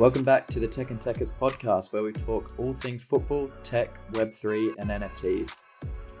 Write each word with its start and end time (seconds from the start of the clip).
Welcome 0.00 0.22
back 0.22 0.46
to 0.46 0.60
the 0.60 0.66
Tech 0.66 0.90
and 0.90 0.98
Tekkers 0.98 1.30
podcast, 1.30 1.92
where 1.92 2.02
we 2.02 2.10
talk 2.10 2.54
all 2.58 2.72
things 2.72 3.02
football, 3.02 3.50
tech, 3.62 3.90
Web3, 4.12 4.72
and 4.78 4.88
NFTs. 4.88 5.58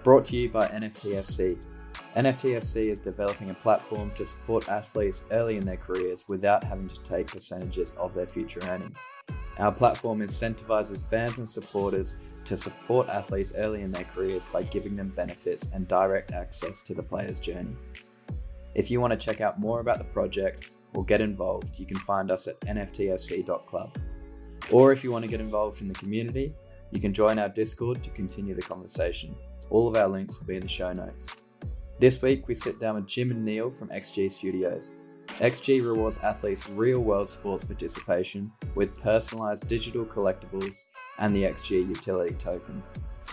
Brought 0.02 0.26
to 0.26 0.36
you 0.36 0.50
by 0.50 0.68
NFTFC. 0.68 1.66
NFTFC 2.14 2.90
is 2.90 2.98
developing 2.98 3.48
a 3.48 3.54
platform 3.54 4.10
to 4.16 4.24
support 4.26 4.68
athletes 4.68 5.24
early 5.30 5.56
in 5.56 5.64
their 5.64 5.78
careers 5.78 6.26
without 6.28 6.62
having 6.62 6.88
to 6.88 7.02
take 7.02 7.28
percentages 7.28 7.94
of 7.96 8.12
their 8.12 8.26
future 8.26 8.60
earnings. 8.68 9.08
Our 9.56 9.72
platform 9.72 10.18
incentivizes 10.18 11.08
fans 11.08 11.38
and 11.38 11.48
supporters 11.48 12.18
to 12.44 12.58
support 12.58 13.08
athletes 13.08 13.54
early 13.56 13.80
in 13.80 13.92
their 13.92 14.04
careers 14.04 14.44
by 14.44 14.64
giving 14.64 14.94
them 14.94 15.08
benefits 15.16 15.70
and 15.72 15.88
direct 15.88 16.32
access 16.32 16.82
to 16.82 16.92
the 16.92 17.02
player's 17.02 17.40
journey. 17.40 17.74
If 18.74 18.90
you 18.90 19.00
want 19.00 19.12
to 19.12 19.16
check 19.16 19.40
out 19.40 19.58
more 19.58 19.80
about 19.80 19.96
the 19.96 20.04
project, 20.04 20.68
or 20.94 21.04
get 21.04 21.20
involved, 21.20 21.78
you 21.78 21.86
can 21.86 21.98
find 21.98 22.30
us 22.30 22.48
at 22.48 22.60
nftfc.club. 22.60 23.98
Or 24.70 24.92
if 24.92 25.02
you 25.02 25.10
want 25.10 25.24
to 25.24 25.30
get 25.30 25.40
involved 25.40 25.80
in 25.82 25.88
the 25.88 25.94
community, 25.94 26.54
you 26.90 27.00
can 27.00 27.12
join 27.12 27.38
our 27.38 27.48
Discord 27.48 28.02
to 28.02 28.10
continue 28.10 28.54
the 28.54 28.62
conversation. 28.62 29.34
All 29.70 29.88
of 29.88 29.96
our 29.96 30.08
links 30.08 30.38
will 30.38 30.46
be 30.46 30.56
in 30.56 30.62
the 30.62 30.68
show 30.68 30.92
notes. 30.92 31.28
This 31.98 32.22
week, 32.22 32.48
we 32.48 32.54
sit 32.54 32.80
down 32.80 32.94
with 32.94 33.06
Jim 33.06 33.30
and 33.30 33.44
Neil 33.44 33.70
from 33.70 33.88
XG 33.88 34.30
Studios. 34.32 34.92
XG 35.38 35.84
rewards 35.84 36.18
athletes 36.18 36.68
real 36.70 37.00
world 37.00 37.28
sports 37.28 37.64
participation 37.64 38.50
with 38.74 39.00
personalized 39.00 39.68
digital 39.68 40.04
collectibles 40.04 40.84
and 41.18 41.34
the 41.34 41.44
XG 41.44 41.86
utility 41.88 42.34
token. 42.34 42.82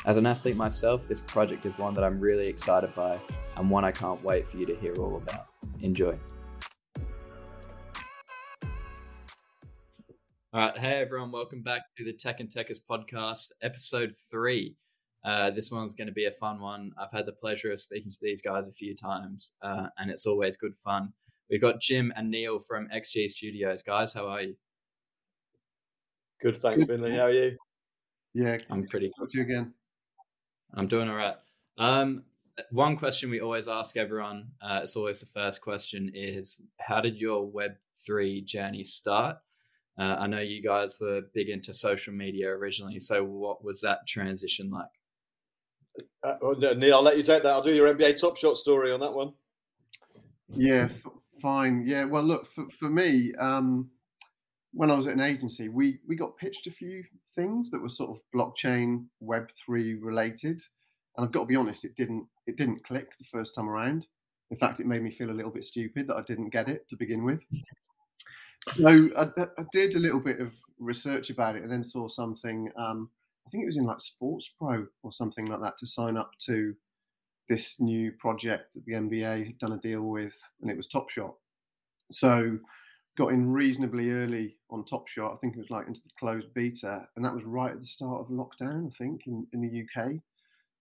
As 0.06 0.18
an 0.18 0.26
athlete 0.26 0.56
myself, 0.56 1.08
this 1.08 1.22
project 1.22 1.66
is 1.66 1.78
one 1.78 1.94
that 1.96 2.04
I'm 2.04 2.20
really 2.20 2.48
excited 2.48 2.94
by 2.94 3.20
and 3.56 3.70
one 3.70 3.84
I 3.84 3.92
can't 3.92 4.24
wait 4.24 4.48
for 4.48 4.58
you 4.58 4.66
to 4.68 4.76
hear 4.76 4.94
all 4.96 5.18
about. 5.18 5.48
Enjoy. 5.82 6.18
All 10.58 10.64
right. 10.64 10.76
Hey, 10.76 11.02
everyone. 11.02 11.32
Welcome 11.32 11.62
back 11.62 11.84
to 11.98 12.04
the 12.04 12.14
Tech 12.14 12.40
and 12.40 12.50
Tekkers 12.50 12.80
podcast, 12.90 13.52
episode 13.62 14.16
three. 14.32 14.76
Uh, 15.24 15.52
this 15.52 15.72
one's 15.72 15.94
going 15.94 16.08
to 16.08 16.14
be 16.14 16.26
a 16.26 16.32
fun 16.32 16.60
one. 16.60 16.92
I've 17.00 17.12
had 17.12 17.28
the 17.28 17.34
pleasure 17.34 17.72
of 17.72 17.80
speaking 17.80 18.12
to 18.12 18.18
these 18.24 18.42
guys 18.42 18.68
a 18.68 18.72
few 18.72 18.96
times, 18.96 19.54
uh, 19.62 19.90
and 20.00 20.10
it's 20.10 20.26
always 20.26 20.58
good 20.58 20.76
fun. 20.84 21.14
We've 21.52 21.62
got 21.62 21.80
Jim 21.80 22.12
and 22.16 22.32
Neil 22.32 22.58
from 22.58 22.88
XG 22.88 23.30
Studios. 23.30 23.84
Guys, 23.84 24.16
how 24.16 24.28
are 24.28 24.42
you? 24.42 24.56
Good, 26.42 26.58
thanks, 26.58 26.88
Finley. 26.88 27.12
How 27.12 27.26
are 27.26 27.32
you? 27.32 27.56
Yeah, 28.34 28.58
I'm 28.72 28.88
pretty. 28.88 29.12
Talk 29.16 29.30
to 29.30 29.38
you 29.38 29.44
again. 29.44 29.76
I'm 30.74 30.88
doing 30.88 31.08
all 31.08 31.18
right. 31.18 31.36
Um, 31.78 32.24
one 32.72 32.98
question 32.98 33.30
we 33.30 33.42
always 33.42 33.68
ask 33.68 33.96
everyone, 33.96 34.48
uh, 34.64 34.80
it's 34.82 34.96
always 34.96 35.20
the 35.20 35.28
first 35.28 35.62
question, 35.62 36.10
is 36.16 36.60
how 36.80 37.00
did 37.00 37.16
your 37.18 37.46
Web 37.46 37.76
three 38.04 38.42
journey 38.42 38.84
start? 38.84 39.38
Uh, 39.98 40.16
I 40.20 40.28
know 40.28 40.40
you 40.40 40.62
guys 40.62 40.98
were 41.02 41.22
big 41.34 41.50
into 41.50 41.74
social 41.74 42.14
media 42.14 42.50
originally. 42.50 43.00
So, 43.00 43.24
what 43.24 43.64
was 43.64 43.82
that 43.82 44.06
transition 44.08 44.70
like? 44.70 44.86
Uh, 46.24 46.36
well, 46.42 46.76
Neil, 46.76 46.96
I'll 46.96 47.02
let 47.02 47.18
you 47.18 47.24
take 47.24 47.44
that. 47.44 47.52
I'll 47.52 47.64
do 47.64 47.74
your 47.74 47.94
NBA 47.94 48.20
Top 48.20 48.38
Shot 48.38 48.58
story 48.58 48.92
on 48.92 49.00
that 49.00 49.14
one. 49.14 49.34
Yeah, 50.50 50.90
f- 50.92 51.12
fine. 51.42 51.84
Yeah, 51.88 52.06
well, 52.06 52.24
look, 52.24 52.52
for, 52.54 52.66
for 52.80 52.90
me, 52.90 53.34
um, 53.40 53.90
when 54.74 54.92
I 54.92 54.96
was 54.96 55.08
at 55.08 55.14
an 55.14 55.22
agency, 55.22 55.70
we, 55.70 56.00
we 56.08 56.16
got 56.16 56.38
pitched 56.38 56.68
a 56.68 56.72
few 56.72 57.04
things 57.36 57.72
that 57.72 57.82
were 57.82 57.90
sort 57.90 58.12
of 58.12 58.22
blockchain 58.36 59.06
Web 59.20 59.50
three 59.66 59.96
related, 59.96 60.62
and 61.16 61.26
I've 61.26 61.32
got 61.32 61.42
to 61.42 61.46
be 61.48 61.56
honest, 61.56 61.86
it 61.86 61.96
didn't 61.96 62.28
it 62.46 62.58
didn't 62.58 62.84
click 62.84 63.18
the 63.18 63.26
first 63.26 63.56
time 63.56 63.70
around. 63.70 64.08
In 64.52 64.58
fact, 64.58 64.80
it 64.80 64.86
made 64.86 65.04
me 65.04 65.12
feel 65.12 65.30
a 65.30 65.32
little 65.32 65.52
bit 65.52 65.66
stupid 65.66 66.08
that 66.08 66.16
I 66.16 66.22
didn't 66.22 66.52
get 66.52 66.70
it 66.70 66.88
to 66.90 66.96
begin 66.96 67.24
with. 67.26 67.42
So 68.72 69.10
I, 69.18 69.24
I, 69.58 69.66
did 69.72 69.96
a 69.96 70.00
little 70.00 70.20
bit 70.20 70.40
of 70.40 70.54
research 70.80 71.30
about 71.30 71.56
it 71.56 71.64
and 71.64 71.72
then 71.72 71.84
saw 71.84 72.08
something. 72.08 72.72
Um, 72.78 73.10
I 73.46 73.50
think 73.50 73.64
it 73.64 73.68
was 73.68 73.78
in 73.78 73.86
like 73.86 74.00
Sports 74.00 74.50
Pro 74.58 74.86
or 75.04 75.12
something 75.12 75.46
like 75.46 75.62
that 75.62 75.78
to 75.80 75.88
sign 75.88 76.18
up 76.18 76.32
to 76.46 76.76
this 77.48 77.80
new 77.80 78.12
project 78.14 78.74
that 78.74 78.86
the 78.86 78.94
NBA 78.94 79.46
had 79.46 79.58
done 79.58 79.72
a 79.74 79.78
deal 79.78 80.04
with, 80.04 80.38
and 80.62 80.70
it 80.70 80.78
was 80.78 80.88
Top 80.88 81.10
Shot. 81.10 81.34
So 82.12 82.58
got 83.18 83.30
in 83.30 83.52
reasonably 83.52 84.12
early 84.12 84.58
on 84.70 84.86
Top 84.86 85.08
Shot. 85.08 85.34
I 85.34 85.38
think 85.38 85.56
it 85.56 85.60
was 85.60 85.70
like 85.70 85.88
into 85.88 86.02
the 86.02 86.10
closed 86.20 86.54
beta, 86.54 87.08
and 87.16 87.24
that 87.24 87.34
was 87.34 87.46
right 87.46 87.72
at 87.72 87.80
the 87.80 87.88
start 87.88 88.22
of 88.22 88.28
lockdown. 88.28 88.88
I 88.88 88.96
think 88.98 89.22
in, 89.28 89.48
in 89.54 89.62
the 89.62 90.04
UK. 90.04 90.16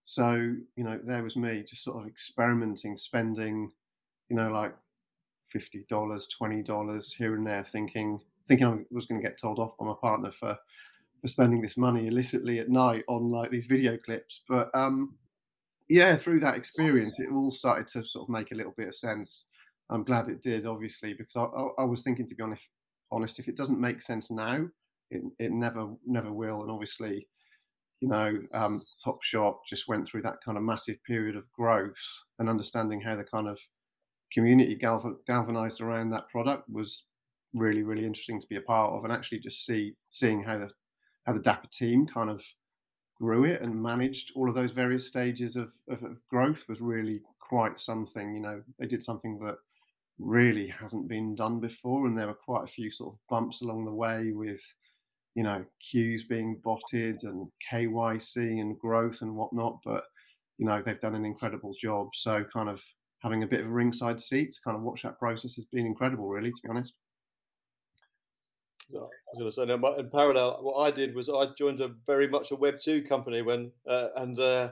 So 0.03 0.33
you 0.33 0.83
know, 0.83 0.99
there 1.03 1.23
was 1.23 1.35
me 1.35 1.63
just 1.67 1.83
sort 1.83 2.01
of 2.01 2.07
experimenting, 2.07 2.97
spending, 2.97 3.71
you 4.29 4.35
know, 4.35 4.49
like 4.49 4.75
fifty 5.51 5.85
dollars, 5.89 6.27
twenty 6.37 6.63
dollars 6.63 7.13
here 7.17 7.35
and 7.35 7.45
there, 7.45 7.63
thinking 7.63 8.19
thinking 8.47 8.67
I 8.67 8.77
was 8.91 9.05
going 9.05 9.21
to 9.21 9.27
get 9.27 9.39
told 9.39 9.59
off 9.59 9.77
by 9.77 9.85
my 9.85 9.95
partner 10.01 10.31
for 10.31 10.57
for 11.21 11.27
spending 11.27 11.61
this 11.61 11.77
money 11.77 12.07
illicitly 12.07 12.59
at 12.59 12.69
night 12.69 13.03
on 13.07 13.31
like 13.31 13.49
these 13.49 13.65
video 13.65 13.97
clips. 13.97 14.43
But 14.47 14.69
um, 14.73 15.15
yeah, 15.89 16.15
through 16.17 16.41
that 16.41 16.55
experience, 16.55 17.19
it 17.19 17.31
all 17.33 17.51
started 17.51 17.87
to 17.89 18.05
sort 18.05 18.25
of 18.25 18.29
make 18.29 18.51
a 18.51 18.55
little 18.55 18.73
bit 18.77 18.89
of 18.89 18.95
sense. 18.95 19.45
I'm 19.89 20.03
glad 20.03 20.27
it 20.27 20.41
did, 20.41 20.65
obviously, 20.65 21.13
because 21.13 21.35
I, 21.35 21.43
I, 21.43 21.67
I 21.79 21.83
was 21.85 22.01
thinking, 22.01 22.27
to 22.27 22.35
be 22.35 22.43
honest, 22.43 22.67
honest, 23.11 23.39
if 23.39 23.47
it 23.47 23.55
doesn't 23.55 23.79
make 23.79 24.01
sense 24.01 24.29
now, 24.29 24.67
it, 25.09 25.21
it 25.39 25.51
never 25.51 25.87
never 26.05 26.31
will. 26.31 26.61
And 26.61 26.71
obviously, 26.71 27.27
you 28.01 28.09
know, 28.09 28.37
um, 28.53 28.83
Top 29.03 29.17
Shot 29.23 29.59
just 29.69 29.87
went 29.87 30.07
through 30.07 30.23
that 30.23 30.43
kind 30.43 30.57
of 30.57 30.63
massive 30.63 30.97
period 31.03 31.35
of 31.35 31.51
growth 31.53 31.95
and 32.39 32.49
understanding 32.49 33.01
how 33.01 33.15
the 33.15 33.23
kind 33.23 33.47
of 33.47 33.57
community 34.33 34.75
galvanized 34.75 35.81
around 35.81 36.09
that 36.09 36.29
product 36.29 36.69
was 36.69 37.05
really 37.53 37.83
really 37.83 38.05
interesting 38.05 38.39
to 38.39 38.47
be 38.47 38.57
a 38.57 38.61
part 38.61 38.93
of 38.93 39.03
and 39.03 39.13
actually 39.13 39.39
just 39.39 39.65
see 39.65 39.93
seeing 40.09 40.43
how 40.43 40.57
the 40.57 40.69
how 41.25 41.33
the 41.33 41.39
dapper 41.39 41.67
team 41.67 42.05
kind 42.05 42.29
of 42.29 42.41
grew 43.17 43.45
it 43.45 43.61
and 43.61 43.81
managed 43.81 44.31
all 44.35 44.47
of 44.47 44.53
those 44.53 44.71
various 44.71 45.07
stages 45.07 45.55
of, 45.55 45.71
of, 45.89 46.03
of 46.03 46.17
growth 46.29 46.63
was 46.69 46.81
really 46.81 47.21
quite 47.39 47.79
something 47.79 48.35
you 48.35 48.41
know 48.41 48.61
they 48.79 48.85
did 48.85 49.03
something 49.03 49.39
that 49.39 49.55
really 50.19 50.67
hasn't 50.67 51.07
been 51.07 51.35
done 51.35 51.59
before 51.59 52.05
and 52.05 52.17
there 52.17 52.27
were 52.27 52.33
quite 52.33 52.63
a 52.63 52.71
few 52.71 52.91
sort 52.91 53.13
of 53.13 53.19
bumps 53.29 53.61
along 53.61 53.85
the 53.85 53.91
way 53.91 54.31
with 54.33 54.61
you 55.35 55.43
know 55.43 55.63
queues 55.79 56.25
being 56.25 56.59
botted 56.63 57.23
and 57.23 57.47
kyc 57.71 58.59
and 58.59 58.77
growth 58.79 59.21
and 59.21 59.35
whatnot 59.35 59.79
but 59.85 60.03
you 60.57 60.65
know 60.65 60.81
they've 60.83 60.99
done 60.99 61.15
an 61.15 61.25
incredible 61.25 61.73
job. 61.79 62.09
So 62.13 62.43
kind 62.51 62.69
of 62.69 62.81
having 63.19 63.43
a 63.43 63.47
bit 63.47 63.61
of 63.61 63.67
a 63.67 63.69
ringside 63.69 64.21
seat 64.21 64.53
to 64.53 64.61
kind 64.63 64.77
of 64.77 64.83
watch 64.83 65.01
that 65.03 65.19
process 65.19 65.55
has 65.55 65.65
been 65.65 65.85
incredible, 65.85 66.27
really, 66.27 66.51
to 66.51 66.61
be 66.63 66.69
honest. 66.69 66.93
I 68.95 68.99
was 68.99 69.11
going 69.37 69.51
to 69.51 69.55
say, 69.55 69.65
no, 69.65 69.95
in 69.95 70.09
parallel, 70.09 70.59
what 70.61 70.79
I 70.79 70.91
did 70.91 71.13
was 71.13 71.29
I 71.29 71.47
joined 71.57 71.81
a 71.81 71.91
very 72.05 72.27
much 72.27 72.51
a 72.51 72.55
Web 72.55 72.79
two 72.79 73.03
company 73.03 73.41
when 73.41 73.71
uh, 73.87 74.09
and 74.15 74.39
uh, 74.39 74.71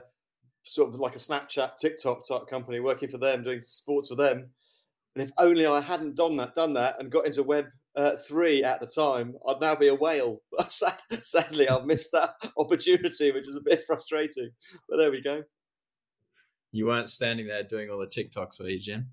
sort 0.64 0.92
of 0.92 1.00
like 1.00 1.16
a 1.16 1.18
Snapchat, 1.18 1.76
TikTok 1.76 2.26
type 2.26 2.46
company, 2.48 2.80
working 2.80 3.10
for 3.10 3.18
them, 3.18 3.44
doing 3.44 3.60
sports 3.60 4.08
for 4.08 4.14
them. 4.14 4.50
And 5.14 5.22
if 5.22 5.30
only 5.38 5.66
I 5.66 5.80
hadn't 5.80 6.16
done 6.16 6.36
that, 6.36 6.54
done 6.54 6.74
that, 6.74 6.96
and 6.98 7.10
got 7.10 7.26
into 7.26 7.42
Web 7.42 7.66
uh, 7.94 8.16
three 8.16 8.62
at 8.62 8.80
the 8.80 8.86
time, 8.86 9.34
I'd 9.48 9.60
now 9.60 9.74
be 9.74 9.88
a 9.88 9.94
whale. 9.94 10.42
Sadly, 10.68 11.68
I've 11.68 11.86
missed 11.86 12.12
that 12.12 12.34
opportunity, 12.58 13.32
which 13.32 13.48
is 13.48 13.56
a 13.56 13.60
bit 13.60 13.82
frustrating. 13.86 14.50
But 14.88 14.98
there 14.98 15.10
we 15.10 15.22
go. 15.22 15.42
You 16.76 16.86
weren't 16.86 17.10
standing 17.10 17.46
there 17.46 17.62
doing 17.62 17.90
all 17.90 17.98
the 17.98 18.06
TikToks, 18.06 18.60
were 18.60 18.68
you, 18.68 18.78
Jim? 18.78 19.06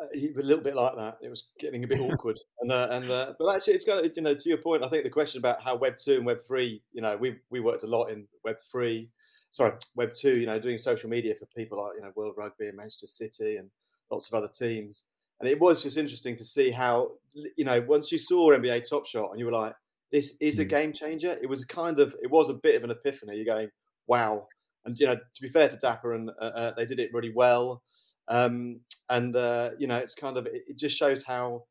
Uh, 0.00 0.06
a 0.14 0.42
little 0.42 0.62
bit 0.62 0.74
like 0.74 0.96
that. 0.96 1.18
It 1.22 1.28
was 1.28 1.48
getting 1.58 1.84
a 1.84 1.86
bit 1.86 2.00
awkward, 2.00 2.38
and 2.60 2.72
uh, 2.72 2.88
and 2.90 3.10
uh, 3.10 3.34
but 3.38 3.54
actually, 3.54 3.74
it's 3.74 3.84
kind 3.84 4.04
of 4.04 4.12
you 4.14 4.22
know 4.22 4.34
to 4.34 4.48
your 4.48 4.58
point. 4.58 4.84
I 4.84 4.88
think 4.88 5.04
the 5.04 5.10
question 5.10 5.38
about 5.38 5.60
how 5.60 5.76
Web 5.76 5.96
two 5.98 6.16
and 6.16 6.26
Web 6.26 6.40
three, 6.40 6.82
you 6.92 7.02
know, 7.02 7.16
we 7.16 7.36
we 7.50 7.60
worked 7.60 7.82
a 7.82 7.88
lot 7.88 8.06
in 8.06 8.26
Web 8.44 8.56
three, 8.70 9.10
sorry, 9.50 9.74
Web 9.96 10.12
two. 10.14 10.38
You 10.38 10.46
know, 10.46 10.58
doing 10.58 10.78
social 10.78 11.10
media 11.10 11.34
for 11.34 11.46
people 11.46 11.82
like 11.82 11.96
you 11.96 12.02
know 12.02 12.12
World 12.16 12.34
Rugby 12.36 12.68
and 12.68 12.76
Manchester 12.76 13.06
City 13.06 13.56
and 13.56 13.70
lots 14.10 14.28
of 14.28 14.34
other 14.34 14.48
teams. 14.48 15.04
And 15.40 15.48
it 15.48 15.58
was 15.58 15.82
just 15.82 15.96
interesting 15.96 16.36
to 16.36 16.44
see 16.44 16.70
how 16.70 17.10
you 17.56 17.64
know 17.64 17.80
once 17.82 18.12
you 18.12 18.18
saw 18.18 18.50
NBA 18.50 18.88
Top 18.88 19.06
Shot 19.06 19.30
and 19.30 19.38
you 19.38 19.46
were 19.46 19.52
like, 19.52 19.74
this 20.12 20.36
is 20.40 20.58
a 20.58 20.64
mm. 20.64 20.68
game 20.68 20.92
changer. 20.92 21.36
It 21.42 21.48
was 21.48 21.64
kind 21.64 21.98
of 21.98 22.14
it 22.22 22.30
was 22.30 22.48
a 22.48 22.54
bit 22.54 22.76
of 22.76 22.84
an 22.84 22.90
epiphany. 22.90 23.36
You're 23.36 23.44
going, 23.44 23.70
wow, 24.06 24.46
and 24.84 24.98
you 24.98 25.06
know, 25.06 25.16
to 25.16 25.42
be 25.42 25.48
fair 25.48 25.68
to 25.68 25.76
Dapper, 25.76 26.14
and 26.14 26.30
uh, 26.40 26.44
uh, 26.54 26.74
they 26.76 26.84
did 26.86 26.98
it 26.98 27.12
really 27.12 27.32
well. 27.34 27.82
Um, 28.28 28.80
and 29.08 29.34
uh, 29.36 29.70
you 29.78 29.86
know, 29.86 29.98
it's 29.98 30.14
kind 30.14 30.36
of 30.36 30.46
it, 30.46 30.76
just 30.76 30.96
shows 30.96 31.22
how 31.22 31.64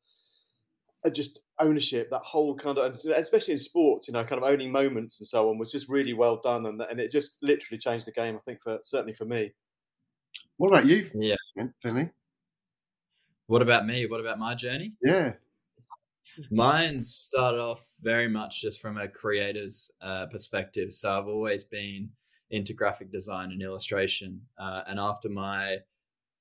uh, 1.04 1.10
just 1.10 1.40
ownership, 1.60 2.10
that 2.10 2.22
whole 2.22 2.54
kind 2.54 2.78
of, 2.78 2.98
especially 3.16 3.52
in 3.52 3.58
sports, 3.58 4.08
you 4.08 4.14
know, 4.14 4.24
kind 4.24 4.42
of 4.42 4.48
owning 4.48 4.70
moments 4.70 5.20
and 5.20 5.26
so 5.26 5.50
on, 5.50 5.58
was 5.58 5.72
just 5.72 5.88
really 5.88 6.14
well 6.14 6.40
done, 6.42 6.66
and 6.66 6.80
and 6.82 7.00
it 7.00 7.10
just 7.10 7.38
literally 7.42 7.78
changed 7.78 8.06
the 8.06 8.12
game. 8.12 8.36
I 8.36 8.40
think 8.46 8.62
for 8.62 8.78
certainly 8.82 9.14
for 9.14 9.24
me. 9.24 9.52
What 10.56 10.70
about 10.70 10.86
you? 10.86 11.10
Yeah, 11.14 11.36
Finley. 11.82 12.10
What 13.46 13.62
about 13.62 13.86
me? 13.86 14.06
What 14.06 14.20
about 14.20 14.38
my 14.38 14.54
journey? 14.54 14.94
Yeah. 15.02 15.32
Mine 16.50 17.02
started 17.02 17.60
off 17.60 17.86
very 18.00 18.28
much 18.28 18.62
just 18.62 18.80
from 18.80 18.96
a 18.96 19.08
creator's 19.08 19.90
uh, 20.00 20.26
perspective. 20.26 20.92
So 20.92 21.18
I've 21.18 21.26
always 21.26 21.64
been 21.64 22.08
into 22.52 22.74
graphic 22.74 23.10
design 23.10 23.50
and 23.50 23.62
illustration. 23.62 24.40
Uh, 24.58 24.82
and 24.86 25.00
after 25.00 25.28
my 25.28 25.78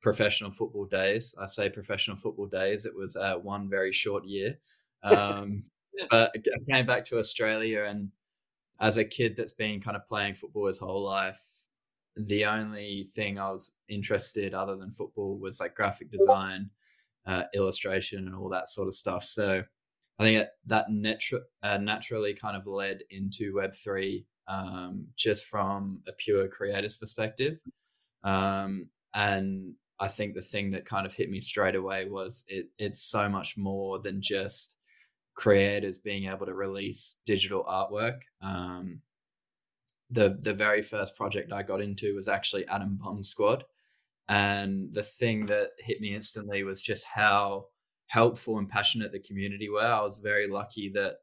professional 0.02 0.52
football 0.52 0.86
days, 0.86 1.34
I 1.42 1.46
say 1.46 1.70
professional 1.70 2.18
football 2.18 2.48
days, 2.48 2.86
it 2.86 2.96
was 2.96 3.16
uh, 3.16 3.36
one 3.36 3.70
very 3.70 3.94
short 3.94 4.26
year. 4.26 4.60
Um, 5.04 5.64
but 6.10 6.32
I 6.36 6.72
came 6.72 6.86
back 6.86 7.06
to 7.06 7.18
Australia, 7.18 7.86
and 7.86 8.10
as 8.80 8.98
a 8.98 9.06
kid 9.06 9.36
that's 9.36 9.54
been 9.54 9.82
kind 9.82 9.96
of 9.96 10.06
playing 10.06 10.36
football 10.36 10.68
his 10.68 10.78
whole 10.78 11.04
life, 11.04 11.42
the 12.18 12.46
only 12.46 13.06
thing 13.16 13.40
I 13.40 13.50
was 13.50 13.74
interested 13.88 14.54
other 14.54 14.76
than 14.76 14.92
football 14.92 15.40
was 15.40 15.62
like 15.62 15.76
graphic 15.76 16.12
design, 16.12 16.70
uh, 17.26 17.44
illustration, 17.54 18.28
and 18.28 18.36
all 18.36 18.50
that 18.50 18.68
sort 18.68 18.90
of 18.90 18.96
stuff. 18.96 19.24
So 19.24 19.64
I 20.20 20.24
think 20.24 20.48
that 20.66 20.88
natu- 20.90 21.40
uh, 21.64 21.78
naturally 21.78 22.34
kind 22.34 22.58
of 22.58 22.68
led 22.68 23.04
into 23.10 23.56
Web 23.56 23.74
three, 23.76 24.26
um, 24.48 25.08
just 25.16 25.46
from 25.46 26.02
a 26.08 26.12
pure 26.12 26.48
creator's 26.48 26.98
perspective. 26.98 27.60
Um, 28.24 28.90
and 29.14 29.74
I 30.00 30.08
think 30.08 30.34
the 30.34 30.42
thing 30.42 30.72
that 30.72 30.86
kind 30.86 31.06
of 31.06 31.14
hit 31.14 31.30
me 31.30 31.40
straight 31.40 31.76
away 31.76 32.08
was 32.08 32.44
it, 32.48 32.68
it's 32.78 33.04
so 33.04 33.30
much 33.30 33.58
more 33.58 34.00
than 34.00 34.22
just 34.22 34.78
creators 35.36 35.98
being 35.98 36.26
able 36.26 36.46
to 36.46 36.54
release 36.54 37.20
digital 37.26 37.64
artwork. 37.64 38.22
Um, 38.42 39.02
the 40.10 40.38
the 40.42 40.54
very 40.54 40.82
first 40.82 41.16
project 41.16 41.54
I 41.54 41.64
got 41.64 41.82
into 41.82 42.16
was 42.16 42.28
actually 42.28 42.68
Adam 42.68 42.98
Bomb 43.02 43.24
Squad, 43.24 43.64
and 44.28 44.94
the 44.94 45.04
thing 45.04 45.46
that 45.46 45.70
hit 45.80 46.02
me 46.02 46.14
instantly 46.16 46.64
was 46.64 46.82
just 46.82 47.06
how 47.06 47.68
helpful 48.08 48.58
and 48.58 48.68
passionate 48.68 49.12
the 49.14 49.20
community 49.20 49.70
were. 49.70 49.82
I 49.82 50.02
was 50.02 50.18
very 50.18 50.50
lucky 50.50 50.90
that 50.96 51.18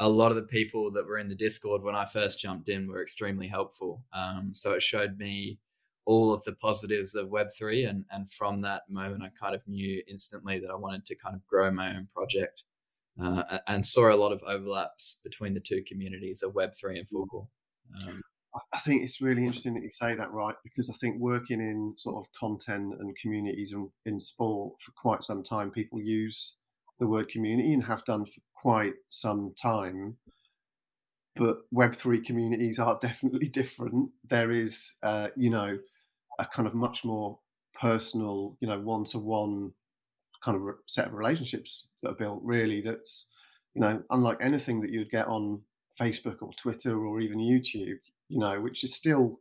a 0.00 0.08
lot 0.08 0.30
of 0.30 0.36
the 0.36 0.42
people 0.42 0.90
that 0.92 1.06
were 1.06 1.18
in 1.18 1.28
the 1.28 1.34
Discord 1.34 1.82
when 1.82 1.94
I 1.94 2.04
first 2.04 2.40
jumped 2.40 2.68
in 2.68 2.86
were 2.86 3.02
extremely 3.02 3.48
helpful. 3.48 4.02
Um, 4.12 4.50
so 4.52 4.72
it 4.72 4.82
showed 4.82 5.18
me 5.18 5.58
all 6.04 6.32
of 6.32 6.44
the 6.44 6.52
positives 6.52 7.14
of 7.14 7.28
Web3. 7.28 7.88
And, 7.88 8.04
and 8.10 8.30
from 8.30 8.60
that 8.62 8.82
moment, 8.88 9.22
I 9.22 9.30
kind 9.38 9.54
of 9.54 9.66
knew 9.66 10.02
instantly 10.08 10.58
that 10.60 10.70
I 10.70 10.76
wanted 10.76 11.04
to 11.06 11.16
kind 11.16 11.34
of 11.34 11.46
grow 11.46 11.70
my 11.70 11.96
own 11.96 12.06
project 12.14 12.64
uh, 13.20 13.58
and 13.66 13.84
saw 13.84 14.12
a 14.12 14.16
lot 14.16 14.32
of 14.32 14.42
overlaps 14.46 15.20
between 15.24 15.54
the 15.54 15.60
two 15.60 15.82
communities 15.88 16.42
of 16.42 16.52
Web3 16.52 16.98
and 16.98 17.08
football. 17.08 17.50
Um, 18.02 18.22
I 18.72 18.78
think 18.78 19.02
it's 19.02 19.20
really 19.20 19.44
interesting 19.44 19.74
that 19.74 19.82
you 19.82 19.90
say 19.90 20.14
that, 20.14 20.32
right? 20.32 20.54
Because 20.64 20.88
I 20.88 20.94
think 20.94 21.20
working 21.20 21.60
in 21.60 21.94
sort 21.96 22.16
of 22.16 22.32
content 22.38 22.94
and 22.98 23.16
communities 23.20 23.72
and 23.72 23.90
in 24.06 24.18
sport 24.18 24.74
for 24.80 24.92
quite 24.92 25.22
some 25.22 25.42
time, 25.42 25.70
people 25.70 26.00
use 26.00 26.56
the 26.98 27.06
word 27.06 27.28
community 27.28 27.72
and 27.72 27.84
have 27.84 28.04
done 28.04 28.24
for 28.26 28.40
quite 28.54 28.94
some 29.08 29.54
time. 29.60 30.16
But 31.36 31.58
Web3 31.74 32.24
communities 32.24 32.78
are 32.78 32.98
definitely 33.00 33.48
different. 33.60 34.10
There 34.28 34.50
is, 34.50 34.94
uh, 35.02 35.28
you 35.36 35.50
know, 35.50 35.78
a 36.38 36.46
kind 36.46 36.66
of 36.66 36.74
much 36.74 37.04
more 37.04 37.38
personal, 37.78 38.56
you 38.60 38.68
know, 38.68 38.80
one 38.80 39.04
to 39.06 39.18
one 39.18 39.72
kind 40.42 40.56
of 40.56 40.62
set 40.86 41.08
of 41.08 41.14
relationships 41.14 41.86
that 42.02 42.10
are 42.10 42.14
built, 42.14 42.40
really, 42.42 42.80
that's, 42.80 43.26
you 43.74 43.80
know, 43.80 44.02
unlike 44.10 44.38
anything 44.40 44.80
that 44.80 44.90
you'd 44.90 45.10
get 45.10 45.26
on 45.26 45.60
Facebook 46.00 46.36
or 46.40 46.50
Twitter 46.54 47.04
or 47.06 47.20
even 47.20 47.38
YouTube 47.38 47.98
you 48.28 48.38
know, 48.38 48.60
which 48.60 48.84
is 48.84 48.94
still, 48.94 49.40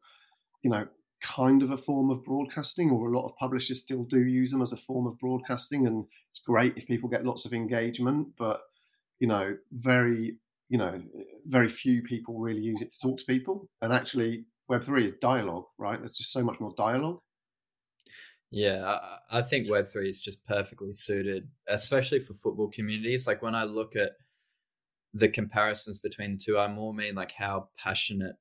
you 0.63 0.69
know, 0.69 0.88
kind 1.25 1.63
of 1.63 1.72
a 1.72 1.77
form 1.77 2.12
of 2.12 2.24
broadcasting, 2.24 2.92
or 2.92 3.07
a 3.07 3.18
lot 3.18 3.25
of 3.25 3.36
publishers 3.38 3.81
still 3.81 4.04
do 4.04 4.19
use 4.19 4.51
them 4.51 4.62
as 4.62 4.72
a 4.72 4.77
form 4.77 5.07
of 5.07 5.18
broadcasting. 5.18 5.88
And 5.88 6.06
it's 6.30 6.39
great 6.39 6.77
if 6.77 6.86
people 6.86 7.10
get 7.10 7.25
lots 7.25 7.45
of 7.45 7.54
engagement, 7.54 8.27
but, 8.38 8.62
you 9.19 9.27
know, 9.27 9.57
very, 9.72 10.38
you 10.69 10.77
know, 10.77 11.01
very 11.48 11.69
few 11.69 12.04
people 12.04 12.39
really 12.39 12.62
use 12.62 12.81
it 12.81 12.94
to 12.94 13.00
talk 13.00 13.19
to 13.19 13.25
people. 13.25 13.69
And 13.81 13.92
actually, 13.92 14.45
Web3 14.69 15.06
is 15.06 15.13
dialogue, 15.22 15.66
right? 15.77 16.00
There's 16.00 16.18
just 16.18 16.31
so 16.31 16.44
much 16.44 16.60
more 16.60 16.74
dialogue. 16.77 17.19
Yeah, 18.51 19.00
I 19.31 19.42
think 19.42 19.68
Web3 19.68 20.07
is 20.07 20.22
just 20.22 20.45
perfectly 20.45 20.94
suited, 20.94 21.50
especially 21.68 22.19
for 22.19 22.36
football 22.36 22.69
communities. 22.69 23.27
Like 23.27 23.42
when 23.42 23.56
I 23.56 23.63
look 23.63 23.95
at 23.95 24.12
the 25.13 25.27
comparisons 25.27 26.00
between 26.00 26.33
the 26.33 26.38
two, 26.38 26.57
I 26.57 26.68
more 26.68 26.94
mean 26.94 27.16
like 27.16 27.31
how 27.31 27.69
passionate 27.77 28.36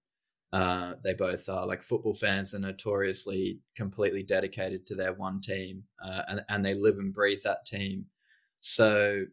uh, 0.54 0.94
they 1.02 1.14
both 1.14 1.48
are 1.48 1.66
like 1.66 1.82
football 1.82 2.14
fans 2.14 2.54
are 2.54 2.60
notoriously 2.60 3.58
completely 3.74 4.22
dedicated 4.22 4.86
to 4.86 4.94
their 4.94 5.12
one 5.12 5.40
team 5.40 5.82
uh, 6.00 6.22
and, 6.28 6.42
and 6.48 6.64
they 6.64 6.74
live 6.74 6.98
and 6.98 7.12
breathe 7.12 7.40
that 7.42 7.66
team. 7.66 8.06
So 8.60 9.24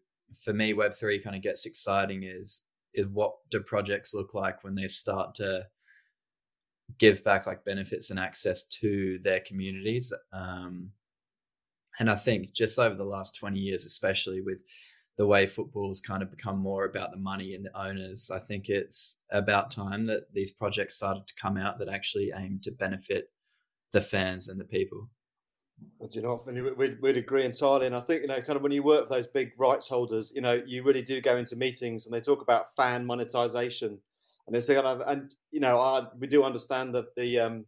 for 0.43 0.51
me, 0.51 0.73
Web3 0.73 1.23
kind 1.23 1.35
of 1.35 1.43
gets 1.43 1.67
exciting 1.67 2.23
is, 2.23 2.63
is 2.95 3.05
what 3.05 3.33
do 3.51 3.59
projects 3.59 4.15
look 4.15 4.33
like 4.33 4.63
when 4.63 4.73
they 4.73 4.87
start 4.87 5.35
to 5.35 5.67
give 6.97 7.23
back 7.23 7.45
like 7.45 7.63
benefits 7.65 8.09
and 8.09 8.19
access 8.19 8.63
to 8.79 9.19
their 9.21 9.41
communities. 9.41 10.11
Um, 10.33 10.89
and 11.99 12.09
I 12.09 12.15
think 12.15 12.53
just 12.53 12.79
over 12.79 12.95
the 12.95 13.03
last 13.03 13.35
20 13.35 13.59
years, 13.59 13.85
especially 13.85 14.41
with 14.41 14.57
the 15.17 15.25
way 15.25 15.45
football's 15.45 16.01
kind 16.01 16.23
of 16.23 16.31
become 16.31 16.57
more 16.57 16.85
about 16.85 17.11
the 17.11 17.17
money 17.17 17.53
and 17.53 17.65
the 17.65 17.79
owners. 17.79 18.31
I 18.31 18.39
think 18.39 18.69
it's 18.69 19.17
about 19.31 19.69
time 19.69 20.05
that 20.07 20.33
these 20.33 20.51
projects 20.51 20.95
started 20.95 21.27
to 21.27 21.33
come 21.35 21.57
out 21.57 21.79
that 21.79 21.89
actually 21.89 22.31
aim 22.35 22.59
to 22.63 22.71
benefit 22.71 23.31
the 23.91 24.01
fans 24.01 24.47
and 24.47 24.59
the 24.59 24.65
people. 24.65 25.09
Well, 25.99 26.09
you 26.13 26.21
know, 26.21 26.43
we'd, 26.77 27.01
we'd 27.01 27.17
agree 27.17 27.43
entirely. 27.43 27.87
And 27.87 27.95
I 27.95 28.01
think, 28.01 28.21
you 28.21 28.27
know, 28.27 28.39
kind 28.41 28.55
of 28.55 28.61
when 28.61 28.71
you 28.71 28.83
work 28.83 29.07
for 29.07 29.15
those 29.15 29.27
big 29.27 29.51
rights 29.57 29.87
holders, 29.87 30.31
you 30.33 30.41
know, 30.41 30.61
you 30.65 30.83
really 30.83 31.01
do 31.01 31.19
go 31.21 31.37
into 31.37 31.55
meetings 31.55 32.05
and 32.05 32.13
they 32.13 32.21
talk 32.21 32.41
about 32.41 32.73
fan 32.75 33.05
monetization. 33.05 33.99
And 34.47 34.55
they 34.55 34.61
say, 34.61 34.75
kind 34.75 34.87
of, 34.87 35.01
and, 35.07 35.33
you 35.51 35.59
know, 35.59 35.79
I, 35.79 36.07
we 36.19 36.27
do 36.27 36.43
understand 36.43 36.95
that 36.95 37.15
the, 37.15 37.39
um, 37.39 37.65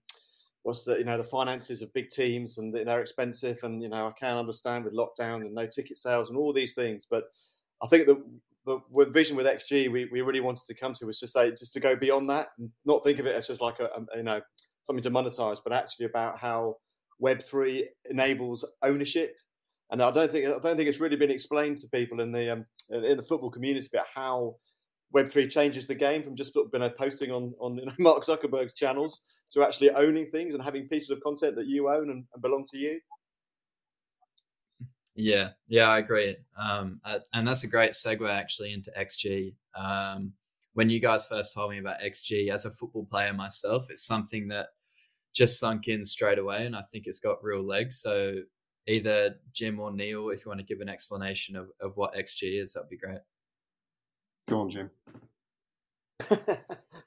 what's 0.64 0.84
the 0.84 0.98
you 0.98 1.04
know 1.04 1.18
the 1.18 1.24
finances 1.24 1.82
of 1.82 1.94
big 1.94 2.10
teams 2.10 2.58
and 2.58 2.74
they're 2.74 3.02
expensive 3.02 3.60
and 3.64 3.82
you 3.82 3.90
know 3.90 4.08
I 4.08 4.12
can 4.12 4.38
understand 4.38 4.86
with 4.86 4.96
lockdown 4.96 5.42
and 5.42 5.54
no 5.54 5.68
ticket 5.68 5.98
sales 5.98 6.30
and 6.30 6.38
all 6.38 6.54
these 6.54 6.74
things 6.74 7.06
but 7.10 7.26
I 7.82 7.88
think 7.88 8.08
that 8.08 8.18
the, 8.66 8.80
vision 9.10 9.36
with 9.36 9.46
XG 9.46 9.92
we, 9.92 10.06
we 10.06 10.22
really 10.22 10.40
wanted 10.40 10.66
to 10.66 10.74
come 10.74 10.94
to 10.94 11.06
was 11.06 11.20
to 11.20 11.28
say 11.28 11.52
just 11.52 11.74
to 11.74 11.80
go 11.80 11.96
beyond 11.96 12.30
that 12.30 12.50
and 12.58 12.70
not 12.86 13.04
think 13.04 13.20
of 13.20 13.26
it 13.26 13.36
as 13.36 13.48
just 13.48 13.62
like 13.62 13.80
a, 13.80 13.86
a 13.86 14.18
you 14.18 14.24
know 14.24 14.42
something 14.86 15.04
to 15.04 15.12
monetize 15.12 15.58
but 15.64 15.74
actually 15.74 16.06
about 16.06 16.38
how 16.38 16.78
web3 17.24 17.86
enables 18.10 18.66
ownership. 18.82 19.36
And 19.92 20.02
I 20.02 20.12
don't 20.12 20.32
think 20.32 20.48
I 20.48 20.60
don't 20.60 20.76
think 20.76 20.90
it's 20.90 21.00
really 21.00 21.16
been 21.16 21.32
explained 21.32 21.78
to 21.80 21.88
people 21.90 22.22
in 22.22 22.32
the 22.32 22.52
um, 22.52 22.66
in 22.90 23.18
the 23.18 23.24
football 23.24 23.52
community 23.52 23.88
about 23.94 24.08
how 24.14 24.56
Web3 25.16 25.50
changes 25.50 25.86
the 25.86 25.96
game 25.96 26.24
from 26.24 26.36
just 26.36 26.58
been 26.72 26.90
posting 26.98 27.32
on, 27.32 27.54
on 27.60 27.78
you 27.78 27.86
know, 27.86 27.94
Mark 28.00 28.24
Zuckerberg's 28.24 28.74
channels 28.74 29.22
to 29.52 29.64
actually 29.64 29.92
owning 29.92 30.28
things 30.28 30.54
and 30.54 30.64
having 30.64 30.88
pieces 30.88 31.12
of 31.12 31.22
content 31.22 31.56
that 31.56 31.68
you 31.68 31.90
own 31.90 32.10
and, 32.10 32.26
and 32.34 32.42
belong 32.42 32.66
to 32.72 32.78
you. 32.78 33.00
Yeah, 35.16 35.50
yeah, 35.68 35.90
I 35.90 36.00
agree. 36.00 36.36
Um, 36.58 37.00
uh, 37.06 37.20
and 37.34 37.48
that's 37.48 37.64
a 37.64 37.68
great 37.68 37.92
segue 37.92 38.28
actually 38.28 38.74
into 38.74 38.92
XG. 38.98 39.54
Um, 39.76 40.34
when 40.74 40.90
you 40.90 41.00
guys 41.00 41.28
first 41.28 41.54
told 41.54 41.70
me 41.70 41.78
about 41.78 42.02
XG 42.02 42.52
as 42.52 42.66
a 42.66 42.72
football 42.72 43.06
player 43.06 43.32
myself, 43.32 43.86
it's 43.90 44.06
something 44.06 44.48
that 44.48 44.70
just 45.36 45.60
sunk 45.60 45.88
in 45.88 46.04
straight 46.04 46.40
away. 46.40 46.66
And 46.66 46.76
I 46.76 46.82
think 46.82 47.06
it's 47.06 47.20
got 47.20 47.44
real 47.44 47.64
legs. 47.64 48.02
So 48.02 48.38
either 48.88 49.36
Jim 49.52 49.80
or 49.80 49.92
Neil, 49.92 50.30
if 50.30 50.46
you 50.46 50.50
want 50.50 50.62
to 50.62 50.66
give 50.66 50.82
an 50.82 50.90
explanation 50.90 51.56
of, 51.56 51.70
of 51.80 51.96
what 51.96 52.16
XG 52.16 52.60
is, 52.60 52.74
that'd 52.74 52.90
be 52.90 52.98
great. 52.98 53.20
Go 54.50 54.62
on, 54.62 54.70
Jim. 54.70 54.90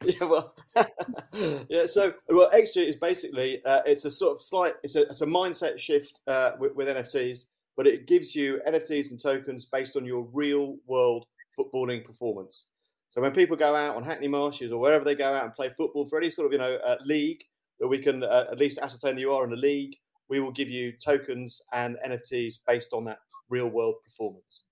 yeah, 0.05 0.25
well, 0.25 0.55
yeah. 1.69 1.87
So, 1.87 2.15
well, 2.29 2.51
XG 2.51 2.87
is 2.87 2.97
basically 2.97 3.65
uh, 3.65 3.83
it's 3.87 4.05
a 4.05 4.11
sort 4.11 4.35
of 4.35 4.43
slight, 4.43 4.75
it's 4.83 4.97
a, 4.97 5.03
it's 5.03 5.21
a 5.21 5.27
mindset 5.27 5.79
shift 5.79 6.21
uh, 6.27 6.53
with, 6.59 6.75
with, 6.75 6.89
NFTs, 6.89 7.45
but 7.77 7.87
it 7.87 8.07
gives 8.07 8.35
you 8.35 8.61
NFTs 8.67 9.11
and 9.11 9.21
tokens 9.21 9.65
based 9.65 9.97
on 9.97 10.05
your 10.05 10.27
real 10.33 10.77
world 10.87 11.27
footballing 11.59 12.05
performance. 12.05 12.67
So 13.11 13.21
when 13.21 13.33
people 13.33 13.57
go 13.57 13.75
out 13.75 13.97
on 13.97 14.03
Hackney 14.03 14.29
Marshes 14.29 14.73
or 14.73 14.81
wherever 14.81 15.05
they 15.05 15.15
go 15.15 15.33
out 15.33 15.45
and 15.45 15.55
play 15.55 15.71
football 15.71 16.07
for 16.07 16.19
any 16.19 16.31
sort 16.31 16.47
of 16.47 16.53
you 16.53 16.59
know 16.59 16.77
uh, 16.85 16.97
league 17.05 17.43
that 17.81 17.89
we 17.89 17.99
can 17.99 18.23
uh, 18.23 18.47
at 18.51 18.59
least 18.59 18.79
ascertain 18.79 19.15
that 19.15 19.21
you 19.21 19.33
are 19.33 19.45
in 19.45 19.53
a 19.53 19.57
league, 19.57 19.97
we 20.29 20.41
will 20.41 20.53
give 20.53 20.69
you 20.69 20.93
tokens 20.93 21.61
and 21.73 21.97
NFTs 22.07 22.59
based 22.67 22.93
on 22.93 23.05
that 23.05 23.19
real 23.49 23.69
world 23.69 23.97
performance. 24.05 24.65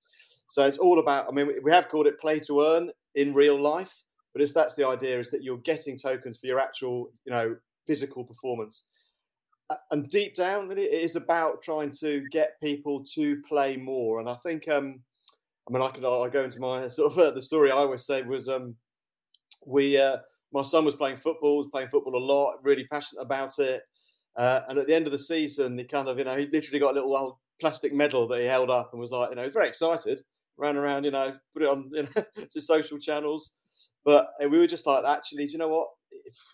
So 0.48 0.66
it's 0.66 0.78
all 0.78 0.98
about. 0.98 1.26
I 1.28 1.32
mean, 1.32 1.50
we 1.62 1.70
have 1.72 1.88
called 1.88 2.06
it 2.06 2.20
play 2.20 2.38
to 2.40 2.62
earn 2.62 2.90
in 3.14 3.34
real 3.34 3.60
life, 3.60 4.02
but 4.32 4.42
it's 4.42 4.52
that's 4.52 4.74
the 4.74 4.86
idea 4.86 5.18
is 5.18 5.30
that 5.30 5.42
you're 5.42 5.58
getting 5.58 5.98
tokens 5.98 6.38
for 6.38 6.46
your 6.46 6.60
actual, 6.60 7.10
you 7.24 7.32
know, 7.32 7.56
physical 7.86 8.24
performance. 8.24 8.84
And 9.90 10.10
deep 10.10 10.34
down, 10.34 10.68
really, 10.68 10.82
it 10.82 11.02
is 11.02 11.16
about 11.16 11.62
trying 11.62 11.90
to 12.00 12.22
get 12.30 12.60
people 12.62 13.02
to 13.14 13.40
play 13.48 13.76
more. 13.76 14.20
And 14.20 14.28
I 14.28 14.36
think, 14.42 14.68
um, 14.68 15.00
I 15.68 15.72
mean, 15.72 15.82
I 15.82 15.88
could 15.90 16.04
I 16.04 16.28
go 16.28 16.44
into 16.44 16.60
my 16.60 16.88
sort 16.88 17.12
of 17.12 17.18
uh, 17.18 17.30
the 17.30 17.42
story 17.42 17.70
I 17.70 17.76
always 17.76 18.06
say 18.06 18.22
was 18.22 18.48
um, 18.48 18.76
we. 19.66 19.98
Uh, 19.98 20.18
my 20.52 20.62
son 20.62 20.84
was 20.84 20.94
playing 20.94 21.16
football, 21.16 21.58
was 21.58 21.66
playing 21.72 21.88
football 21.88 22.16
a 22.16 22.24
lot, 22.24 22.58
really 22.62 22.86
passionate 22.86 23.22
about 23.22 23.58
it. 23.58 23.82
Uh, 24.36 24.60
and 24.68 24.78
at 24.78 24.86
the 24.86 24.94
end 24.94 25.04
of 25.04 25.10
the 25.10 25.18
season, 25.18 25.76
he 25.76 25.84
kind 25.84 26.06
of, 26.06 26.16
you 26.16 26.24
know, 26.24 26.36
he 26.36 26.46
literally 26.52 26.78
got 26.78 26.92
a 26.92 26.94
little 26.94 27.40
plastic 27.60 27.92
medal 27.92 28.28
that 28.28 28.40
he 28.40 28.46
held 28.46 28.70
up 28.70 28.90
and 28.92 29.00
was 29.00 29.10
like, 29.10 29.30
you 29.30 29.34
know, 29.34 29.42
he 29.42 29.48
was 29.48 29.54
very 29.54 29.66
excited 29.66 30.22
ran 30.56 30.76
around, 30.76 31.04
you 31.04 31.11
know, 31.11 31.34
put 31.52 31.62
it 31.62 31.68
on 31.68 31.90
you 31.92 32.02
know, 32.02 32.25
to 32.50 32.61
social 32.61 32.99
channels. 32.99 33.52
But 34.04 34.30
uh, 34.42 34.49
we 34.49 34.58
were 34.58 34.66
just 34.66 34.87
like, 34.87 35.04
actually, 35.04 35.46
do 35.46 35.52
you 35.52 35.58
know 35.58 35.68
what? 35.68 35.88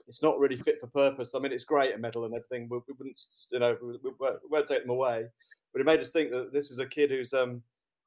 It's 0.09 0.23
not 0.23 0.39
really 0.39 0.57
fit 0.57 0.81
for 0.81 0.87
purpose. 0.87 1.35
I 1.35 1.39
mean, 1.39 1.53
it's 1.53 1.65
great 1.65 1.95
a 1.95 1.99
medal 1.99 2.25
and 2.25 2.35
everything. 2.35 2.69
We, 2.71 2.79
we 2.89 2.95
wouldn't, 2.99 3.21
you 3.51 3.59
know, 3.59 3.77
we, 3.83 3.99
we, 4.03 4.11
won't 4.51 4.67
take 4.67 4.83
them 4.83 4.91
away. 4.91 5.27
But 5.73 5.81
it 5.81 5.87
made 5.87 6.01
us 6.01 6.11
think 6.11 6.31
that 6.31 6.53
this 6.53 6.71
is 6.71 6.79
a 6.79 6.87
kid 6.87 7.11
who's, 7.11 7.33
um, 7.33 7.63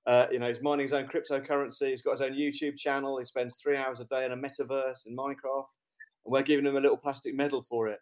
Uh, 0.06 0.28
you 0.32 0.40
know, 0.40 0.50
he's 0.50 0.62
mining 0.62 0.84
his 0.84 0.94
own 0.94 1.08
cryptocurrency. 1.08 1.90
He's 1.90 2.02
got 2.02 2.20
his 2.20 2.22
own 2.22 2.34
YouTube 2.34 2.78
channel. 2.78 3.18
He 3.18 3.26
spends 3.26 3.56
three 3.56 3.78
hours 3.78 4.02
a 4.02 4.06
day 4.06 4.26
in 4.26 4.34
a 4.34 4.38
metaverse 4.38 5.08
in 5.08 5.16
Minecraft, 5.16 5.72
and 6.26 6.34
we're 6.34 6.44
giving 6.44 6.66
him 6.66 6.76
a 6.76 6.82
little 6.82 6.98
plastic 6.98 7.34
medal 7.36 7.62
for 7.62 7.88
it. 7.88 8.00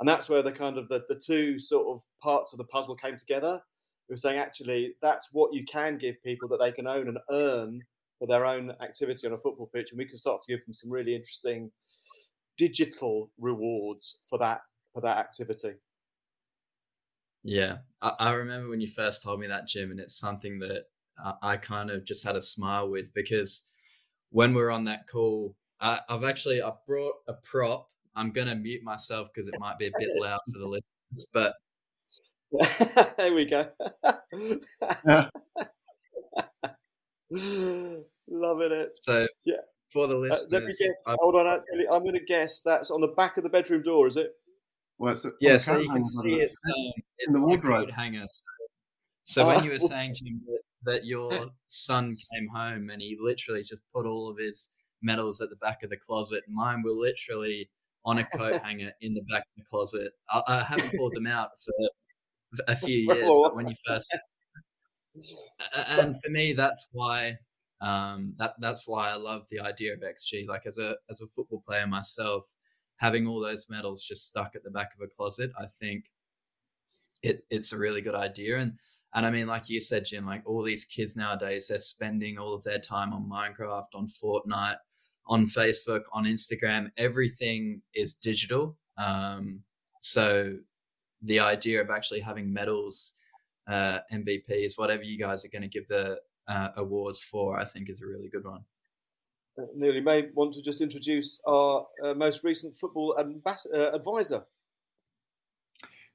And 0.00 0.08
that's 0.08 0.28
where 0.28 0.42
the 0.42 0.50
kind 0.50 0.78
of 0.78 0.88
the, 0.88 1.04
the 1.08 1.14
two 1.14 1.60
sort 1.60 1.86
of 1.86 2.02
parts 2.20 2.52
of 2.52 2.58
the 2.58 2.64
puzzle 2.64 2.96
came 2.96 3.16
together. 3.16 3.60
We 4.08 4.12
were 4.12 4.18
saying 4.18 4.38
actually 4.38 4.94
that's 5.00 5.28
what 5.32 5.54
you 5.54 5.64
can 5.64 5.98
give 5.98 6.22
people 6.22 6.48
that 6.48 6.60
they 6.60 6.72
can 6.72 6.86
own 6.86 7.08
and 7.08 7.18
earn 7.30 7.82
for 8.18 8.28
their 8.28 8.44
own 8.44 8.70
activity 8.80 9.26
on 9.26 9.32
a 9.32 9.38
football 9.38 9.70
pitch, 9.72 9.90
and 9.90 9.98
we 9.98 10.04
can 10.04 10.18
start 10.18 10.40
to 10.42 10.52
give 10.52 10.64
them 10.64 10.74
some 10.74 10.90
really 10.90 11.14
interesting 11.14 11.70
digital 12.56 13.30
rewards 13.38 14.20
for 14.28 14.38
that 14.38 14.60
for 14.92 15.00
that 15.00 15.18
activity. 15.18 15.74
Yeah, 17.42 17.78
I, 18.00 18.12
I 18.18 18.30
remember 18.32 18.68
when 18.68 18.80
you 18.80 18.88
first 18.88 19.22
told 19.22 19.40
me 19.40 19.46
that, 19.48 19.66
Jim, 19.66 19.90
and 19.90 20.00
it's 20.00 20.16
something 20.16 20.58
that 20.60 20.84
I, 21.18 21.34
I 21.42 21.56
kind 21.56 21.90
of 21.90 22.04
just 22.04 22.24
had 22.24 22.36
a 22.36 22.40
smile 22.40 22.88
with 22.88 23.12
because 23.14 23.64
when 24.30 24.54
we 24.54 24.62
are 24.62 24.70
on 24.70 24.84
that 24.84 25.06
call, 25.06 25.54
I, 25.80 26.00
I've 26.08 26.24
actually 26.24 26.62
I 26.62 26.72
brought 26.86 27.14
a 27.28 27.34
prop. 27.34 27.90
I'm 28.16 28.30
gonna 28.30 28.54
mute 28.54 28.82
myself 28.82 29.28
because 29.34 29.48
it 29.48 29.58
might 29.58 29.78
be 29.78 29.86
a 29.86 29.98
bit 29.98 30.10
loud 30.16 30.40
for 30.52 30.58
the 30.58 30.66
listeners, 30.66 31.28
but 31.32 31.54
there 33.16 33.34
we 33.34 33.44
go. 33.44 33.68
Loving 38.28 38.72
it. 38.72 38.90
So 39.02 39.22
yeah, 39.44 39.56
for 39.92 40.06
the 40.06 40.16
listeners, 40.16 40.48
uh, 40.52 40.56
let 40.56 40.64
me 40.64 40.74
guess, 40.78 40.90
hold 41.06 41.34
on, 41.36 41.46
actually, 41.46 41.88
I'm 41.90 42.02
going 42.02 42.14
to 42.14 42.24
guess 42.24 42.60
that's 42.60 42.90
on 42.90 43.00
the 43.00 43.08
back 43.08 43.36
of 43.36 43.44
the 43.44 43.50
bedroom 43.50 43.82
door, 43.82 44.06
is 44.06 44.16
it? 44.16 44.32
Well, 44.98 45.14
it's 45.14 45.26
yeah, 45.40 45.56
so 45.56 45.78
you 45.78 45.90
can 45.90 46.04
see 46.04 46.34
it's 46.34 46.62
um, 46.68 46.92
in 47.26 47.32
the 47.32 47.40
wardrobe 47.40 47.90
hanger. 47.90 48.26
So 49.24 49.46
when 49.46 49.64
you 49.64 49.70
were 49.70 49.78
saying 49.78 50.14
to 50.14 50.24
me 50.24 50.36
that, 50.46 50.60
that 50.92 51.04
your 51.04 51.50
son 51.68 52.14
came 52.32 52.48
home 52.48 52.90
and 52.90 53.00
he 53.00 53.16
literally 53.20 53.62
just 53.62 53.82
put 53.94 54.06
all 54.06 54.28
of 54.28 54.38
his 54.38 54.70
medals 55.02 55.40
at 55.40 55.50
the 55.50 55.56
back 55.56 55.82
of 55.82 55.90
the 55.90 55.96
closet, 55.96 56.44
mine 56.48 56.82
were 56.82 56.92
literally 56.92 57.68
on 58.04 58.18
a 58.18 58.24
coat 58.24 58.60
hanger 58.64 58.92
in 59.00 59.14
the 59.14 59.22
back 59.22 59.42
of 59.42 59.56
the 59.56 59.64
closet. 59.64 60.12
I, 60.30 60.42
I 60.46 60.62
haven't 60.62 60.96
pulled 60.96 61.14
them 61.14 61.26
out 61.26 61.50
for 61.64 61.72
a 62.68 62.76
few 62.76 62.98
years, 62.98 63.28
but 63.28 63.56
when 63.56 63.68
you 63.68 63.74
first 63.86 64.08
and 65.88 66.20
for 66.20 66.30
me, 66.30 66.52
that's 66.52 66.88
why 66.92 67.36
um, 67.80 68.34
that 68.38 68.54
that's 68.58 68.86
why 68.86 69.10
I 69.10 69.16
love 69.16 69.42
the 69.50 69.60
idea 69.60 69.92
of 69.92 70.00
XG. 70.00 70.46
Like 70.48 70.66
as 70.66 70.78
a 70.78 70.96
as 71.10 71.20
a 71.20 71.26
football 71.28 71.62
player 71.66 71.86
myself, 71.86 72.44
having 72.96 73.26
all 73.26 73.40
those 73.40 73.68
medals 73.68 74.04
just 74.04 74.28
stuck 74.28 74.56
at 74.56 74.64
the 74.64 74.70
back 74.70 74.92
of 74.94 75.04
a 75.04 75.08
closet, 75.08 75.50
I 75.58 75.66
think 75.66 76.04
it 77.22 77.44
it's 77.50 77.72
a 77.72 77.78
really 77.78 78.00
good 78.00 78.14
idea. 78.14 78.58
And 78.58 78.72
and 79.14 79.24
I 79.24 79.30
mean, 79.30 79.46
like 79.46 79.68
you 79.68 79.80
said, 79.80 80.06
Jim, 80.06 80.26
like 80.26 80.42
all 80.44 80.62
these 80.62 80.84
kids 80.84 81.16
nowadays, 81.16 81.68
they're 81.68 81.78
spending 81.78 82.38
all 82.38 82.54
of 82.54 82.64
their 82.64 82.80
time 82.80 83.12
on 83.12 83.28
Minecraft, 83.28 83.94
on 83.94 84.06
Fortnite, 84.06 84.76
on 85.26 85.46
Facebook, 85.46 86.02
on 86.12 86.24
Instagram. 86.24 86.90
Everything 86.96 87.80
is 87.94 88.14
digital. 88.14 88.76
Um, 88.98 89.60
so 90.00 90.54
the 91.24 91.40
idea 91.40 91.80
of 91.80 91.90
actually 91.90 92.20
having 92.20 92.52
medals 92.52 93.14
uh, 93.66 93.98
MVPs, 94.12 94.78
whatever 94.78 95.02
you 95.02 95.18
guys 95.18 95.44
are 95.44 95.48
going 95.48 95.62
to 95.62 95.68
give 95.68 95.86
the 95.88 96.18
uh, 96.48 96.68
awards 96.76 97.22
for, 97.22 97.58
I 97.58 97.64
think 97.64 97.88
is 97.88 98.02
a 98.02 98.06
really 98.06 98.28
good 98.28 98.44
one. 98.44 98.64
Uh, 99.58 99.66
Neil, 99.74 99.94
you 99.94 100.02
may 100.02 100.28
want 100.34 100.54
to 100.54 100.62
just 100.62 100.80
introduce 100.80 101.40
our 101.46 101.86
uh, 102.02 102.14
most 102.14 102.44
recent 102.44 102.76
football 102.76 103.16
ambas- 103.18 103.66
uh, 103.72 103.90
advisor. 103.92 104.44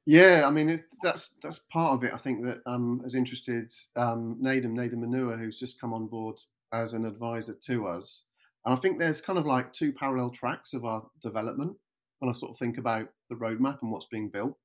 Yeah, 0.05 0.43
I 0.45 0.49
mean 0.49 0.69
it, 0.69 0.85
that's 1.03 1.35
that's 1.43 1.59
part 1.71 1.93
of 1.93 2.03
it. 2.03 2.13
I 2.13 2.17
think 2.17 2.43
that 2.43 2.61
um, 2.65 3.01
has 3.03 3.15
interested 3.15 3.71
um, 3.95 4.39
Nadim 4.41 4.73
Nadim 4.73 4.99
Manua, 4.99 5.37
who's 5.37 5.59
just 5.59 5.79
come 5.79 5.93
on 5.93 6.07
board 6.07 6.39
as 6.73 6.93
an 6.93 7.05
advisor 7.05 7.53
to 7.53 7.87
us. 7.87 8.23
And 8.65 8.73
I 8.73 8.77
think 8.77 8.97
there's 8.97 9.21
kind 9.21 9.37
of 9.39 9.45
like 9.45 9.71
two 9.71 9.93
parallel 9.93 10.31
tracks 10.31 10.73
of 10.73 10.83
our 10.83 11.03
development 11.21 11.77
when 12.19 12.29
I 12.29 12.33
sort 12.33 12.51
of 12.51 12.57
think 12.57 12.77
about 12.77 13.07
the 13.29 13.35
roadmap 13.35 13.81
and 13.81 13.91
what's 13.91 14.07
being 14.07 14.29
built 14.29 14.57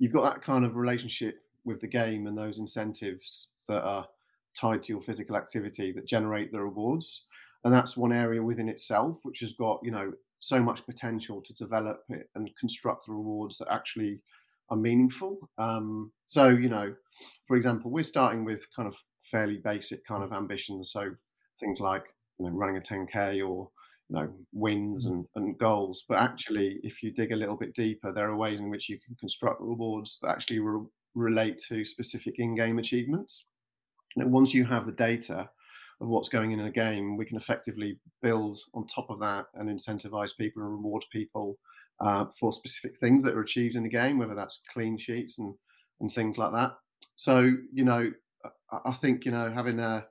you've 0.00 0.12
got 0.12 0.24
that 0.24 0.42
kind 0.42 0.64
of 0.64 0.74
relationship 0.74 1.42
with 1.64 1.80
the 1.80 1.86
game 1.86 2.26
and 2.26 2.36
those 2.36 2.58
incentives 2.58 3.48
that 3.68 3.82
are 3.84 4.08
tied 4.58 4.82
to 4.82 4.92
your 4.92 5.02
physical 5.02 5.36
activity 5.36 5.92
that 5.92 6.06
generate 6.06 6.50
the 6.50 6.60
rewards. 6.60 7.24
And 7.62 7.72
that's 7.72 7.96
one 7.96 8.12
area 8.12 8.42
within 8.42 8.68
itself 8.68 9.18
which 9.22 9.40
has 9.40 9.52
got 9.52 9.80
you 9.84 9.92
know 9.92 10.12
so 10.40 10.58
much 10.58 10.84
potential 10.86 11.42
to 11.42 11.52
develop 11.52 12.02
it 12.08 12.30
and 12.34 12.50
construct 12.58 13.06
the 13.06 13.12
rewards 13.12 13.58
that 13.58 13.70
actually 13.70 14.20
are 14.70 14.76
meaningful. 14.76 15.38
Um, 15.58 16.10
so 16.26 16.48
you 16.48 16.70
know 16.70 16.94
for 17.46 17.56
example 17.56 17.90
we're 17.90 18.02
starting 18.02 18.44
with 18.44 18.66
kind 18.74 18.88
of 18.88 18.96
fairly 19.22 19.58
basic 19.58 20.04
kind 20.06 20.24
of 20.24 20.32
ambitions. 20.32 20.90
So 20.90 21.10
things 21.60 21.78
like 21.78 22.04
you 22.38 22.46
know 22.46 22.52
running 22.52 22.78
a 22.78 22.80
10k 22.80 23.46
or 23.46 23.68
you 24.10 24.16
know 24.16 24.28
wins 24.52 25.06
mm. 25.06 25.12
and, 25.12 25.26
and 25.36 25.58
goals 25.58 26.04
but 26.08 26.18
actually 26.18 26.80
if 26.82 27.02
you 27.02 27.12
dig 27.12 27.32
a 27.32 27.36
little 27.36 27.56
bit 27.56 27.74
deeper 27.74 28.12
there 28.12 28.28
are 28.28 28.36
ways 28.36 28.58
in 28.58 28.68
which 28.68 28.88
you 28.88 28.98
can 28.98 29.14
construct 29.14 29.60
rewards 29.60 30.18
that 30.20 30.30
actually 30.30 30.58
re- 30.58 30.86
relate 31.14 31.60
to 31.68 31.84
specific 31.84 32.38
in-game 32.38 32.78
achievements. 32.78 33.44
And 34.16 34.32
once 34.32 34.54
you 34.54 34.64
have 34.64 34.86
the 34.86 34.92
data 34.92 35.48
of 36.00 36.08
what's 36.08 36.28
going 36.28 36.52
in 36.52 36.60
a 36.60 36.70
game 36.70 37.16
we 37.16 37.24
can 37.24 37.36
effectively 37.36 37.98
build 38.22 38.58
on 38.74 38.86
top 38.86 39.10
of 39.10 39.20
that 39.20 39.46
and 39.54 39.68
incentivize 39.68 40.36
people 40.36 40.62
and 40.62 40.70
reward 40.70 41.04
people 41.12 41.58
uh, 42.00 42.24
for 42.38 42.52
specific 42.52 42.96
things 42.98 43.22
that 43.22 43.34
are 43.34 43.42
achieved 43.42 43.76
in 43.76 43.82
the 43.82 43.88
game 43.88 44.18
whether 44.18 44.34
that's 44.34 44.62
clean 44.72 44.96
sheets 44.98 45.38
and 45.38 45.54
and 46.00 46.12
things 46.12 46.38
like 46.38 46.52
that. 46.52 46.72
So 47.16 47.52
you 47.72 47.84
know 47.84 48.10
I 48.84 48.92
think 48.92 49.24
you 49.24 49.32
know 49.32 49.52
having 49.52 49.78
a 49.80 50.06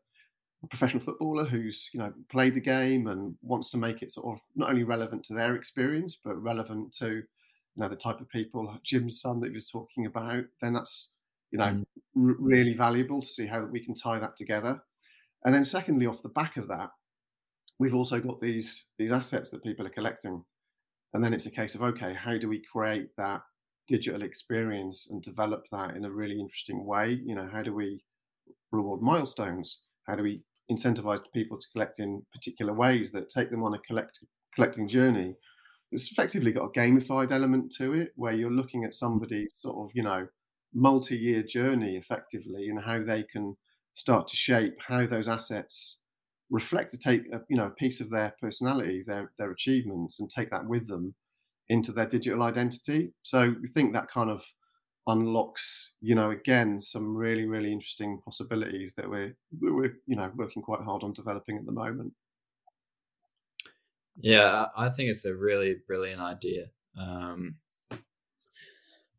professional 0.67 1.01
footballer 1.01 1.45
who's 1.45 1.89
you 1.93 1.99
know 1.99 2.11
played 2.29 2.53
the 2.53 2.59
game 2.59 3.07
and 3.07 3.33
wants 3.41 3.69
to 3.69 3.77
make 3.77 4.01
it 4.01 4.11
sort 4.11 4.35
of 4.35 4.41
not 4.55 4.69
only 4.69 4.83
relevant 4.83 5.23
to 5.23 5.33
their 5.33 5.55
experience 5.55 6.17
but 6.21 6.35
relevant 6.35 6.93
to 6.93 7.23
you 7.79 7.83
know 7.83 7.89
the 7.89 7.95
type 7.95 8.19
of 8.19 8.29
people 8.29 8.65
like 8.65 8.83
Jim's 8.83 9.21
son 9.21 9.39
that 9.39 9.49
he 9.49 9.55
was 9.55 9.69
talking 9.69 10.05
about, 10.05 10.43
then 10.61 10.73
that's 10.73 11.13
you 11.51 11.57
know 11.57 11.65
mm. 11.65 11.85
r- 12.17 12.35
really 12.39 12.73
valuable 12.73 13.21
to 13.21 13.27
see 13.27 13.45
how 13.45 13.65
we 13.65 13.83
can 13.83 13.95
tie 13.95 14.19
that 14.19 14.35
together. 14.35 14.81
And 15.45 15.55
then 15.55 15.63
secondly, 15.63 16.05
off 16.05 16.21
the 16.21 16.29
back 16.29 16.57
of 16.57 16.67
that, 16.67 16.89
we've 17.79 17.95
also 17.95 18.19
got 18.19 18.41
these 18.41 18.87
these 18.97 19.13
assets 19.13 19.49
that 19.51 19.63
people 19.63 19.87
are 19.87 19.91
collecting, 19.91 20.43
and 21.13 21.23
then 21.23 21.33
it's 21.33 21.45
a 21.45 21.51
case 21.51 21.75
of 21.75 21.83
okay, 21.83 22.13
how 22.13 22.37
do 22.37 22.49
we 22.49 22.61
create 22.69 23.09
that 23.17 23.41
digital 23.87 24.23
experience 24.23 25.07
and 25.09 25.23
develop 25.23 25.63
that 25.71 25.95
in 25.95 26.05
a 26.05 26.11
really 26.11 26.39
interesting 26.39 26.85
way? 26.85 27.19
You 27.23 27.35
know, 27.35 27.49
how 27.51 27.63
do 27.63 27.73
we 27.73 28.03
reward 28.71 29.01
milestones? 29.01 29.79
How 30.05 30.15
do 30.15 30.23
we 30.23 30.43
incentivize 30.71 31.21
people 31.33 31.57
to 31.59 31.67
collect 31.73 31.99
in 31.99 32.25
particular 32.33 32.73
ways 32.73 33.11
that 33.11 33.29
take 33.29 33.49
them 33.51 33.63
on 33.63 33.73
a 33.73 33.79
collect, 33.79 34.19
collecting 34.55 34.87
journey. 34.87 35.35
It's 35.91 36.11
effectively 36.11 36.51
got 36.51 36.65
a 36.65 36.79
gamified 36.79 37.31
element 37.31 37.71
to 37.77 37.93
it 37.93 38.13
where 38.15 38.33
you're 38.33 38.51
looking 38.51 38.83
at 38.85 38.95
somebody's 38.95 39.51
sort 39.57 39.77
of, 39.89 39.91
you 39.95 40.03
know, 40.03 40.27
multi 40.73 41.17
year 41.17 41.43
journey 41.43 41.97
effectively 41.97 42.69
and 42.69 42.79
how 42.83 43.03
they 43.03 43.23
can 43.23 43.57
start 43.95 44.27
to 44.27 44.35
shape 44.37 44.75
how 44.87 45.05
those 45.07 45.27
assets 45.27 45.99
reflect 46.51 46.91
to 46.91 46.97
take 46.97 47.21
a, 47.33 47.41
you 47.49 47.57
know 47.57 47.67
a 47.67 47.71
piece 47.71 47.99
of 48.01 48.09
their 48.09 48.35
personality 48.39 49.03
their 49.05 49.31
their 49.37 49.51
achievements 49.51 50.19
and 50.19 50.29
take 50.29 50.49
that 50.51 50.65
with 50.65 50.87
them 50.87 51.15
into 51.69 51.91
their 51.91 52.07
digital 52.07 52.43
identity 52.43 53.13
so 53.23 53.55
we 53.61 53.67
think 53.67 53.93
that 53.93 54.09
kind 54.09 54.29
of 54.29 54.43
unlocks, 55.07 55.91
you 56.01 56.15
know, 56.15 56.31
again, 56.31 56.79
some 56.79 57.15
really, 57.15 57.45
really 57.45 57.71
interesting 57.71 58.21
possibilities 58.23 58.93
that 58.95 59.09
we're, 59.09 59.35
we're, 59.59 59.97
you 60.05 60.15
know, 60.15 60.31
working 60.35 60.61
quite 60.61 60.81
hard 60.81 61.03
on 61.03 61.13
developing 61.13 61.57
at 61.57 61.65
the 61.65 61.71
moment. 61.71 62.13
Yeah, 64.21 64.67
I 64.75 64.89
think 64.89 65.09
it's 65.09 65.25
a 65.25 65.35
really 65.35 65.77
brilliant 65.87 66.21
idea. 66.21 66.65
Um, 66.97 67.55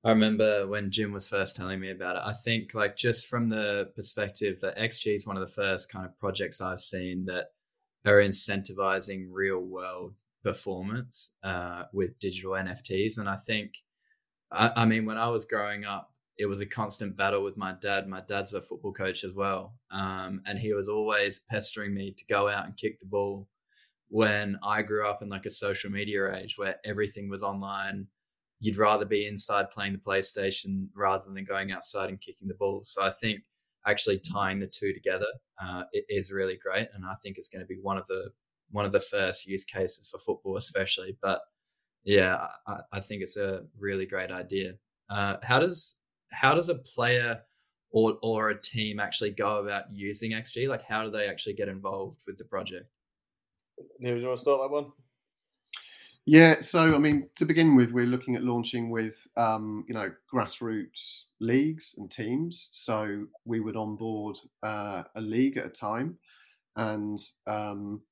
I 0.03 0.11
remember 0.11 0.67
when 0.67 0.91
Jim 0.91 1.13
was 1.13 1.29
first 1.29 1.57
telling 1.57 1.81
me 1.81 1.91
about 1.91 2.17
it. 2.17 2.23
I 2.25 2.33
think, 2.33 2.75
like, 2.75 2.97
just 2.97 3.27
from 3.27 3.49
the 3.49 3.91
perspective 3.95 4.59
that 4.63 4.79
XG 4.79 5.15
is 5.15 5.27
one 5.27 5.37
of 5.37 5.47
the 5.47 5.55
first 5.55 5.93
kind 5.93 6.07
of 6.07 6.19
projects 6.19 6.61
I've 6.61 6.81
seen 6.81 7.27
that 7.27 7.49
are 8.07 8.23
incentivizing 8.23 9.27
real 9.31 9.61
world 9.61 10.15
performance 10.43 11.35
uh, 11.43 11.83
with 11.93 12.19
digital 12.19 12.53
NFTs. 12.53 13.19
And 13.19 13.29
I 13.29 13.37
think 13.37 13.75
I, 14.52 14.73
I 14.76 14.85
mean, 14.85 15.04
when 15.04 15.19
I 15.19 15.28
was 15.28 15.45
growing 15.45 15.85
up, 15.85 16.11
it 16.38 16.47
was 16.47 16.61
a 16.61 16.66
constant 16.66 17.16
battle 17.16 17.45
with 17.45 17.57
my 17.57 17.75
dad. 17.80 18.09
My 18.09 18.23
dad's 18.23 18.54
a 18.54 18.62
football 18.62 18.92
coach 18.92 19.25
as 19.25 19.35
well. 19.35 19.75
Um, 19.90 20.40
and 20.47 20.59
he 20.59 20.73
was 20.73 20.88
always 20.88 21.40
pestering 21.50 21.95
me 21.95 22.12
to 22.16 22.25
go 22.26 22.49
out 22.49 22.64
and 22.64 22.76
kick 22.76 22.99
the 22.99 23.07
ball 23.07 23.47
when 24.09 24.59
I 24.62 24.83
grew 24.83 25.07
up 25.07 25.23
in 25.23 25.28
like 25.28 25.47
a 25.47 25.50
social 25.50 25.90
media 25.90 26.35
age 26.35 26.57
where 26.57 26.76
everything 26.85 27.28
was 27.28 27.42
online. 27.42 28.07
You'd 28.59 28.78
rather 28.78 29.04
be 29.04 29.26
inside 29.26 29.71
playing 29.71 29.92
the 29.92 29.99
PlayStation 29.99 30.88
rather 30.95 31.30
than 31.30 31.45
going 31.45 31.73
outside 31.73 32.09
and 32.09 32.21
kicking 32.21 32.49
the 32.49 32.54
ball. 32.54 32.80
So 32.85 33.02
I 33.02 33.11
think 33.11 33.40
actually 33.87 34.19
tying 34.19 34.61
the 34.61 34.66
two 34.66 34.92
together 34.92 35.26
uh, 35.62 35.85
is 36.09 36.33
really 36.33 36.57
great. 36.57 36.88
And 36.95 37.04
I 37.04 37.14
think 37.23 37.37
it's 37.38 37.49
going 37.49 37.62
to 37.62 37.66
be 37.66 37.78
one 37.83 37.99
of 37.99 38.07
the 38.07 38.30
one 38.71 38.87
of 38.87 38.92
the 38.92 39.00
first 39.00 39.47
use 39.47 39.64
cases 39.64 40.09
for 40.11 40.19
football, 40.19 40.57
especially. 40.57 41.16
But 41.21 41.40
yeah, 42.04 42.47
I, 42.66 42.80
I 42.92 43.00
think 43.00 43.23
it's 43.23 43.37
a 43.37 43.62
really 43.78 44.07
great 44.07 44.30
idea. 44.30 44.75
Uh, 45.09 45.37
how 45.42 45.59
does 45.59 45.99
how 46.33 46.54
does 46.54 46.69
a 46.69 46.76
player 46.76 47.40
or 47.90 48.19
or 48.23 48.50
a 48.50 48.61
team 48.61 49.00
actually 49.00 49.30
go 49.30 49.59
about 49.59 49.92
using 49.92 50.33
XG? 50.33 50.69
Like, 50.69 50.83
how 50.83 51.04
do 51.04 51.11
they 51.11 51.28
actually 51.28 51.54
get 51.54 51.69
involved 51.69 52.23
with 52.26 52.37
the 52.38 52.45
project? 52.45 52.87
Neil, 53.99 54.14
do 54.14 54.21
you 54.21 54.26
want 54.26 54.38
to 54.38 54.42
start 54.42 54.61
that 54.61 54.71
one? 54.71 54.92
Yeah, 56.26 56.61
so 56.61 56.95
I 56.95 56.99
mean, 56.99 57.28
to 57.37 57.45
begin 57.45 57.75
with, 57.75 57.92
we're 57.92 58.07
looking 58.07 58.37
at 58.37 58.45
launching 58.45 58.90
with 58.90 59.26
um, 59.37 59.85
you 59.88 59.95
know 59.95 60.12
grassroots 60.33 61.23
leagues 61.40 61.95
and 61.99 62.11
teams. 62.11 62.71
So 62.73 63.26
we 63.45 63.61
would 63.61 63.76
onboard 63.76 64.37
uh, 64.62 65.04
a 65.14 65.21
league 65.21 65.57
at 65.57 65.66
a 65.66 65.71
time, 65.71 66.19
and 66.76 67.19
um, 67.47 68.02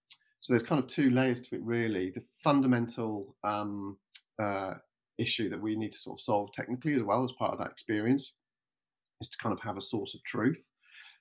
so 0.40 0.52
there's 0.52 0.66
kind 0.66 0.82
of 0.82 0.88
two 0.88 1.10
layers 1.10 1.40
to 1.42 1.56
it, 1.56 1.62
really. 1.62 2.10
The 2.10 2.22
fundamental 2.42 3.36
um, 3.44 3.96
uh, 4.40 4.74
issue 5.18 5.48
that 5.50 5.60
we 5.60 5.76
need 5.76 5.92
to 5.92 5.98
sort 5.98 6.18
of 6.18 6.22
solve 6.22 6.52
technically 6.52 6.94
as 6.94 7.02
well 7.02 7.24
as 7.24 7.32
part 7.32 7.52
of 7.52 7.58
that 7.58 7.70
experience 7.70 8.34
is 9.20 9.28
to 9.30 9.38
kind 9.38 9.52
of 9.52 9.60
have 9.60 9.76
a 9.76 9.82
source 9.82 10.14
of 10.14 10.22
truth. 10.24 10.64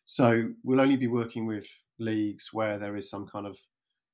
So 0.06 0.50
we'll 0.64 0.82
only 0.82 0.96
be 0.96 1.08
working 1.08 1.48
with 1.48 1.66
leagues 2.00 2.50
where 2.54 2.78
there 2.78 2.96
is 2.96 3.10
some 3.10 3.28
kind 3.28 3.48
of 3.48 3.58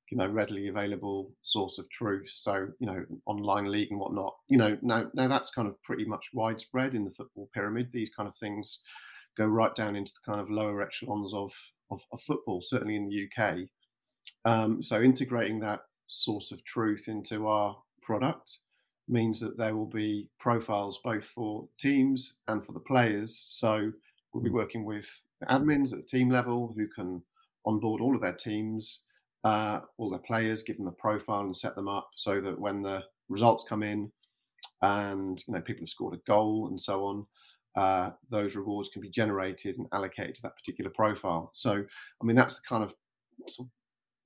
you 0.10 0.18
know 0.18 0.28
readily 0.28 0.68
available 0.68 1.32
source 1.42 1.80
of 1.80 1.90
truth 1.90 2.30
so 2.34 2.68
you 2.80 2.86
know 2.86 3.04
online 3.26 3.72
league 3.72 3.90
and 3.90 4.00
whatnot 4.00 4.36
you 4.48 4.58
know 4.58 4.78
now 4.82 5.10
now 5.14 5.28
that's 5.28 5.50
kind 5.50 5.68
of 5.68 5.82
pretty 5.82 6.06
much 6.06 6.30
widespread 6.34 6.94
in 6.94 7.04
the 7.04 7.12
football 7.12 7.50
pyramid 7.54 7.90
these 7.92 8.12
kind 8.12 8.30
of 8.30 8.38
things 8.38 8.82
go 9.38 9.46
right 9.46 9.74
down 9.76 9.96
into 9.96 10.12
the 10.14 10.32
kind 10.32 10.40
of 10.40 10.50
lower 10.50 10.82
echelons 10.82 11.34
of 11.34 11.52
of, 11.90 12.00
of 12.12 12.22
football 12.22 12.62
certainly 12.62 12.96
in 12.96 13.10
the 13.10 13.28
uk 13.28 13.58
um, 14.46 14.82
so 14.82 15.02
integrating 15.02 15.60
that 15.62 15.82
source 16.08 16.52
of 16.52 16.64
truth 16.64 17.08
into 17.08 17.48
our 17.48 17.76
product 18.02 18.58
means 19.08 19.40
that 19.40 19.58
there 19.58 19.76
will 19.76 19.88
be 19.88 20.28
profiles 20.40 21.00
both 21.04 21.26
for 21.26 21.68
teams 21.78 22.36
and 22.48 22.66
for 22.66 22.72
the 22.74 22.80
players. 22.80 23.44
So 23.48 23.92
we'll 24.34 24.44
be 24.44 24.50
mm. 24.50 24.54
working 24.54 24.86
with 24.86 25.08
admins 25.50 25.92
at 25.92 26.00
the 26.00 26.08
team 26.08 26.30
level 26.30 26.74
who 26.76 26.88
can 26.88 27.22
onboard 27.66 28.02
all 28.02 28.16
of 28.16 28.22
their 28.22 28.36
teams, 28.36 29.02
uh, 29.44 29.82
all 29.98 30.10
their 30.10 30.20
players, 30.20 30.64
give 30.64 30.78
them 30.78 30.88
a 30.88 30.92
profile 30.92 31.42
and 31.42 31.56
set 31.56 31.76
them 31.76 31.88
up 31.88 32.10
so 32.16 32.42
that 32.42 32.60
when 32.60 32.82
the 32.82 33.04
results 33.30 33.66
come 33.68 33.84
in 33.84 34.12
and 34.82 35.44
you 35.48 35.54
know 35.54 35.62
people 35.62 35.82
have 35.82 35.90
scored 35.90 36.14
a 36.14 36.22
goal 36.28 36.68
and 36.70 36.80
so 36.80 37.06
on, 37.06 37.26
uh, 37.76 38.12
those 38.30 38.56
rewards 38.56 38.90
can 38.90 39.02
be 39.02 39.10
generated 39.10 39.78
and 39.78 39.88
allocated 39.92 40.36
to 40.36 40.42
that 40.44 40.56
particular 40.56 40.92
profile. 40.92 41.50
So 41.54 41.72
I 41.72 42.26
mean 42.26 42.36
that's 42.36 42.56
the 42.56 42.62
kind 42.68 42.84
of, 42.84 42.94
sort 43.48 43.68
of 43.68 43.72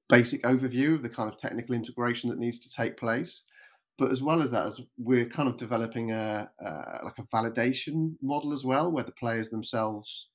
basic 0.09 0.43
overview 0.43 0.95
of 0.95 1.03
the 1.03 1.09
kind 1.09 1.31
of 1.31 1.37
technical 1.37 1.75
integration 1.75 2.29
that 2.29 2.39
needs 2.39 2.59
to 2.59 2.71
take 2.71 2.97
place 2.97 3.43
but 3.97 4.11
as 4.11 4.21
well 4.21 4.41
as 4.41 4.51
that, 4.51 4.67
as 4.67 4.79
we're 4.97 5.25
kind 5.25 5.49
of 5.49 5.57
developing 5.57 6.11
a, 6.11 6.49
a, 6.59 7.03
like 7.03 7.17
a 7.17 7.23
validation 7.35 8.13
model 8.21 8.53
as 8.53 8.63
well, 8.63 8.91
where 8.91 9.03
the 9.03 9.11
players 9.11 9.49
themselves 9.49 10.29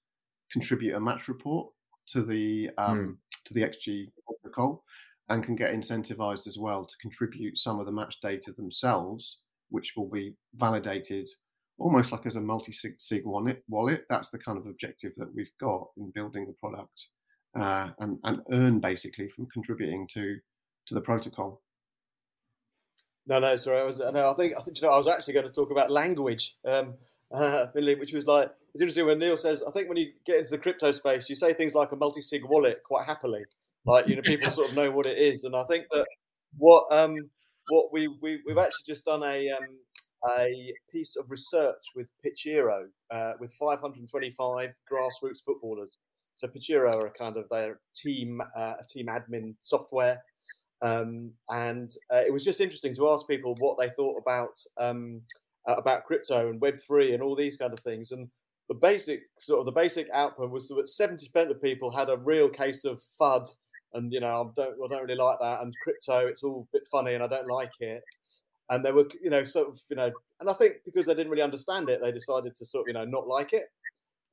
contribute 0.51 0.97
a 0.97 1.01
match 1.01 1.29
report 1.29 1.73
to 2.09 2.23
the 2.23 2.71
um, 2.77 2.99
mm. 2.99 3.17
to 3.45 3.55
the 3.55 3.63
XG 3.63 4.11
protocol, 4.27 4.85
and 5.29 5.45
can 5.45 5.55
get 5.55 5.73
incentivized 5.73 6.47
as 6.49 6.59
well 6.59 6.85
to 6.85 6.97
contribute 7.01 7.57
some 7.57 7.79
of 7.79 7.87
the 7.87 7.93
match 7.93 8.17
data 8.21 8.53
themselves, 8.53 9.39
which 9.71 9.93
will 9.97 10.11
be 10.11 10.35
validated 10.57 11.29
almost 11.79 12.13
like 12.13 12.27
as 12.27 12.37
a 12.37 12.41
multi-sig 12.41 13.25
wallet. 13.25 13.63
Wallet. 13.69 14.05
That's 14.11 14.31
the 14.31 14.39
kind 14.39 14.59
of 14.59 14.67
objective 14.67 15.13
that 15.19 15.33
we've 15.35 15.53
got 15.61 15.87
in 15.97 16.11
building 16.13 16.47
the 16.47 16.55
product, 16.55 17.07
uh, 17.59 17.91
and 17.99 18.19
and 18.25 18.41
earn 18.53 18.81
basically 18.81 19.29
from 19.29 19.47
contributing 19.47 20.09
to 20.15 20.39
to 20.87 20.95
the 20.95 21.01
protocol. 21.01 21.63
No, 23.27 23.39
no, 23.39 23.57
sorry. 23.57 23.79
I 23.79 23.85
was 23.85 23.99
no. 23.99 24.31
I 24.31 24.35
think 24.35 24.55
I 24.59 24.63
think 24.63 24.81
you 24.81 24.87
know, 24.87 24.95
I 24.95 24.99
was 24.99 25.09
actually 25.09 25.35
going 25.35 25.47
to 25.47 25.53
talk 25.53 25.71
about 25.71 25.91
language, 25.91 26.57
um, 26.65 26.95
uh, 27.35 27.67
which 27.75 28.13
was 28.13 28.27
like 28.27 28.51
it's 28.75 28.83
interesting 28.83 29.07
when 29.07 29.19
Neil 29.19 29.37
says. 29.37 29.63
I 29.67 29.71
think 29.71 29.89
when 29.89 29.99
you 29.99 30.13
get 30.27 30.39
into 30.39 30.51
the 30.51 30.59
crypto 30.59 30.93
space, 30.93 31.29
you 31.29 31.37
say 31.37 31.53
things 31.53 31.75
like 31.75 31.93
a 31.93 31.97
multi-sig 31.97 32.45
wallet 32.45 32.83
quite 32.85 33.07
happily. 33.07 33.45
Like 33.85 34.09
you 34.09 34.17
know, 34.17 34.23
people 34.23 34.51
sort 34.53 34.71
of 34.71 34.77
know 34.77 34.91
what 34.91 35.07
it 35.07 35.19
is, 35.19 35.45
and 35.45 35.55
I 35.55 35.65
think 35.65 35.87
that 35.93 36.07
what 36.59 36.87
um 36.91 37.17
what 37.69 37.93
we, 37.93 38.09
we 38.21 38.41
we've 38.47 38.59
actually 38.59 38.85
just 38.87 39.05
done 39.05 39.23
a 39.23 39.51
um 39.51 39.67
a 40.39 40.73
piece 40.91 41.17
of 41.17 41.31
research 41.31 41.85
with 41.97 42.09
Pitchero 42.25 42.85
uh, 43.11 43.33
with 43.41 43.53
525 43.55 44.71
grassroots 44.91 45.43
footballers. 45.45 45.99
So 46.35 46.49
Pitchero 46.49 46.95
are 46.95 47.11
kind 47.11 47.37
of 47.37 47.49
their 47.51 47.81
team 47.95 48.43
uh, 48.57 48.75
team 48.89 49.07
admin 49.07 49.55
software 49.61 50.23
um, 50.83 51.31
and 51.49 51.95
uh, 52.13 52.23
it 52.27 52.33
was 52.33 52.45
just 52.45 52.61
interesting 52.61 52.95
to 52.97 53.09
ask 53.11 53.27
people 53.27 53.55
what 53.59 53.79
they 53.79 53.89
thought 53.89 54.19
about 54.19 54.61
um, 54.79 55.21
uh, 55.69 55.75
about 55.75 56.05
crypto 56.05 56.51
and 56.51 56.61
Web 56.61 56.77
three 56.77 57.15
and 57.15 57.23
all 57.23 57.37
these 57.37 57.57
kind 57.57 57.73
of 57.73 57.79
things. 57.79 58.11
And 58.11 58.29
the 58.69 58.75
basic 58.75 59.23
sort 59.39 59.61
of 59.61 59.67
the 59.67 59.73
basic 59.73 60.09
output 60.13 60.51
was 60.51 60.69
that 60.69 60.89
seventy 60.89 61.29
percent 61.29 61.53
of 61.53 61.63
people 61.63 61.91
had 61.91 62.11
a 62.11 62.19
real 62.19 62.49
case 62.49 62.85
of 62.85 63.01
FUD, 63.21 63.49
and 63.95 64.13
you 64.13 64.19
know 64.19 64.27
I 64.27 64.61
don't 64.61 64.75
I 64.85 64.89
don't 64.89 65.03
really 65.03 65.15
like 65.15 65.39
that. 65.41 65.63
And 65.63 65.73
crypto, 65.85 66.27
it's 66.27 66.43
all 66.43 66.67
a 66.69 66.77
bit 66.77 66.89
funny, 66.91 67.15
and 67.15 67.23
I 67.23 67.29
don't 67.29 67.49
like 67.49 67.73
it. 67.79 68.03
And 68.71 68.85
they 68.85 68.91
were 68.91 69.07
you 69.23 69.31
know 69.31 69.45
sort 69.45 69.69
of 69.69 69.81
you 69.89 69.97
know, 69.97 70.11
and 70.41 70.51
I 70.51 70.53
think 70.53 70.77
because 70.85 71.07
they 71.07 71.15
didn't 71.15 71.31
really 71.31 71.43
understand 71.43 71.91
it, 71.91 72.03
they 72.03 72.11
decided 72.11 72.57
to 72.57 72.67
sort 72.67 72.85
of 72.85 72.89
you 72.89 72.95
know 72.95 73.05
not 73.05 73.29
like 73.29 73.53
it. 73.53 73.67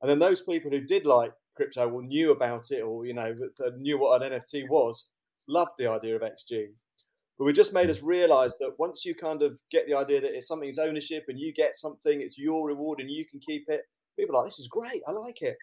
And 0.02 0.10
then 0.10 0.18
those 0.18 0.42
people 0.42 0.70
who 0.72 0.80
did 0.80 1.06
like 1.06 1.32
crypto 1.56 1.88
or 1.88 2.02
knew 2.02 2.32
about 2.32 2.70
it 2.70 2.80
or 2.80 3.06
you 3.06 3.14
know 3.14 3.34
knew 3.78 3.98
what 3.98 4.22
an 4.22 4.32
NFT 4.32 4.68
was 4.68 5.08
loved 5.48 5.72
the 5.78 5.86
idea 5.86 6.16
of 6.16 6.22
XG. 6.22 6.66
But 7.38 7.44
we 7.44 7.52
just 7.52 7.72
made 7.72 7.88
mm. 7.88 7.92
us 7.92 8.02
realize 8.02 8.56
that 8.58 8.74
once 8.78 9.04
you 9.04 9.14
kind 9.14 9.42
of 9.42 9.58
get 9.70 9.86
the 9.86 9.94
idea 9.94 10.20
that 10.20 10.34
it's 10.34 10.46
something's 10.46 10.78
ownership 10.78 11.24
and 11.28 11.38
you 11.38 11.52
get 11.52 11.76
something, 11.76 12.20
it's 12.20 12.38
your 12.38 12.66
reward 12.66 13.00
and 13.00 13.10
you 13.10 13.24
can 13.26 13.40
keep 13.40 13.64
it, 13.68 13.82
people 14.18 14.36
are 14.36 14.40
like, 14.40 14.48
this 14.48 14.58
is 14.58 14.68
great, 14.68 15.02
I 15.08 15.12
like 15.12 15.42
it. 15.42 15.56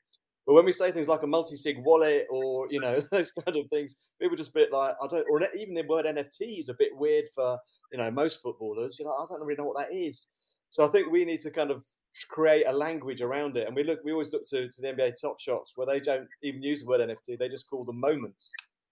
But 0.46 0.54
when 0.54 0.66
we 0.66 0.72
say 0.72 0.92
things 0.92 1.10
like 1.10 1.24
a 1.24 1.28
multi-sig 1.28 1.78
wallet 1.80 2.26
or 2.32 2.68
you 2.70 2.80
know 2.80 3.00
those 3.12 3.32
kind 3.32 3.58
of 3.58 3.70
things, 3.70 3.96
people 4.22 4.38
just 4.38 4.52
a 4.52 4.54
bit 4.54 4.72
like 4.72 4.96
I 5.04 5.08
don't, 5.08 5.26
or 5.30 5.42
even 5.56 5.74
the 5.74 5.84
word 5.84 6.06
NFT 6.06 6.60
is 6.60 6.70
a 6.70 6.76
bit 6.80 6.96
weird 6.96 7.26
for 7.36 7.60
you 7.92 7.98
know 7.98 8.10
most 8.10 8.42
footballers. 8.42 8.98
You 8.98 9.06
know, 9.06 9.12
I 9.12 9.26
don't 9.30 9.42
really 9.42 9.58
know 9.58 9.66
what 9.66 9.78
that 9.78 9.96
is. 9.96 10.28
So 10.70 10.86
I 10.86 10.90
think 10.90 11.12
we 11.12 11.26
need 11.26 11.42
to 11.42 11.52
kind 11.52 11.70
of 11.70 11.84
create 12.30 12.66
a 12.68 12.72
language 12.72 13.22
around 13.22 13.58
it. 13.58 13.68
And 13.68 13.76
we 13.76 13.84
look, 13.84 14.00
we 14.04 14.12
always 14.12 14.32
look 14.32 14.46
to, 14.50 14.70
to 14.70 14.82
the 14.82 14.88
NBA 14.90 15.20
top 15.20 15.40
shots 15.40 15.74
where 15.76 15.88
they 15.88 16.00
don't 16.00 16.28
even 16.44 16.62
use 16.62 16.82
the 16.82 16.88
word 16.88 17.02
NFT; 17.02 17.38
they 17.38 17.50
just 17.50 17.70
call 17.70 17.84
them 17.84 18.00
moments. 18.00 18.52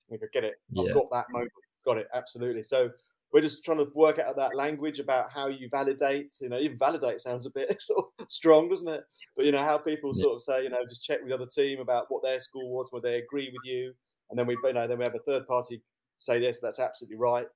If 0.10 0.22
I 0.22 0.28
get 0.32 0.44
it, 0.44 0.56
yeah. 0.72 0.84
I've 0.84 0.94
got 0.94 1.12
that 1.12 1.26
moment. 1.32 1.52
Got 1.86 1.98
it, 1.98 2.08
absolutely. 2.14 2.64
So 2.64 2.90
we're 3.32 3.42
just 3.42 3.66
trying 3.66 3.80
to 3.80 3.88
work 3.96 4.20
out 4.20 4.36
that 4.38 4.56
language 4.56 5.00
about 5.00 5.30
how 5.30 5.48
you 5.48 5.68
validate. 5.70 6.36
You 6.40 6.50
know, 6.50 6.60
even 6.60 6.78
validate 6.78 7.22
sounds 7.22 7.46
a 7.46 7.50
bit 7.50 7.76
sort 7.82 8.06
of 8.20 8.32
strong, 8.32 8.70
doesn't 8.70 8.88
it? 8.88 9.04
But 9.36 9.46
you 9.46 9.52
know 9.52 9.64
how 9.64 9.78
people 9.78 10.12
yeah. 10.16 10.22
sort 10.22 10.36
of 10.36 10.42
say, 10.42 10.64
you 10.64 10.70
know, 10.70 10.84
just 10.88 11.04
check 11.04 11.20
with 11.20 11.30
the 11.30 11.36
other 11.36 11.48
team 11.48 11.80
about 11.80 12.06
what 12.10 12.24
their 12.24 12.40
score 12.40 12.70
was, 12.70 12.88
whether 12.92 13.10
they 13.10 13.18
agree 13.18 13.50
with 13.52 13.66
you, 13.66 13.94
and 14.30 14.38
then 14.38 14.48
we, 14.48 14.58
you 14.64 14.74
know, 14.74 14.88
then 14.88 14.98
we 14.98 15.04
have 15.04 15.16
a 15.16 15.20
third 15.20 15.48
party 15.48 15.82
say 16.18 16.40
this, 16.40 16.60
that's 16.60 16.80
absolutely 16.80 17.18
right. 17.18 17.48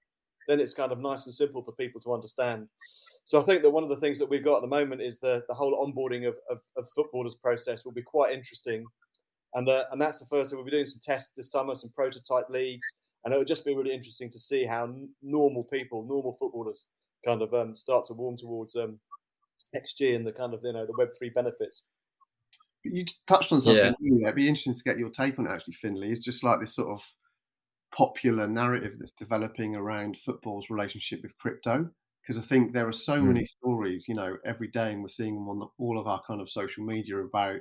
Then 0.48 0.60
it's 0.60 0.74
kind 0.74 0.92
of 0.92 1.00
nice 1.00 1.26
and 1.26 1.34
simple 1.34 1.64
for 1.64 1.74
people 1.74 2.02
to 2.02 2.14
understand. 2.14 2.68
So 3.26 3.40
I 3.40 3.44
think 3.44 3.62
that 3.62 3.70
one 3.70 3.84
of 3.84 3.90
the 3.90 3.98
things 3.98 4.18
that 4.20 4.30
we've 4.30 4.44
got 4.44 4.58
at 4.58 4.62
the 4.62 4.68
moment 4.68 5.02
is 5.02 5.20
the 5.20 5.44
the 5.48 5.54
whole 5.54 5.86
onboarding 5.86 6.28
of, 6.28 6.36
of, 6.50 6.60
of 6.76 6.90
footballers 6.96 7.36
process 7.36 7.86
will 7.86 7.92
be 7.92 8.02
quite 8.02 8.34
interesting 8.34 8.86
and 9.56 9.68
uh, 9.68 9.86
and 9.92 10.02
that's 10.02 10.20
the 10.20 10.26
first 10.26 10.50
thing 10.50 10.58
we'll 10.58 10.66
be 10.66 10.72
doing 10.72 10.86
some 10.86 11.00
tests 11.02 11.36
this 11.36 11.52
summer, 11.52 11.76
some 11.76 11.92
prototype 11.96 12.50
leagues, 12.50 12.94
and 13.24 13.34
it 13.34 13.38
would 13.38 13.48
just 13.48 13.66
be 13.66 13.76
really 13.76 13.94
interesting 13.94 14.30
to 14.32 14.40
see 14.40 14.64
how 14.64 14.84
n- 14.84 15.10
normal 15.22 15.64
people, 15.64 16.06
normal 16.08 16.34
footballers, 16.34 16.86
kind 17.26 17.42
of 17.42 17.54
um, 17.54 17.76
start 17.76 18.06
to 18.06 18.14
warm 18.14 18.38
towards 18.38 18.76
um, 18.76 19.00
XG 19.76 20.16
and 20.16 20.26
the 20.26 20.32
kind 20.32 20.54
of 20.54 20.62
you 20.64 20.74
know 20.74 20.86
the 20.86 20.94
Web 20.98 21.10
three 21.18 21.30
benefits. 21.30 21.84
You 22.84 23.04
touched 23.28 23.52
on 23.52 23.60
something. 23.60 23.94
Yeah. 24.00 24.28
It'd 24.28 24.36
be 24.36 24.48
interesting 24.48 24.76
to 24.76 24.84
get 24.84 25.00
your 25.00 25.10
take 25.10 25.38
on 25.40 25.48
it. 25.48 25.52
Actually, 25.52 25.74
Finley, 25.74 26.12
it's 26.12 26.24
just 26.24 26.44
like 26.44 26.60
this 26.60 26.76
sort 26.76 26.90
of 26.90 27.04
popular 27.96 28.48
narrative 28.48 28.94
that's 29.00 29.12
developing 29.12 29.76
around 29.76 30.18
football's 30.18 30.70
relationship 30.70 31.22
with 31.24 31.38
crypto. 31.38 31.90
Because 32.22 32.44
I 32.44 32.48
think 32.48 32.74
there 32.74 32.88
are 32.88 32.94
so 32.94 33.20
mm. 33.20 33.26
many 33.26 33.46
stories, 33.46 34.08
you 34.08 34.14
know, 34.14 34.38
every 34.46 34.68
day, 34.68 34.92
and 34.92 35.02
we're 35.02 35.10
seeing 35.10 35.36
them 35.36 35.50
on 35.50 35.60
the, 35.60 35.66
all 35.80 36.00
of 36.00 36.06
our 36.06 36.22
kind 36.28 36.42
of 36.42 36.50
social 36.50 36.86
media 36.86 37.18
about 37.18 37.60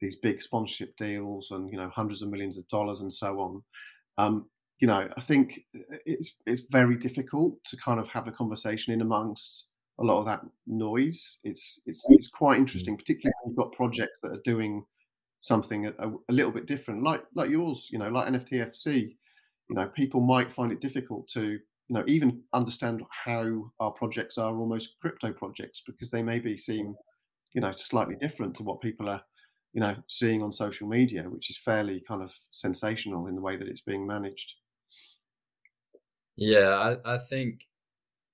these 0.00 0.16
big 0.16 0.42
sponsorship 0.42 0.96
deals 0.96 1.52
and 1.52 1.70
you 1.70 1.76
know 1.76 1.88
hundreds 1.88 2.20
of 2.20 2.28
millions 2.28 2.58
of 2.58 2.66
dollars 2.68 3.00
and 3.00 3.12
so 3.12 3.40
on. 3.40 3.62
Um, 4.18 4.46
you 4.80 4.88
know, 4.88 5.08
I 5.16 5.20
think 5.20 5.60
it's 6.04 6.36
it's 6.44 6.62
very 6.70 6.96
difficult 6.96 7.62
to 7.66 7.76
kind 7.76 8.00
of 8.00 8.08
have 8.08 8.26
a 8.26 8.32
conversation 8.32 8.92
in 8.92 9.00
amongst 9.00 9.66
a 10.00 10.04
lot 10.04 10.18
of 10.18 10.26
that 10.26 10.40
noise. 10.66 11.38
It's 11.44 11.80
it's 11.86 12.02
it's 12.08 12.28
quite 12.28 12.56
mm. 12.56 12.62
interesting, 12.62 12.96
particularly 12.96 13.32
when 13.42 13.52
you've 13.52 13.56
got 13.56 13.72
projects 13.72 14.18
that 14.22 14.32
are 14.32 14.42
doing 14.44 14.84
something 15.40 15.86
a, 15.86 16.08
a, 16.08 16.32
little 16.32 16.52
bit 16.52 16.66
different, 16.66 17.04
like 17.04 17.22
like 17.36 17.50
yours. 17.50 17.88
You 17.92 18.00
know, 18.00 18.08
like 18.08 18.28
NFTFC. 18.28 19.14
You 19.72 19.76
know, 19.76 19.88
people 19.88 20.20
might 20.20 20.52
find 20.52 20.70
it 20.70 20.82
difficult 20.82 21.26
to 21.28 21.52
you 21.52 21.60
know 21.88 22.04
even 22.06 22.42
understand 22.52 23.02
how 23.08 23.72
our 23.80 23.90
projects 23.90 24.36
are 24.36 24.54
almost 24.54 24.96
crypto 25.00 25.32
projects 25.32 25.80
because 25.86 26.10
they 26.10 26.22
maybe 26.22 26.58
seem 26.58 26.94
you 27.54 27.62
know 27.62 27.72
slightly 27.74 28.14
different 28.16 28.54
to 28.56 28.64
what 28.64 28.82
people 28.82 29.08
are 29.08 29.22
you 29.72 29.80
know 29.80 29.96
seeing 30.08 30.42
on 30.42 30.52
social 30.52 30.86
media, 30.86 31.22
which 31.22 31.48
is 31.48 31.56
fairly 31.56 32.04
kind 32.06 32.22
of 32.22 32.34
sensational 32.50 33.28
in 33.28 33.34
the 33.34 33.40
way 33.40 33.56
that 33.56 33.66
it's 33.66 33.80
being 33.80 34.06
managed. 34.06 34.52
Yeah, 36.36 36.98
I, 37.06 37.14
I 37.14 37.16
think, 37.16 37.66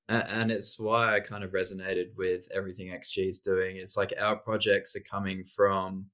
and 0.09 0.51
it's 0.51 0.77
why 0.81 1.14
I 1.14 1.20
kind 1.20 1.44
of 1.44 1.53
resonated 1.53 2.16
with 2.16 2.48
everything 2.53 2.88
XG 2.88 3.29
is 3.29 3.38
doing. 3.38 3.77
It's 3.77 3.96
like 3.96 4.12
our 4.18 4.35
projects 4.35 4.96
are 4.96 5.09
coming 5.09 5.44
from 5.44 6.07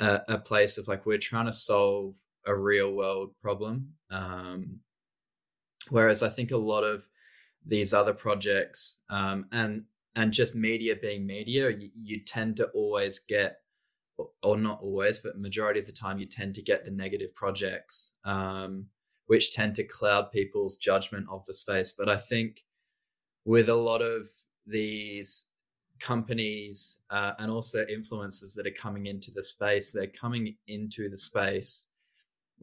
a, 0.00 0.22
a 0.26 0.38
place 0.38 0.76
of 0.76 0.88
like 0.88 1.06
we're 1.06 1.18
trying 1.18 1.46
to 1.46 1.52
solve 1.52 2.16
a 2.46 2.54
real 2.54 2.92
world 2.92 3.30
problem. 3.42 3.92
Um, 4.10 4.80
whereas 5.90 6.22
I 6.22 6.28
think 6.28 6.50
a 6.50 6.56
lot 6.56 6.82
of 6.82 7.08
these 7.66 7.94
other 7.94 8.12
projects 8.12 9.00
um, 9.10 9.46
and 9.52 9.84
and 10.16 10.32
just 10.32 10.54
media 10.54 10.94
being 10.94 11.26
media, 11.26 11.70
you, 11.70 11.90
you 11.92 12.20
tend 12.20 12.56
to 12.58 12.66
always 12.68 13.18
get 13.18 13.56
or 14.44 14.56
not 14.56 14.80
always, 14.80 15.18
but 15.18 15.38
majority 15.38 15.80
of 15.80 15.86
the 15.86 15.92
time, 15.92 16.18
you 16.18 16.26
tend 16.26 16.54
to 16.54 16.62
get 16.62 16.84
the 16.84 16.90
negative 16.90 17.34
projects, 17.34 18.12
um, 18.24 18.86
which 19.26 19.52
tend 19.52 19.74
to 19.74 19.82
cloud 19.82 20.30
people's 20.30 20.76
judgment 20.76 21.26
of 21.28 21.44
the 21.46 21.54
space. 21.54 21.94
But 21.96 22.08
I 22.08 22.16
think 22.16 22.64
with 23.44 23.68
a 23.68 23.74
lot 23.74 24.02
of 24.02 24.28
these 24.66 25.46
companies 26.00 27.00
uh, 27.10 27.32
and 27.38 27.50
also 27.50 27.84
influencers 27.86 28.54
that 28.54 28.66
are 28.66 28.78
coming 28.78 29.06
into 29.06 29.30
the 29.32 29.42
space, 29.42 29.92
they're 29.92 30.06
coming 30.06 30.54
into 30.68 31.08
the 31.08 31.16
space 31.16 31.88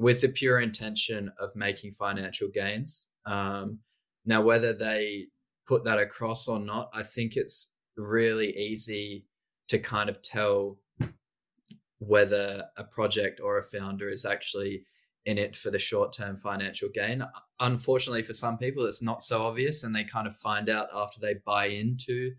with 0.01 0.19
the 0.19 0.29
pure 0.29 0.59
intention 0.61 1.31
of 1.39 1.55
making 1.55 1.91
financial 1.91 2.49
gains. 2.51 3.09
Um, 3.27 3.77
now, 4.25 4.41
whether 4.41 4.73
they 4.73 5.27
put 5.67 5.83
that 5.83 5.99
across 5.99 6.47
or 6.47 6.59
not, 6.59 6.89
I 6.91 7.03
think 7.03 7.35
it's 7.35 7.73
really 7.95 8.49
easy 8.57 9.27
to 9.67 9.77
kind 9.77 10.09
of 10.09 10.19
tell 10.23 10.79
whether 11.99 12.63
a 12.77 12.83
project 12.83 13.39
or 13.43 13.59
a 13.59 13.63
founder 13.63 14.09
is 14.09 14.25
actually 14.25 14.83
in 15.25 15.37
it 15.37 15.55
for 15.55 15.69
the 15.69 15.77
short 15.77 16.11
term 16.11 16.35
financial 16.35 16.89
gain. 16.91 17.23
Unfortunately, 17.59 18.23
for 18.23 18.33
some 18.33 18.57
people, 18.57 18.87
it's 18.87 19.03
not 19.03 19.21
so 19.21 19.43
obvious 19.43 19.83
and 19.83 19.95
they 19.95 20.03
kind 20.03 20.25
of 20.25 20.35
find 20.35 20.67
out 20.67 20.87
after 20.95 21.19
they 21.19 21.35
buy 21.45 21.67
into 21.67 22.31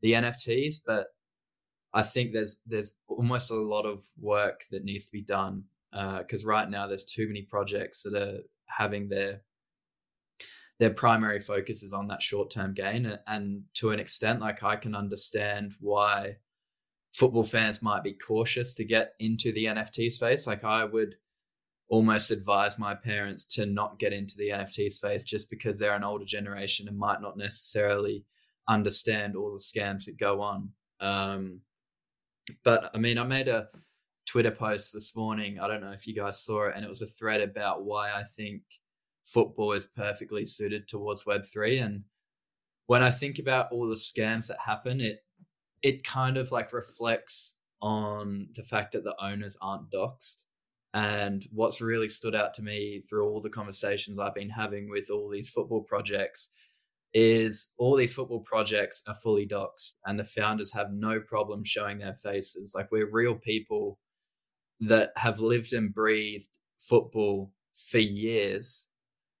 the 0.00 0.12
NFTs. 0.12 0.76
But 0.86 1.08
I 1.92 2.02
think 2.02 2.32
there's 2.32 2.62
there's 2.66 2.94
almost 3.06 3.50
a 3.50 3.54
lot 3.54 3.84
of 3.84 4.02
work 4.18 4.62
that 4.70 4.84
needs 4.84 5.04
to 5.06 5.12
be 5.12 5.22
done 5.22 5.64
because 5.92 6.44
uh, 6.44 6.48
right 6.48 6.70
now 6.70 6.86
there's 6.86 7.04
too 7.04 7.26
many 7.26 7.42
projects 7.42 8.02
that 8.02 8.14
are 8.14 8.38
having 8.66 9.08
their 9.08 9.42
their 10.78 10.90
primary 10.90 11.38
focus 11.38 11.82
is 11.82 11.92
on 11.92 12.08
that 12.08 12.22
short 12.22 12.50
term 12.50 12.74
gain 12.74 13.06
and, 13.06 13.20
and 13.26 13.62
to 13.74 13.90
an 13.90 14.00
extent 14.00 14.40
like 14.40 14.62
i 14.62 14.74
can 14.74 14.94
understand 14.94 15.74
why 15.80 16.34
football 17.12 17.44
fans 17.44 17.82
might 17.82 18.02
be 18.02 18.14
cautious 18.14 18.74
to 18.74 18.84
get 18.84 19.14
into 19.20 19.52
the 19.52 19.66
nft 19.66 20.10
space. 20.12 20.46
Like 20.46 20.64
i 20.64 20.84
would 20.84 21.16
almost 21.88 22.30
advise 22.30 22.78
my 22.78 22.94
parents 22.94 23.44
to 23.44 23.66
not 23.66 23.98
get 23.98 24.12
into 24.12 24.36
the 24.36 24.48
nft 24.48 24.90
space 24.90 25.24
just 25.24 25.50
because 25.50 25.78
they're 25.78 25.94
an 25.94 26.04
older 26.04 26.24
generation 26.24 26.88
and 26.88 26.98
might 26.98 27.20
not 27.20 27.36
necessarily 27.36 28.24
understand 28.68 29.36
all 29.36 29.52
the 29.52 29.58
scams 29.58 30.04
that 30.06 30.18
go 30.18 30.40
on. 30.40 30.70
Um, 31.00 31.60
but 32.64 32.90
i 32.94 32.98
mean 32.98 33.18
i 33.18 33.22
made 33.22 33.46
a 33.48 33.68
twitter 34.26 34.50
post 34.50 34.92
this 34.92 35.14
morning 35.16 35.58
i 35.58 35.66
don't 35.66 35.80
know 35.80 35.92
if 35.92 36.06
you 36.06 36.14
guys 36.14 36.42
saw 36.42 36.68
it 36.68 36.74
and 36.76 36.84
it 36.84 36.88
was 36.88 37.02
a 37.02 37.06
thread 37.06 37.40
about 37.40 37.84
why 37.84 38.10
i 38.12 38.22
think 38.22 38.62
football 39.22 39.72
is 39.72 39.86
perfectly 39.86 40.44
suited 40.44 40.88
towards 40.88 41.24
Web3. 41.24 41.84
And 41.84 42.04
when 42.86 43.02
I 43.02 43.10
think 43.10 43.38
about 43.38 43.70
all 43.70 43.86
the 43.86 43.94
scams 43.94 44.48
that 44.48 44.58
happen, 44.64 45.00
it 45.00 45.24
it 45.82 46.04
kind 46.04 46.36
of 46.36 46.52
like 46.52 46.72
reflects 46.72 47.56
on 47.80 48.46
the 48.54 48.62
fact 48.62 48.92
that 48.92 49.02
the 49.02 49.16
owners 49.20 49.56
aren't 49.60 49.90
doxxed. 49.90 50.44
And 50.94 51.44
what's 51.50 51.80
really 51.80 52.08
stood 52.08 52.34
out 52.36 52.54
to 52.54 52.62
me 52.62 53.00
through 53.00 53.26
all 53.26 53.40
the 53.40 53.50
conversations 53.50 54.18
I've 54.18 54.34
been 54.34 54.50
having 54.50 54.88
with 54.90 55.10
all 55.10 55.28
these 55.28 55.48
football 55.48 55.82
projects 55.82 56.50
is 57.14 57.72
all 57.78 57.96
these 57.96 58.12
football 58.12 58.40
projects 58.40 59.02
are 59.08 59.14
fully 59.14 59.46
doxxed 59.46 59.94
and 60.06 60.18
the 60.18 60.24
founders 60.24 60.72
have 60.72 60.92
no 60.92 61.20
problem 61.20 61.64
showing 61.64 61.98
their 61.98 62.14
faces. 62.14 62.74
Like 62.74 62.92
we're 62.92 63.10
real 63.10 63.34
people 63.34 63.98
that 64.82 65.12
have 65.16 65.40
lived 65.40 65.72
and 65.72 65.94
breathed 65.94 66.58
football 66.78 67.52
for 67.72 67.98
years 67.98 68.88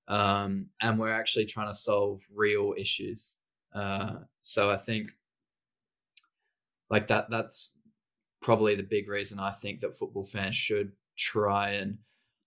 um, 0.08 0.66
and 0.80 0.98
we're 0.98 1.12
actually 1.12 1.46
trying 1.46 1.68
to 1.68 1.78
solve 1.78 2.20
real 2.34 2.74
issues. 2.76 3.36
Uh, 3.74 4.16
so 4.40 4.70
I 4.70 4.76
think 4.76 5.10
like 6.90 7.06
that 7.06 7.30
that's 7.30 7.74
probably 8.42 8.74
the 8.74 8.82
big 8.82 9.08
reason 9.08 9.38
I 9.38 9.50
think 9.50 9.80
that 9.80 9.96
football 9.96 10.26
fans 10.26 10.56
should 10.56 10.92
try 11.16 11.70
and 11.70 11.96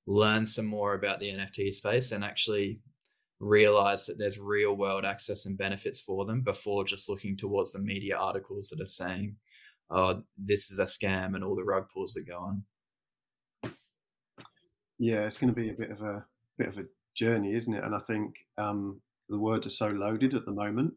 learn 0.06 0.46
some 0.46 0.66
more 0.66 0.94
about 0.94 1.20
the 1.20 1.30
NFT 1.30 1.74
space 1.74 2.12
and 2.12 2.24
actually 2.24 2.80
realize 3.40 4.06
that 4.06 4.20
there's 4.20 4.38
real 4.38 4.76
world 4.76 5.04
access 5.04 5.46
and 5.46 5.58
benefits 5.58 6.00
for 6.00 6.26
them 6.26 6.42
before 6.42 6.86
just 6.86 7.10
looking 7.10 7.36
towards 7.36 7.72
the 7.72 7.80
media 7.80 8.16
articles 8.16 8.70
that 8.70 8.82
are 8.82 8.86
saying, 8.86 9.36
oh, 9.90 10.22
this 10.38 10.70
is 10.70 10.80
a 10.80 10.84
scam 10.84 11.34
and 11.34 11.44
all 11.44 11.56
the 11.56 11.64
rug 11.64 11.90
pulls 11.92 12.14
that 12.14 12.28
go 12.28 12.38
on. 12.38 12.64
Yeah, 14.98 15.26
it's 15.26 15.38
going 15.38 15.54
to 15.54 15.60
be 15.60 15.70
a 15.70 15.74
bit 15.74 15.92
of 15.92 16.02
a 16.02 16.26
bit 16.58 16.68
of 16.68 16.78
a 16.78 16.86
journey, 17.16 17.54
isn't 17.54 17.74
it? 17.74 17.84
And 17.84 17.96
I 17.96 18.00
think 18.00 18.36
um, 18.58 19.02
the 19.30 19.40
words 19.40 19.68
are 19.68 19.72
so 19.72 19.88
loaded 19.88 20.34
at 20.34 20.46
the 20.46 20.52
moment, 20.52 20.94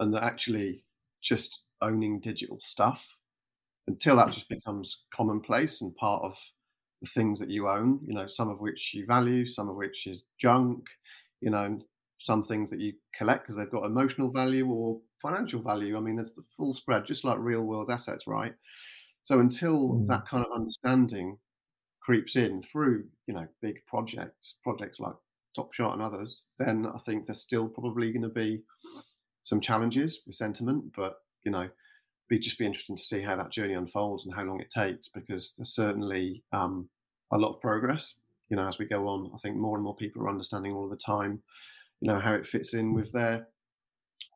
and 0.00 0.12
that 0.14 0.22
actually 0.22 0.84
just 1.22 1.60
owning 1.80 2.20
digital 2.20 2.58
stuff 2.62 3.16
until 3.86 4.16
that 4.16 4.32
just 4.32 4.48
becomes 4.48 5.02
commonplace 5.14 5.80
and 5.82 5.94
part 5.96 6.22
of 6.22 6.36
the 7.02 7.08
things 7.10 7.38
that 7.38 7.50
you 7.50 7.68
own. 7.68 8.00
You 8.06 8.14
know, 8.14 8.26
some 8.28 8.48
of 8.48 8.60
which 8.60 8.92
you 8.94 9.06
value, 9.06 9.46
some 9.46 9.68
of 9.68 9.76
which 9.76 10.06
is 10.06 10.24
junk. 10.38 10.84
You 11.40 11.50
know, 11.50 11.78
some 12.20 12.44
things 12.44 12.70
that 12.70 12.80
you 12.80 12.94
collect 13.14 13.42
because 13.42 13.56
they've 13.56 13.70
got 13.70 13.84
emotional 13.84 14.30
value 14.30 14.66
or 14.66 15.00
financial 15.20 15.60
value. 15.60 15.96
I 15.96 16.00
mean, 16.00 16.16
that's 16.16 16.32
the 16.32 16.44
full 16.56 16.74
spread, 16.74 17.04
just 17.04 17.24
like 17.24 17.38
real 17.38 17.64
world 17.64 17.90
assets, 17.90 18.26
right? 18.26 18.54
So 19.22 19.40
until 19.40 19.94
mm. 19.94 20.06
that 20.06 20.26
kind 20.26 20.44
of 20.44 20.52
understanding 20.54 21.38
creeps 22.04 22.36
in 22.36 22.62
through, 22.62 23.04
you 23.26 23.34
know, 23.34 23.46
big 23.62 23.84
projects, 23.86 24.56
projects 24.62 25.00
like 25.00 25.14
Top 25.54 25.72
Shot 25.72 25.94
and 25.94 26.02
others, 26.02 26.50
then 26.58 26.86
I 26.94 26.98
think 26.98 27.26
there's 27.26 27.40
still 27.40 27.68
probably 27.68 28.12
going 28.12 28.22
to 28.22 28.28
be 28.28 28.62
some 29.42 29.60
challenges 29.60 30.20
with 30.26 30.36
sentiment. 30.36 30.92
But 30.96 31.16
you 31.44 31.50
know, 31.50 31.68
be 32.28 32.38
just 32.38 32.58
be 32.58 32.66
interesting 32.66 32.96
to 32.96 33.02
see 33.02 33.22
how 33.22 33.36
that 33.36 33.52
journey 33.52 33.74
unfolds 33.74 34.24
and 34.24 34.34
how 34.34 34.44
long 34.44 34.60
it 34.60 34.70
takes 34.70 35.08
because 35.08 35.54
there's 35.56 35.74
certainly 35.74 36.42
um, 36.52 36.88
a 37.32 37.38
lot 37.38 37.54
of 37.54 37.60
progress. 37.60 38.14
You 38.50 38.56
know, 38.56 38.68
as 38.68 38.78
we 38.78 38.86
go 38.86 39.08
on, 39.08 39.30
I 39.34 39.38
think 39.38 39.56
more 39.56 39.76
and 39.76 39.84
more 39.84 39.96
people 39.96 40.22
are 40.22 40.28
understanding 40.28 40.74
all 40.74 40.88
the 40.88 40.96
time. 40.96 41.42
You 42.00 42.08
know 42.08 42.18
how 42.18 42.34
it 42.34 42.46
fits 42.46 42.74
in 42.74 42.92
with 42.92 43.12
their 43.12 43.46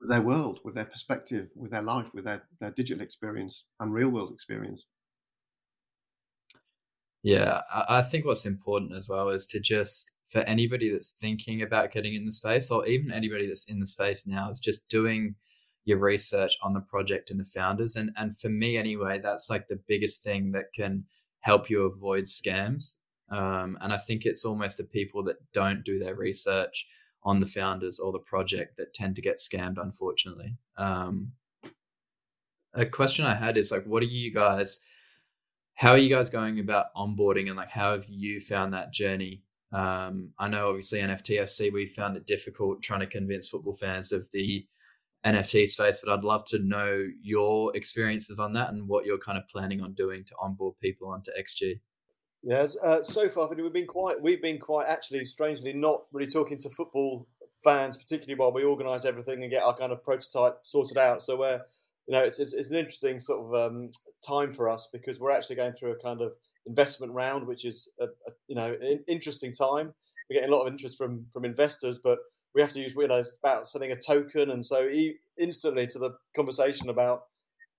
with 0.01 0.11
their 0.11 0.23
world, 0.23 0.61
with 0.65 0.75
their 0.75 0.85
perspective, 0.85 1.49
with 1.55 1.71
their 1.71 1.83
life, 1.83 2.07
with 2.15 2.25
their 2.25 2.45
their 2.61 2.71
digital 2.71 3.03
experience 3.03 3.67
and 3.81 3.93
real 3.93 4.09
world 4.09 4.33
experience. 4.33 4.85
Yeah, 7.23 7.63
I 7.89 8.03
think 8.03 8.25
what's 8.25 8.47
important 8.47 8.93
as 8.95 9.09
well 9.09 9.29
is 9.31 9.47
to 9.47 9.61
just 9.61 10.13
for 10.31 10.41
anybody 10.41 10.91
that's 10.91 11.13
thinking 11.13 11.63
about 11.63 11.91
getting 11.91 12.15
in 12.15 12.25
the 12.25 12.33
space 12.33 12.71
or 12.71 12.87
even 12.87 13.11
anybody 13.11 13.47
that's 13.47 13.71
in 13.71 13.81
the 13.81 13.87
space 13.87 14.27
now 14.27 14.51
is 14.51 14.61
just 14.61 14.89
doing 14.89 15.35
your 15.85 15.99
research 15.99 16.57
on 16.63 16.75
the 16.75 16.81
project 16.81 17.31
and 17.31 17.41
the 17.41 17.45
founders. 17.45 17.97
And 17.97 18.11
and 18.17 18.37
for 18.39 18.49
me 18.51 18.77
anyway 18.77 19.19
that's 19.19 19.51
like 19.51 19.67
the 19.69 19.81
biggest 19.89 20.23
thing 20.23 20.53
that 20.53 20.73
can 20.75 21.05
help 21.41 21.71
you 21.71 21.83
avoid 21.85 22.25
scams. 22.25 22.97
Um, 23.31 23.77
and 23.83 23.93
i 23.93 23.99
think 23.99 24.25
it's 24.25 24.45
almost 24.47 24.79
the 24.79 24.85
people 24.85 25.23
that 25.25 25.37
don't 25.53 25.85
do 25.85 25.99
their 25.99 26.15
research 26.15 26.87
on 27.25 27.41
the 27.41 27.47
founders 27.47 28.01
or 28.01 28.11
the 28.11 28.19
project 28.21 28.79
that 28.79 28.95
tend 28.95 29.17
to 29.17 29.23
get 29.23 29.37
scammed 29.37 29.77
unfortunately. 29.79 30.57
Um, 30.77 31.33
a 32.75 32.87
question 32.87 33.25
i 33.25 33.35
had 33.35 33.57
is 33.57 33.73
like 33.73 33.85
what 33.85 34.03
are 34.03 34.07
you 34.07 34.33
guys 34.33 34.81
how 35.79 35.93
are 35.93 35.99
you 35.99 36.15
guys 36.15 36.29
going 36.29 36.59
about 36.61 36.87
onboarding 36.97 37.49
and 37.49 37.57
like 37.57 37.71
how 37.71 37.93
have 37.93 38.07
you 38.09 38.41
found 38.41 38.75
that 38.75 38.93
journey 38.93 39.43
um, 39.73 40.31
I 40.39 40.49
know 40.49 40.69
obviously 40.69 41.01
NFTFC, 41.01 41.73
we 41.73 41.87
found 41.89 42.17
it 42.17 42.27
difficult 42.27 42.83
trying 42.83 43.01
to 43.01 43.07
convince 43.07 43.49
football 43.49 43.77
fans 43.77 44.13
of 44.13 44.27
the 44.31 44.67
NFT 45.27 45.69
space, 45.69 46.01
but 46.03 46.13
I'd 46.13 46.25
love 46.25 46.45
to 46.47 46.59
know 46.61 47.07
your 47.21 47.77
experiences 47.77 48.39
on 48.39 48.53
that 48.55 48.71
and 48.71 48.89
what 48.89 49.05
you're 49.05 49.19
kind 49.19 49.37
of 49.37 49.47
planning 49.49 49.83
on 49.83 49.93
doing 49.93 50.25
to 50.25 50.35
onboard 50.41 50.79
people 50.81 51.09
onto 51.09 51.31
XG. 51.39 51.81
Yeah, 52.43 52.67
uh, 52.83 53.03
so 53.03 53.29
far 53.29 53.49
we've 53.53 53.73
been 53.73 53.87
quite 53.87 54.23
we've 54.23 54.41
been 54.41 54.61
quite 54.61 54.87
actually 54.87 55.25
strangely 55.25 55.73
not 55.73 56.05
really 56.13 56.31
talking 56.31 56.57
to 56.59 56.71
football 56.71 57.27
fans, 57.65 57.97
particularly 57.97 58.39
while 58.39 58.53
we 58.53 58.63
organise 58.63 59.05
everything 59.05 59.43
and 59.43 59.51
get 59.51 59.65
our 59.65 59.77
kind 59.77 59.91
of 59.91 60.05
prototype 60.05 60.61
sorted 60.63 60.97
out. 60.97 61.23
So 61.23 61.37
we're 61.37 61.61
you 62.07 62.13
know 62.13 62.23
it's 62.23 62.39
it's, 62.39 62.53
it's 62.53 62.71
an 62.71 62.77
interesting 62.77 63.19
sort 63.19 63.45
of 63.45 63.73
um, 63.73 63.91
time 64.27 64.53
for 64.53 64.69
us 64.69 64.89
because 64.93 65.19
we're 65.19 65.31
actually 65.31 65.57
going 65.57 65.73
through 65.73 65.93
a 65.93 66.03
kind 66.03 66.21
of 66.21 66.33
investment 66.67 67.13
round, 67.13 67.47
which 67.47 67.65
is 67.65 67.89
a, 68.01 68.05
a, 68.05 68.33
you 68.47 68.55
know 68.55 68.77
an 68.81 69.01
interesting 69.09 69.53
time. 69.53 69.93
We're 70.29 70.41
getting 70.41 70.53
a 70.53 70.57
lot 70.57 70.67
of 70.67 70.73
interest 70.73 70.99
from 70.99 71.27
from 71.33 71.45
investors, 71.45 71.99
but 72.03 72.19
we 72.55 72.61
have 72.61 72.73
to 72.73 72.81
use 72.81 72.95
you 72.97 73.09
know 73.09 73.23
about 73.43 73.69
selling 73.69 73.93
a 73.93 73.97
token, 73.97 74.51
and 74.51 74.65
so 74.65 74.91
instantly 75.39 75.87
to 75.89 75.99
the 75.99 76.11
conversation 76.37 76.91
about 76.91 77.23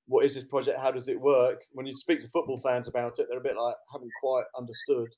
what 0.08 0.25
is 0.25 0.34
this 0.34 0.43
project, 0.43 0.80
how 0.80 0.91
does 0.91 1.08
it 1.08 1.19
work. 1.19 1.62
When 1.71 1.86
you 1.86 1.95
speak 1.95 2.19
to 2.21 2.28
football 2.30 2.60
fans 2.60 2.88
about 2.88 3.19
it, 3.19 3.28
they're 3.30 3.39
a 3.39 3.43
bit 3.43 3.56
like 3.56 3.75
haven't 3.91 4.12
quite 4.21 4.45
understood. 4.58 5.10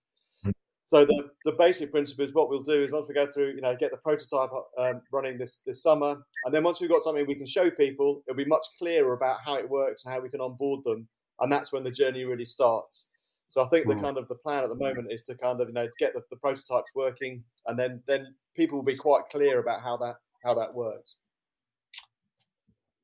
So 0.86 1.06
the, 1.06 1.30
the 1.46 1.54
basic 1.54 1.90
principle 1.92 2.26
is 2.26 2.34
what 2.34 2.50
we'll 2.50 2.64
do 2.64 2.84
is 2.84 2.92
once 2.92 3.08
we 3.08 3.14
go 3.14 3.26
through, 3.26 3.54
you 3.56 3.62
know, 3.62 3.76
get 3.78 3.92
the 3.92 3.98
prototype 3.98 4.50
um, 4.78 5.02
running 5.14 5.38
this 5.38 5.62
this 5.66 5.82
summer, 5.82 6.18
and 6.46 6.54
then 6.54 6.64
once 6.64 6.82
we've 6.82 6.90
got 6.90 7.02
something 7.02 7.26
we 7.26 7.36
can 7.36 7.48
show 7.48 7.72
people, 7.72 8.24
it'll 8.28 8.38
be 8.38 8.46
much 8.46 8.66
clearer 8.78 9.14
about 9.14 9.38
how 9.46 9.56
it 9.56 9.70
works 9.70 10.04
and 10.04 10.14
how 10.14 10.20
we 10.20 10.30
can 10.30 10.42
onboard 10.42 10.84
them, 10.84 11.08
and 11.40 11.52
that's 11.52 11.72
when 11.72 11.84
the 11.84 11.92
journey 11.92 12.26
really 12.26 12.46
starts. 12.46 13.08
So 13.48 13.62
I 13.62 13.68
think 13.68 13.88
the 13.88 13.96
hmm. 13.96 14.02
kind 14.02 14.18
of 14.18 14.30
the 14.30 14.36
plan 14.36 14.64
at 14.64 14.70
the 14.70 14.76
moment 14.76 15.12
is 15.12 15.24
to 15.24 15.36
kind 15.36 15.60
of 15.60 15.68
you 15.68 15.74
know 15.74 15.88
get 16.00 16.14
the, 16.14 16.22
the 16.30 16.38
prototypes 16.38 16.92
working, 16.96 17.44
and 17.68 17.78
then 17.78 18.02
then 18.08 18.34
people 18.56 18.78
will 18.78 18.86
be 18.86 18.96
quite 18.96 19.24
clear 19.32 19.60
about 19.60 19.82
how 19.82 19.98
that 19.98 20.16
how 20.44 20.54
that 20.54 20.74
works. 20.74 21.18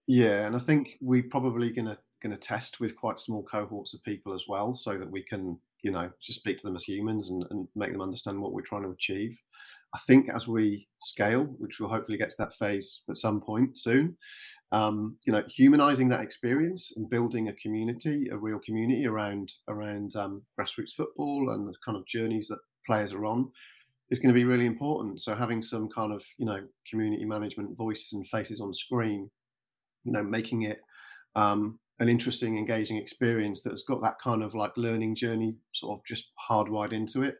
Yeah, 0.07 0.47
and 0.47 0.55
I 0.55 0.59
think 0.59 0.97
we're 1.01 1.23
probably 1.23 1.71
gonna 1.71 1.97
gonna 2.23 2.37
test 2.37 2.79
with 2.79 2.95
quite 2.95 3.19
small 3.19 3.43
cohorts 3.43 3.93
of 3.93 4.03
people 4.03 4.33
as 4.33 4.43
well, 4.47 4.75
so 4.75 4.97
that 4.97 5.09
we 5.09 5.21
can 5.21 5.59
you 5.83 5.91
know 5.91 6.09
just 6.21 6.39
speak 6.39 6.57
to 6.57 6.67
them 6.67 6.75
as 6.75 6.83
humans 6.83 7.29
and, 7.29 7.45
and 7.51 7.67
make 7.75 7.91
them 7.91 8.01
understand 8.01 8.39
what 8.39 8.53
we're 8.53 8.61
trying 8.61 8.83
to 8.83 8.91
achieve. 8.91 9.37
I 9.95 9.99
think 10.05 10.29
as 10.29 10.47
we 10.47 10.87
scale, 11.01 11.45
which 11.59 11.79
we'll 11.79 11.89
hopefully 11.89 12.17
get 12.17 12.29
to 12.31 12.35
that 12.39 12.55
phase 12.55 13.01
at 13.09 13.17
some 13.17 13.39
point 13.39 13.79
soon, 13.79 14.17
um, 14.71 15.15
you 15.25 15.31
know, 15.31 15.43
humanizing 15.47 16.09
that 16.09 16.21
experience 16.21 16.93
and 16.97 17.09
building 17.09 17.47
a 17.47 17.53
community, 17.53 18.27
a 18.29 18.37
real 18.37 18.59
community 18.59 19.07
around 19.07 19.51
around 19.69 20.15
um, 20.15 20.41
grassroots 20.59 20.93
football 20.95 21.51
and 21.51 21.67
the 21.67 21.73
kind 21.85 21.97
of 21.97 22.05
journeys 22.05 22.47
that 22.49 22.59
players 22.85 23.13
are 23.13 23.25
on 23.25 23.49
is 24.09 24.19
going 24.19 24.33
to 24.33 24.39
be 24.39 24.45
really 24.45 24.65
important. 24.65 25.21
So 25.21 25.35
having 25.35 25.61
some 25.61 25.89
kind 25.89 26.11
of 26.11 26.23
you 26.37 26.45
know 26.45 26.63
community 26.89 27.23
management 27.23 27.77
voices 27.77 28.13
and 28.13 28.27
faces 28.27 28.59
on 28.59 28.73
screen, 28.73 29.29
you 30.03 30.11
know, 30.11 30.23
making 30.23 30.63
it 30.63 30.81
um, 31.35 31.79
an 31.99 32.09
interesting, 32.09 32.57
engaging 32.57 32.97
experience 32.97 33.63
that's 33.63 33.83
got 33.83 34.01
that 34.01 34.19
kind 34.23 34.43
of 34.43 34.53
like 34.53 34.71
learning 34.77 35.15
journey 35.15 35.55
sort 35.73 35.99
of 35.99 36.05
just 36.05 36.31
hardwired 36.49 36.93
into 36.93 37.23
it. 37.23 37.35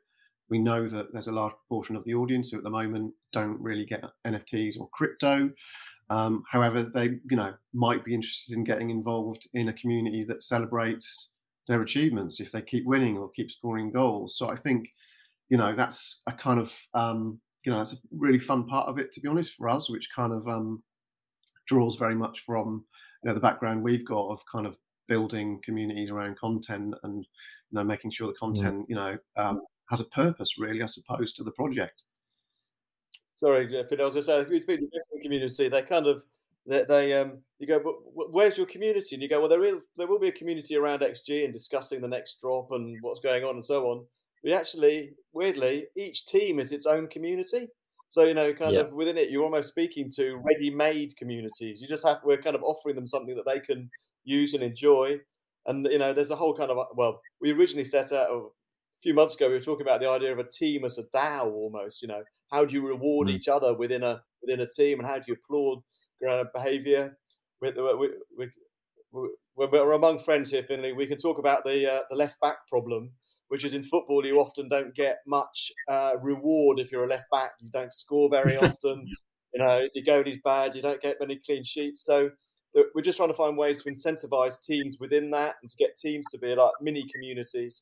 We 0.50 0.60
know 0.60 0.88
that 0.88 1.12
there's 1.12 1.28
a 1.28 1.32
large 1.34 1.54
proportion 1.54 1.96
of 1.96 2.04
the 2.06 2.16
audience 2.16 2.50
who 2.50 2.58
at 2.58 2.64
the 2.64 2.70
moment 2.70 3.14
don't 3.34 3.62
really 3.62 3.86
get 3.86 4.04
NFTs 4.26 4.80
or 4.80 4.90
crypto. 4.94 5.52
Um, 6.10 6.44
however, 6.50 6.84
they 6.84 7.20
you 7.30 7.36
know 7.36 7.54
might 7.74 8.06
be 8.06 8.16
interested 8.16 8.56
in 8.56 8.64
getting 8.64 8.90
involved 8.90 9.48
in 9.54 9.68
a 9.68 9.74
community 9.74 10.24
that 10.24 10.44
celebrates 10.44 11.30
their 11.68 11.82
achievements 11.82 12.40
if 12.40 12.52
they 12.52 12.62
keep 12.62 12.86
winning 12.86 13.18
or 13.18 13.30
keep 13.32 13.52
scoring 13.52 13.92
goals. 13.92 14.38
So 14.38 14.50
I 14.50 14.56
think 14.56 14.88
you 15.50 15.58
know 15.58 15.76
that's 15.76 16.22
a 16.28 16.32
kind 16.32 16.60
of 16.60 16.74
um, 16.94 17.40
you 17.66 17.72
know 17.72 17.80
that's 17.80 17.94
a 17.94 17.98
really 18.12 18.40
fun 18.40 18.66
part 18.68 18.88
of 18.88 18.98
it 18.98 19.12
to 19.14 19.20
be 19.20 19.28
honest 19.28 19.52
for 19.58 19.70
us, 19.70 19.90
which 19.90 20.10
kind 20.16 20.34
of 20.34 20.48
um, 20.48 20.82
draws 21.68 21.98
very 21.98 22.16
much 22.16 22.44
from 22.46 22.86
you 23.24 23.30
know 23.30 23.34
the 23.34 23.40
background 23.40 23.84
we've 23.84 24.06
got 24.06 24.28
of 24.30 24.42
kind 24.52 24.66
of 24.66 24.78
building 25.08 25.60
communities 25.64 26.10
around 26.10 26.38
content 26.38 26.94
and 27.04 27.24
you 27.72 27.76
know 27.76 27.84
making 27.84 28.12
sure 28.12 28.28
the 28.28 28.34
mm. 28.34 28.40
content 28.40 28.86
you 28.90 28.96
know 28.96 29.18
um, 29.38 29.62
has 29.90 30.02
a 30.02 30.06
purpose 30.06 30.58
really, 30.58 30.84
I 30.84 30.88
suppose, 30.88 31.34
to 31.34 31.44
the 31.44 31.52
project 31.52 32.04
sorry, 33.40 33.68
Phil, 33.68 34.02
I 34.02 34.06
was 34.06 34.14
going 34.14 34.14
to 34.14 34.22
say, 34.24 34.44
the 34.44 34.74
investment 34.74 35.24
community, 35.24 35.70
they 35.70 35.82
kind 35.82 36.08
of, 36.08 36.24
they, 36.66 36.84
they 36.84 37.14
um, 37.14 37.40
you 37.60 37.68
go, 37.68 37.80
where's 38.14 38.58
your 38.58 38.66
community? 38.66 39.16
And 39.16 39.22
you 39.22 39.30
go, 39.30 39.40
well, 39.40 39.50
there 39.50 39.60
will, 39.60 39.82
there 39.96 40.08
will 40.08 40.20
be 40.20 40.28
a 40.28 40.34
community 40.34 40.76
around 40.76 41.02
XG 41.02 41.46
and 41.46 41.54
discussing 41.54 42.02
the 42.02 42.08
next 42.08 42.42
drop 42.42 42.72
and 42.72 42.98
what's 43.02 43.20
going 43.20 43.44
on 43.44 43.56
and 43.56 43.66
so 43.66 43.90
on. 43.90 44.06
But 44.44 44.54
actually, 44.54 45.14
weirdly, 45.34 45.88
each 45.96 46.26
team 46.26 46.60
is 46.60 46.72
its 46.72 46.86
own 46.86 47.08
community. 47.08 47.68
So 48.10 48.24
you 48.24 48.34
know, 48.34 48.54
kind 48.54 48.74
yeah. 48.74 48.82
of 48.82 48.94
within 48.94 49.18
it, 49.18 49.30
you're 49.30 49.44
almost 49.44 49.70
speaking 49.70 50.10
to 50.16 50.38
ready-made 50.38 51.16
communities. 51.18 51.82
You 51.82 51.88
just 51.88 52.06
have 52.06 52.20
we're 52.24 52.42
kind 52.42 52.56
of 52.56 52.64
offering 52.64 52.96
them 52.96 53.08
something 53.08 53.36
that 53.36 53.46
they 53.46 53.60
can 53.60 53.90
use 54.24 54.54
and 54.54 54.64
enjoy. 54.64 55.20
And 55.66 55.86
you 55.92 55.98
know, 55.98 56.14
there's 56.14 56.32
a 56.32 56.36
whole 56.36 56.56
kind 56.56 56.72
of 56.72 56.78
well, 56.96 57.22
we 57.42 57.52
originally 57.52 57.86
set 57.86 58.12
out 58.12 58.30
a 58.30 58.48
few 59.04 59.14
months 59.14 59.36
ago. 59.36 59.48
We 59.48 59.56
were 59.56 59.62
talking 59.62 59.86
about 59.86 60.00
the 60.00 60.10
idea 60.10 60.32
of 60.32 60.40
a 60.40 60.50
team 60.50 60.86
as 60.86 60.98
a 60.98 61.04
DAO 61.16 61.52
almost. 61.52 62.02
You 62.02 62.08
know, 62.08 62.24
how 62.52 62.66
do 62.66 62.74
you 62.74 62.88
reward 62.88 63.28
mm. 63.28 63.32
each 63.32 63.48
other 63.48 63.74
within 63.74 64.04
a 64.04 64.22
within 64.42 64.62
a 64.62 64.70
team, 64.70 65.00
and 65.00 65.08
how 65.08 65.18
do 65.18 65.26
you 65.28 65.36
applaud 65.36 65.84
behaviour? 66.54 67.18
When 67.60 67.74
we're 69.72 69.92
among 69.94 70.20
friends 70.20 70.52
here, 70.52 70.64
Finley, 70.64 70.94
we 70.94 71.08
can 71.08 71.18
talk 71.18 71.40
about 71.40 71.66
the 71.66 71.92
uh, 71.92 72.02
the 72.10 72.16
left 72.16 72.40
back 72.40 72.68
problem, 72.68 73.12
which 73.50 73.64
is 73.64 73.74
in 73.74 73.84
football 73.84 74.26
you 74.26 74.40
often 74.40 74.68
don't 74.70 74.94
get 74.96 75.20
much 75.26 75.72
uh, 75.90 76.14
reward 76.22 76.80
if 76.80 76.92
you're 76.92 77.06
a 77.06 77.08
left 77.08 77.30
back. 77.32 77.52
You 77.60 77.70
don't 77.70 77.94
score 77.94 78.30
very 78.30 78.58
often. 78.62 79.08
you 79.54 79.60
know, 79.60 79.88
your 79.94 80.06
goalie's 80.06 80.40
bad. 80.44 80.76
You 80.76 80.82
don't 80.82 81.02
get 81.02 81.18
many 81.20 81.40
clean 81.46 81.64
sheets. 81.64 82.04
So 82.04 82.32
we're 82.94 83.02
just 83.02 83.18
trying 83.18 83.30
to 83.30 83.36
find 83.36 83.58
ways 83.58 83.84
to 83.84 83.90
incentivize 83.92 84.62
teams 84.62 84.98
within 85.00 85.32
that 85.32 85.56
and 85.62 85.70
to 85.70 85.78
get 85.78 85.98
teams 85.98 86.28
to 86.32 86.38
be 86.38 86.54
like 86.56 86.72
mini 86.82 87.06
communities. 87.14 87.82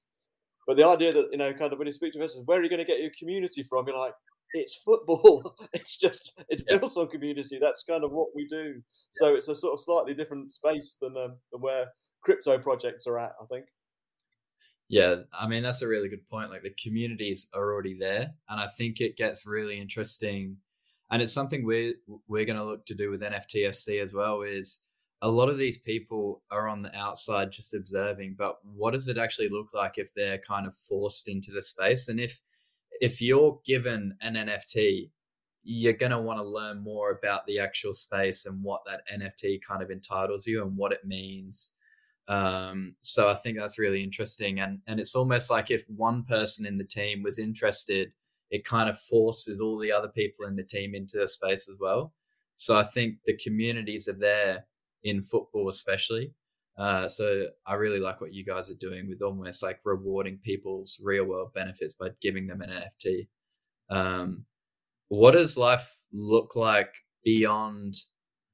But 0.68 0.78
the 0.78 0.88
idea 0.88 1.14
that 1.14 1.28
you 1.32 1.38
know, 1.38 1.54
kind 1.54 1.72
of 1.74 1.80
when 1.80 1.88
you 1.88 1.94
speak 1.94 2.14
to 2.14 2.20
investors, 2.20 2.44
where 2.46 2.60
are 2.60 2.64
you 2.64 2.70
going 2.70 2.80
to 2.80 2.86
get 2.86 3.02
your 3.02 3.12
community 3.18 3.64
from? 3.64 3.88
You're 3.88 3.98
like, 3.98 4.14
it's 4.54 4.76
football. 4.76 5.56
it's 5.74 5.98
just 5.98 6.34
it's 6.50 6.64
yeah. 6.68 6.78
built 6.78 6.98
on 6.98 7.08
community. 7.08 7.58
That's 7.60 7.84
kind 7.84 8.04
of 8.04 8.12
what 8.12 8.30
we 8.36 8.48
do. 8.48 8.82
So 9.12 9.36
it's 9.36 9.48
a 9.48 9.56
sort 9.56 9.74
of 9.74 9.80
slightly 9.82 10.14
different 10.14 10.52
space 10.52 10.98
than 11.02 11.16
um, 11.18 11.38
than 11.52 11.62
where 11.62 11.88
crypto 12.22 12.58
projects 12.58 13.06
are 13.08 13.20
at. 13.20 13.34
I 13.42 13.46
think. 13.46 13.66
Yeah, 14.88 15.16
I 15.34 15.48
mean 15.48 15.64
that's 15.64 15.82
a 15.82 15.88
really 15.88 16.10
good 16.10 16.28
point. 16.30 16.52
Like 16.52 16.64
the 16.64 16.76
communities 16.82 17.48
are 17.54 17.74
already 17.74 17.98
there, 17.98 18.34
and 18.50 18.60
I 18.60 18.68
think 18.68 19.02
it 19.02 19.18
gets 19.18 19.46
really 19.48 19.80
interesting. 19.80 20.58
And 21.12 21.22
it's 21.22 21.34
something 21.34 21.66
we're 21.66 21.94
we're 22.28 22.46
going 22.46 22.58
to 22.58 22.66
look 22.66 22.86
to 22.88 22.96
do 22.96 23.10
with 23.10 23.22
NFTFC 23.22 24.04
as 24.04 24.14
well. 24.14 24.42
Is 24.44 24.82
a 25.22 25.30
lot 25.30 25.50
of 25.50 25.58
these 25.58 25.80
people 25.80 26.44
are 26.52 26.68
on 26.68 26.82
the 26.84 26.96
outside 26.96 27.52
just 27.52 27.74
observing, 27.74 28.36
but 28.38 28.58
what 28.64 28.92
does 28.92 29.08
it 29.08 29.18
actually 29.18 29.50
look 29.50 29.74
like 29.74 29.98
if 29.98 30.14
they're 30.14 30.40
kind 30.40 30.68
of 30.68 30.76
forced 30.76 31.28
into 31.28 31.52
the 31.52 31.62
space? 31.62 32.10
And 32.10 32.20
if 32.20 32.40
if 33.02 33.22
you're 33.22 33.60
given 33.66 34.16
an 34.22 34.36
NFT, 34.36 35.10
you're 35.64 35.94
going 35.94 36.12
to 36.12 36.22
want 36.22 36.40
to 36.40 36.46
learn 36.46 36.84
more 36.84 37.12
about 37.12 37.46
the 37.48 37.60
actual 37.60 37.94
space 37.94 38.46
and 38.46 38.62
what 38.64 38.82
that 38.86 39.02
NFT 39.12 39.62
kind 39.68 39.82
of 39.82 39.90
entitles 39.90 40.46
you 40.46 40.62
and 40.62 40.78
what 40.78 40.92
it 40.92 41.06
means. 41.06 41.74
Um, 42.28 42.96
so 43.02 43.30
I 43.30 43.36
think 43.36 43.58
that's 43.58 43.80
really 43.80 44.04
interesting. 44.04 44.60
And, 44.60 44.80
and 44.88 45.00
it's 45.00 45.16
almost 45.16 45.50
like 45.50 45.72
if 45.72 45.84
one 45.90 46.24
person 46.24 46.66
in 46.66 46.78
the 46.78 46.84
team 46.84 47.24
was 47.24 47.40
interested, 47.40 48.12
it 48.52 48.66
kind 48.66 48.90
of 48.90 49.00
forces 49.00 49.60
all 49.60 49.78
the 49.78 49.92
other 49.92 50.08
people 50.08 50.46
in 50.46 50.56
the 50.56 50.64
team 50.64 50.96
into 50.96 51.18
the 51.18 51.28
space 51.28 51.70
as 51.70 51.78
well. 51.80 52.14
So 52.56 52.78
I 52.78 52.84
think 52.84 53.18
the 53.26 53.38
communities 53.38 54.08
are 54.08 54.14
there 54.14 54.66
in 55.04 55.22
football, 55.22 55.68
especially. 55.68 56.32
Uh, 56.78 57.08
so 57.08 57.48
I 57.66 57.76
really 57.76 58.00
like 58.00 58.20
what 58.20 58.34
you 58.34 58.44
guys 58.44 58.70
are 58.70 58.76
doing 58.76 59.08
with 59.08 59.22
almost 59.22 59.64
like 59.64 59.80
rewarding 59.84 60.40
people's 60.44 61.00
real 61.02 61.26
world 61.26 61.54
benefits 61.54 61.94
by 61.94 62.10
giving 62.22 62.48
them 62.48 62.62
an 62.62 62.70
NFT. 62.70 63.28
Um, 63.90 64.46
what 65.08 65.32
does 65.32 65.58
life 65.58 65.90
look 66.12 66.56
like 66.56 66.94
beyond 67.24 67.96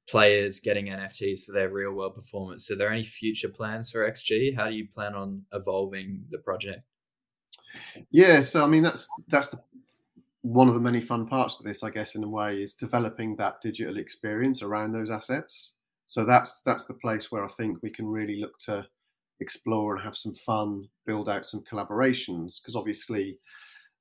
players 0.08 0.60
getting 0.60 0.86
NFTs 0.86 1.44
for 1.44 1.52
their 1.52 1.70
real 1.70 1.92
world 1.92 2.14
performance? 2.14 2.66
So, 2.66 2.74
are 2.74 2.78
there 2.78 2.92
any 2.92 3.04
future 3.04 3.48
plans 3.48 3.90
for 3.90 4.10
XG? 4.10 4.56
How 4.56 4.68
do 4.68 4.74
you 4.74 4.88
plan 4.88 5.14
on 5.14 5.42
evolving 5.52 6.24
the 6.30 6.38
project? 6.38 6.82
Yeah, 8.10 8.42
so 8.42 8.62
I 8.62 8.66
mean 8.66 8.82
that's 8.82 9.08
that's 9.28 9.48
the, 9.48 9.60
one 10.42 10.68
of 10.68 10.74
the 10.74 10.80
many 10.80 11.00
fun 11.00 11.26
parts 11.26 11.58
of 11.58 11.64
this, 11.64 11.82
I 11.82 11.90
guess, 11.90 12.14
in 12.14 12.24
a 12.24 12.28
way, 12.28 12.62
is 12.62 12.74
developing 12.74 13.36
that 13.36 13.60
digital 13.62 13.96
experience 13.96 14.62
around 14.62 14.92
those 14.92 15.10
assets. 15.10 15.74
So 16.04 16.24
that's 16.24 16.60
that's 16.62 16.84
the 16.84 16.94
place 16.94 17.30
where 17.30 17.44
I 17.44 17.48
think 17.48 17.78
we 17.82 17.90
can 17.90 18.06
really 18.06 18.40
look 18.40 18.58
to 18.66 18.86
explore 19.40 19.94
and 19.94 20.04
have 20.04 20.16
some 20.16 20.34
fun, 20.34 20.88
build 21.06 21.28
out 21.28 21.46
some 21.46 21.62
collaborations. 21.70 22.56
Because 22.60 22.76
obviously, 22.76 23.38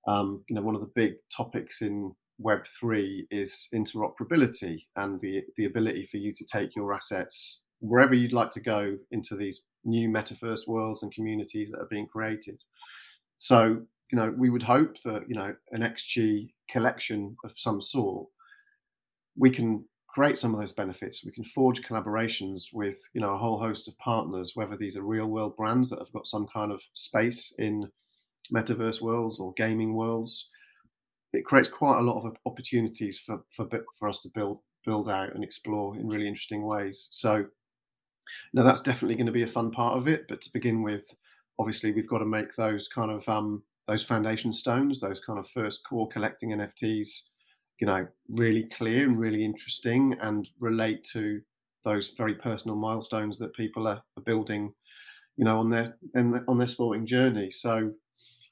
um, 0.07 0.43
you 0.49 0.55
know, 0.55 0.61
one 0.61 0.75
of 0.75 0.81
the 0.81 0.91
big 0.95 1.13
topics 1.35 1.81
in 1.81 2.13
Web 2.41 2.65
three 2.79 3.27
is 3.31 3.67
interoperability 3.73 4.85
and 4.95 5.19
the 5.21 5.43
the 5.57 5.65
ability 5.65 6.07
for 6.09 6.17
you 6.17 6.33
to 6.33 6.45
take 6.45 6.75
your 6.75 6.93
assets 6.93 7.63
wherever 7.79 8.13
you'd 8.13 8.33
like 8.33 8.51
to 8.51 8.59
go 8.59 8.97
into 9.11 9.35
these 9.35 9.63
new 9.83 10.07
metaverse 10.09 10.67
worlds 10.67 11.01
and 11.01 11.13
communities 11.13 11.71
that 11.71 11.79
are 11.79 11.87
being 11.89 12.07
created. 12.07 12.61
So, 13.39 13.81
you 14.11 14.17
know, 14.17 14.33
we 14.37 14.49
would 14.49 14.63
hope 14.63 15.01
that 15.03 15.23
you 15.27 15.35
know 15.35 15.55
an 15.71 15.81
XG 15.81 16.51
collection 16.69 17.35
of 17.43 17.51
some 17.55 17.81
sort 17.81 18.27
we 19.37 19.49
can 19.49 19.83
create 20.07 20.37
some 20.37 20.53
of 20.53 20.59
those 20.59 20.73
benefits. 20.73 21.23
We 21.23 21.31
can 21.31 21.43
forge 21.43 21.81
collaborations 21.83 22.65
with 22.73 22.99
you 23.13 23.21
know 23.21 23.33
a 23.33 23.37
whole 23.37 23.59
host 23.59 23.87
of 23.87 23.97
partners, 23.97 24.51
whether 24.55 24.77
these 24.77 24.97
are 24.97 25.03
real 25.03 25.27
world 25.27 25.55
brands 25.55 25.89
that 25.89 25.99
have 25.99 26.11
got 26.11 26.27
some 26.27 26.47
kind 26.53 26.71
of 26.71 26.81
space 26.93 27.53
in 27.57 27.89
metaverse 28.53 29.01
worlds 29.01 29.39
or 29.39 29.53
gaming 29.55 29.93
worlds. 29.93 30.49
It 31.33 31.45
creates 31.45 31.69
quite 31.69 31.99
a 31.99 32.03
lot 32.03 32.25
of 32.25 32.35
opportunities 32.45 33.19
for 33.19 33.43
for 33.55 33.67
for 33.97 34.09
us 34.09 34.19
to 34.21 34.29
build 34.33 34.59
build 34.85 35.09
out 35.09 35.33
and 35.35 35.43
explore 35.43 35.95
in 35.95 36.07
really 36.07 36.27
interesting 36.27 36.65
ways. 36.65 37.07
So 37.11 37.45
now 38.53 38.63
that's 38.63 38.81
definitely 38.81 39.15
going 39.15 39.27
to 39.27 39.31
be 39.31 39.43
a 39.43 39.47
fun 39.47 39.71
part 39.71 39.97
of 39.97 40.07
it. 40.07 40.25
But 40.27 40.41
to 40.41 40.53
begin 40.53 40.81
with, 40.81 41.05
obviously 41.59 41.91
we've 41.91 42.09
got 42.09 42.19
to 42.19 42.25
make 42.25 42.55
those 42.55 42.87
kind 42.87 43.11
of 43.11 43.27
um, 43.29 43.63
those 43.87 44.03
foundation 44.03 44.53
stones, 44.53 44.99
those 44.99 45.19
kind 45.19 45.39
of 45.39 45.47
first 45.49 45.81
core 45.87 46.07
collecting 46.09 46.49
NFTs 46.49 47.09
you 47.81 47.87
know, 47.87 48.07
really 48.29 48.65
clear 48.65 49.09
and 49.09 49.19
really 49.19 49.43
interesting 49.43 50.15
and 50.21 50.47
relate 50.59 51.03
to 51.03 51.41
those 51.83 52.09
very 52.15 52.35
personal 52.35 52.77
milestones 52.77 53.39
that 53.39 53.55
people 53.55 53.87
are, 53.87 54.01
building, 54.23 54.71
you 55.35 55.43
know, 55.43 55.57
on 55.57 55.69
their 55.71 55.97
on 56.47 56.57
their 56.59 56.67
sporting 56.67 57.07
journey. 57.07 57.49
So, 57.49 57.91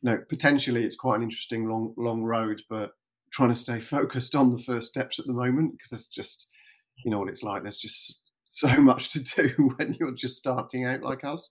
you 0.02 0.12
know, 0.12 0.18
potentially 0.30 0.84
it's 0.84 0.96
quite 0.96 1.18
an 1.18 1.24
interesting 1.24 1.68
long 1.70 1.94
long 1.98 2.24
road, 2.24 2.62
but 2.70 2.92
trying 3.32 3.50
to 3.50 3.56
stay 3.56 3.80
focused 3.80 4.36
on 4.36 4.56
the 4.56 4.64
first 4.64 4.90
steps 4.90 5.20
at 5.20 5.26
the 5.26 5.34
moment 5.34 5.74
because 5.74 5.92
it's 5.92 6.08
just, 6.08 6.50
you 7.04 7.12
know, 7.12 7.20
what 7.20 7.30
it's 7.30 7.44
like. 7.44 7.64
There's 7.64 7.80
just 7.80 8.22
so 8.52 8.68
much 8.78 9.10
to 9.12 9.20
do 9.20 9.74
when 9.78 9.96
you're 10.00 10.12
just 10.12 10.38
starting 10.38 10.86
out 10.86 11.02
like 11.02 11.24
us. 11.24 11.50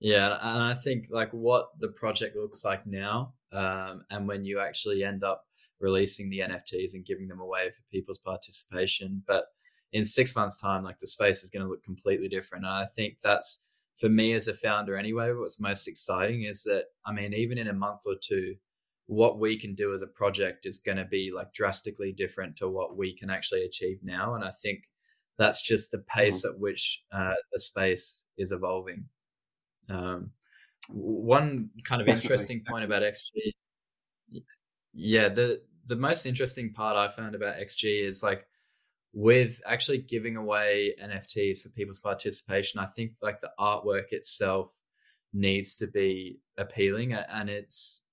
Yeah, 0.00 0.38
and 0.40 0.62
I 0.62 0.74
think 0.74 1.06
like 1.10 1.32
what 1.32 1.70
the 1.80 1.88
project 1.88 2.36
looks 2.36 2.64
like 2.64 2.86
now, 2.86 3.34
um, 3.52 4.04
and 4.10 4.28
when 4.28 4.44
you 4.44 4.60
actually 4.60 5.02
end 5.02 5.24
up 5.24 5.44
releasing 5.80 6.30
the 6.30 6.40
NFTs 6.40 6.94
and 6.94 7.04
giving 7.04 7.26
them 7.26 7.40
away 7.40 7.70
for 7.70 7.80
people's 7.90 8.18
participation, 8.18 9.22
but 9.26 9.46
in 9.92 10.04
six 10.04 10.36
months' 10.36 10.60
time, 10.60 10.84
like 10.84 10.98
the 10.98 11.06
space 11.06 11.42
is 11.42 11.50
going 11.50 11.64
to 11.64 11.68
look 11.68 11.82
completely 11.82 12.28
different. 12.28 12.64
And 12.64 12.74
I 12.74 12.84
think 12.84 13.16
that's 13.22 13.66
for 13.98 14.08
me 14.08 14.32
as 14.32 14.48
a 14.48 14.54
founder 14.54 14.96
anyway. 14.96 15.32
What's 15.32 15.60
most 15.60 15.88
exciting 15.88 16.44
is 16.44 16.62
that 16.64 16.84
I 17.04 17.12
mean, 17.12 17.34
even 17.34 17.58
in 17.58 17.68
a 17.68 17.72
month 17.72 18.02
or 18.06 18.14
two, 18.20 18.54
what 19.06 19.38
we 19.38 19.58
can 19.58 19.74
do 19.74 19.92
as 19.92 20.02
a 20.02 20.06
project 20.06 20.66
is 20.66 20.78
going 20.78 20.98
to 20.98 21.04
be 21.04 21.30
like 21.34 21.52
drastically 21.52 22.12
different 22.12 22.56
to 22.56 22.68
what 22.68 22.96
we 22.96 23.16
can 23.16 23.30
actually 23.30 23.64
achieve 23.64 23.98
now. 24.02 24.34
And 24.34 24.44
I 24.44 24.50
think 24.62 24.80
that's 25.38 25.62
just 25.62 25.90
the 25.90 25.98
pace 25.98 26.44
mm-hmm. 26.44 26.54
at 26.54 26.60
which 26.60 27.02
uh, 27.12 27.34
the 27.52 27.58
space 27.58 28.24
is 28.36 28.52
evolving. 28.52 29.06
Um, 29.88 30.30
one 30.90 31.70
kind 31.84 32.00
of 32.00 32.06
Definitely. 32.06 32.22
interesting 32.22 32.64
point 32.68 32.84
about 32.84 33.02
XG, 33.02 34.42
yeah, 34.94 35.28
the 35.28 35.62
the 35.86 35.96
most 35.96 36.26
interesting 36.26 36.72
part 36.72 36.96
I 36.96 37.08
found 37.10 37.34
about 37.34 37.56
XG 37.56 38.06
is 38.06 38.22
like 38.22 38.46
with 39.12 39.60
actually 39.66 39.98
giving 39.98 40.36
away 40.36 40.94
NFTs 41.02 41.62
for 41.62 41.70
people's 41.70 41.98
participation. 41.98 42.80
I 42.80 42.86
think 42.86 43.12
like 43.22 43.40
the 43.40 43.50
artwork 43.58 44.12
itself 44.12 44.70
needs 45.32 45.76
to 45.76 45.86
be 45.86 46.40
appealing, 46.56 47.12
and 47.14 47.48
it's 47.48 48.04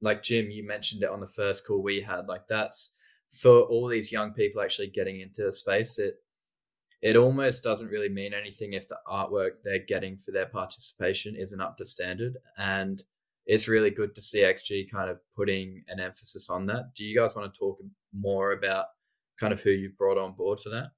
like 0.00 0.22
Jim, 0.22 0.50
you 0.50 0.66
mentioned 0.66 1.02
it 1.02 1.10
on 1.10 1.20
the 1.20 1.26
first 1.26 1.66
call 1.66 1.82
we 1.82 2.00
had. 2.00 2.26
Like 2.26 2.46
that's 2.48 2.94
for 3.30 3.62
all 3.62 3.86
these 3.86 4.10
young 4.12 4.32
people 4.32 4.60
actually 4.60 4.88
getting 4.88 5.20
into 5.20 5.44
the 5.44 5.52
space. 5.52 5.98
It 5.98 6.16
it 7.02 7.16
almost 7.16 7.64
doesn't 7.64 7.88
really 7.88 8.10
mean 8.10 8.34
anything 8.34 8.74
if 8.74 8.86
the 8.88 8.98
artwork 9.10 9.62
they're 9.62 9.86
getting 9.86 10.18
for 10.18 10.32
their 10.32 10.46
participation 10.46 11.34
isn't 11.34 11.60
up 11.60 11.76
to 11.78 11.84
standard. 11.84 12.36
And 12.58 13.02
it's 13.46 13.68
really 13.68 13.90
good 13.90 14.14
to 14.14 14.20
see 14.20 14.42
XG 14.42 14.90
kind 14.90 15.08
of 15.08 15.18
putting 15.34 15.82
an 15.88 15.98
emphasis 15.98 16.50
on 16.50 16.66
that. 16.66 16.94
Do 16.94 17.04
you 17.04 17.18
guys 17.18 17.34
want 17.34 17.52
to 17.52 17.58
talk 17.58 17.78
more 18.12 18.52
about 18.52 18.86
kind 19.40 19.52
of 19.52 19.60
who 19.60 19.70
you 19.70 19.90
brought 19.96 20.18
on 20.18 20.32
board 20.32 20.60
for 20.60 20.68
that? 20.68 20.90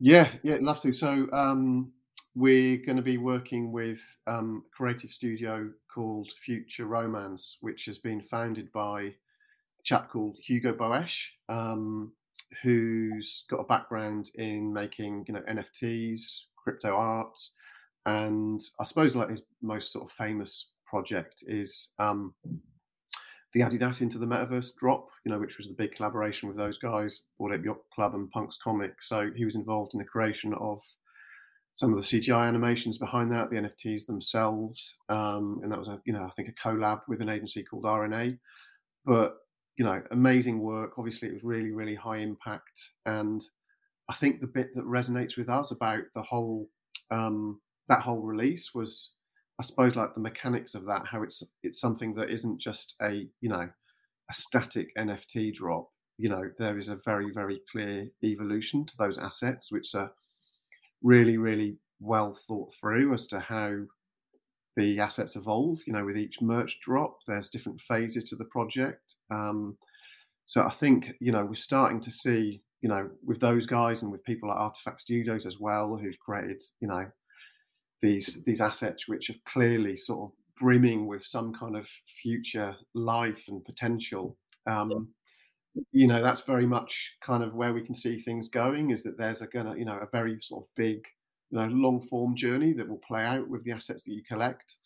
Yeah, 0.00 0.28
yeah, 0.42 0.56
love 0.60 0.80
to. 0.80 0.92
So 0.92 1.28
um, 1.32 1.92
we're 2.34 2.78
going 2.78 2.96
to 2.96 3.02
be 3.02 3.18
working 3.18 3.70
with 3.70 4.00
um, 4.26 4.64
a 4.66 4.76
creative 4.76 5.10
studio 5.10 5.70
called 5.92 6.30
Future 6.44 6.86
Romance, 6.86 7.58
which 7.60 7.84
has 7.84 7.98
been 7.98 8.22
founded 8.22 8.72
by 8.72 9.02
a 9.02 9.82
chap 9.84 10.10
called 10.10 10.38
Hugo 10.40 10.72
Boesch. 10.72 11.26
Um, 11.48 12.12
who's 12.62 13.44
got 13.48 13.60
a 13.60 13.64
background 13.64 14.30
in 14.34 14.72
making 14.72 15.24
you 15.28 15.34
know 15.34 15.42
NFTs, 15.48 16.22
crypto 16.56 16.94
art, 16.94 17.38
and 18.06 18.60
I 18.80 18.84
suppose 18.84 19.16
like 19.16 19.30
his 19.30 19.44
most 19.62 19.92
sort 19.92 20.04
of 20.04 20.12
famous 20.12 20.70
project 20.86 21.44
is 21.46 21.90
um, 21.98 22.34
the 23.54 23.60
Adidas 23.60 24.00
into 24.00 24.18
the 24.18 24.26
Metaverse 24.26 24.74
drop, 24.76 25.08
you 25.24 25.32
know, 25.32 25.38
which 25.38 25.58
was 25.58 25.68
the 25.68 25.74
big 25.74 25.94
collaboration 25.94 26.48
with 26.48 26.56
those 26.56 26.78
guys, 26.78 27.22
Bored 27.38 27.52
Ape 27.52 27.64
Yacht 27.64 27.78
Club 27.94 28.14
and 28.14 28.30
Punks 28.30 28.58
Comics. 28.62 29.08
So 29.08 29.30
he 29.34 29.44
was 29.44 29.54
involved 29.54 29.92
in 29.94 29.98
the 29.98 30.04
creation 30.04 30.54
of 30.54 30.80
some 31.74 31.92
of 31.92 32.02
the 32.02 32.20
CGI 32.20 32.48
animations 32.48 32.98
behind 32.98 33.32
that, 33.32 33.50
the 33.50 33.56
NFTs 33.56 34.06
themselves, 34.06 34.96
um, 35.08 35.60
and 35.62 35.72
that 35.72 35.78
was 35.78 35.88
a 35.88 36.00
you 36.04 36.12
know 36.12 36.24
I 36.24 36.30
think 36.30 36.48
a 36.48 36.68
collab 36.68 37.00
with 37.08 37.20
an 37.20 37.28
agency 37.28 37.62
called 37.62 37.84
RNA. 37.84 38.38
But 39.04 39.36
you 39.76 39.84
know, 39.84 40.02
amazing 40.10 40.60
work. 40.60 40.92
Obviously, 40.98 41.28
it 41.28 41.34
was 41.34 41.44
really, 41.44 41.70
really 41.70 41.94
high 41.94 42.18
impact. 42.18 42.90
And 43.06 43.42
I 44.08 44.14
think 44.14 44.40
the 44.40 44.46
bit 44.46 44.74
that 44.74 44.84
resonates 44.84 45.36
with 45.36 45.48
us 45.48 45.70
about 45.70 46.02
the 46.14 46.22
whole 46.22 46.68
um, 47.10 47.60
that 47.88 48.00
whole 48.00 48.20
release 48.20 48.70
was, 48.74 49.10
I 49.60 49.64
suppose, 49.64 49.96
like 49.96 50.14
the 50.14 50.20
mechanics 50.20 50.74
of 50.74 50.84
that. 50.86 51.06
How 51.06 51.22
it's 51.22 51.42
it's 51.62 51.80
something 51.80 52.14
that 52.14 52.30
isn't 52.30 52.60
just 52.60 52.94
a 53.02 53.28
you 53.40 53.48
know 53.48 53.68
a 54.30 54.34
static 54.34 54.94
NFT 54.96 55.54
drop. 55.54 55.88
You 56.18 56.28
know, 56.28 56.50
there 56.58 56.78
is 56.78 56.88
a 56.88 57.00
very, 57.04 57.32
very 57.32 57.60
clear 57.70 58.08
evolution 58.22 58.86
to 58.86 58.94
those 58.98 59.18
assets, 59.18 59.72
which 59.72 59.94
are 59.94 60.10
really, 61.02 61.36
really 61.36 61.76
well 62.00 62.36
thought 62.46 62.72
through 62.80 63.12
as 63.14 63.26
to 63.28 63.40
how 63.40 63.78
the 64.76 65.00
assets 65.00 65.36
evolve. 65.36 65.80
You 65.86 65.92
know, 65.94 66.04
with 66.04 66.16
each 66.16 66.40
merch 66.40 66.78
drop, 66.80 67.18
there's 67.26 67.50
different 67.50 67.80
phases 67.80 68.24
to 68.24 68.36
the 68.36 68.44
project. 68.46 69.16
Um, 69.30 69.76
so 70.46 70.62
I 70.62 70.70
think 70.70 71.12
you 71.20 71.32
know 71.32 71.44
we're 71.44 71.54
starting 71.54 72.00
to 72.00 72.10
see 72.10 72.62
you 72.82 72.88
know 72.88 73.08
with 73.24 73.40
those 73.40 73.66
guys 73.66 74.02
and 74.02 74.10
with 74.10 74.24
people 74.24 74.48
like 74.48 74.58
RTFKT 74.58 75.00
Studios 75.00 75.46
as 75.46 75.58
well, 75.58 75.96
who've 75.96 76.18
created 76.18 76.62
you 76.80 76.88
know 76.88 77.06
these 78.02 78.42
these 78.44 78.60
assets 78.60 79.08
which 79.08 79.30
are 79.30 79.36
clearly 79.46 79.96
sort 79.96 80.30
of 80.30 80.36
brimming 80.58 81.06
with 81.06 81.24
some 81.24 81.54
kind 81.54 81.76
of 81.76 81.88
future 82.22 82.76
life 82.94 83.44
and 83.48 83.64
potential. 83.64 84.36
Um, 84.66 85.08
you 85.92 86.06
know 86.06 86.22
that's 86.22 86.42
very 86.42 86.66
much 86.66 87.14
kind 87.22 87.42
of 87.42 87.54
where 87.54 87.72
we 87.72 87.80
can 87.80 87.94
see 87.94 88.20
things 88.20 88.48
going 88.48 88.90
is 88.90 89.02
that 89.02 89.16
there's 89.16 89.40
a 89.40 89.46
gonna 89.46 89.76
you 89.76 89.84
know 89.84 89.98
a 89.98 90.08
very 90.12 90.38
sort 90.42 90.64
of 90.64 90.68
big 90.76 91.02
you 91.50 91.58
know 91.58 91.66
long 91.66 92.06
form 92.08 92.36
journey 92.36 92.72
that 92.72 92.88
will 92.88 93.00
play 93.06 93.24
out 93.24 93.48
with 93.48 93.64
the 93.64 93.72
assets 93.72 94.02
that 94.04 94.12
you 94.12 94.22
collect 94.28 94.76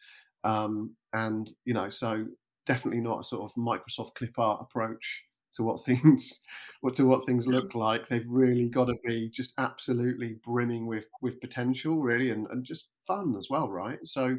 um, 0.45 0.95
and 1.13 1.51
you 1.65 1.75
know 1.75 1.91
so 1.91 2.25
definitely 2.67 3.01
not 3.01 3.21
a 3.21 3.25
sort 3.25 3.43
of 3.43 3.55
microsoft 3.61 4.15
clip 4.17 4.39
art 4.39 4.61
approach 4.61 5.23
to 5.57 5.63
what 5.63 5.85
things 5.85 6.41
what 6.83 6.95
to 6.95 7.07
what 7.07 7.25
things 7.25 7.47
look 7.47 7.75
like 7.75 8.09
they've 8.09 8.29
really 8.29 8.69
got 8.69 8.85
to 8.85 8.95
be 9.05 9.31
just 9.31 9.55
absolutely 9.59 10.37
brimming 10.45 10.87
with 10.87 11.07
with 11.23 11.41
potential 11.41 11.99
really 11.99 12.31
and, 12.31 12.47
and 12.51 12.65
just 12.65 12.89
fun 13.07 13.35
as 13.39 13.49
well 13.51 13.69
right 13.69 13.99
so 14.05 14.37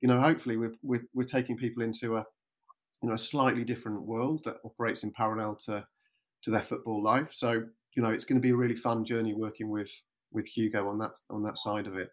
you 0.00 0.08
know 0.08 0.20
hopefully 0.20 0.56
we're, 0.56 0.74
we're, 0.82 1.04
we're 1.12 1.24
taking 1.24 1.56
people 1.56 1.82
into 1.82 2.16
a 2.16 2.24
you 3.02 3.08
know 3.08 3.14
a 3.14 3.18
slightly 3.18 3.64
different 3.64 4.00
world 4.02 4.42
that 4.44 4.58
operates 4.64 5.02
in 5.02 5.10
parallel 5.10 5.56
to 5.56 5.84
to 6.42 6.50
their 6.50 6.62
football 6.62 7.02
life 7.02 7.28
so 7.32 7.62
you 7.96 8.02
know 8.02 8.10
it's 8.10 8.24
going 8.24 8.40
to 8.40 8.42
be 8.42 8.50
a 8.50 8.56
really 8.56 8.76
fun 8.76 9.04
journey 9.04 9.34
working 9.34 9.68
with 9.68 9.90
with 10.32 10.46
Hugo 10.46 10.88
on 10.88 10.98
that 10.98 11.12
on 11.30 11.42
that 11.44 11.58
side 11.58 11.86
of 11.86 11.96
it. 11.96 12.08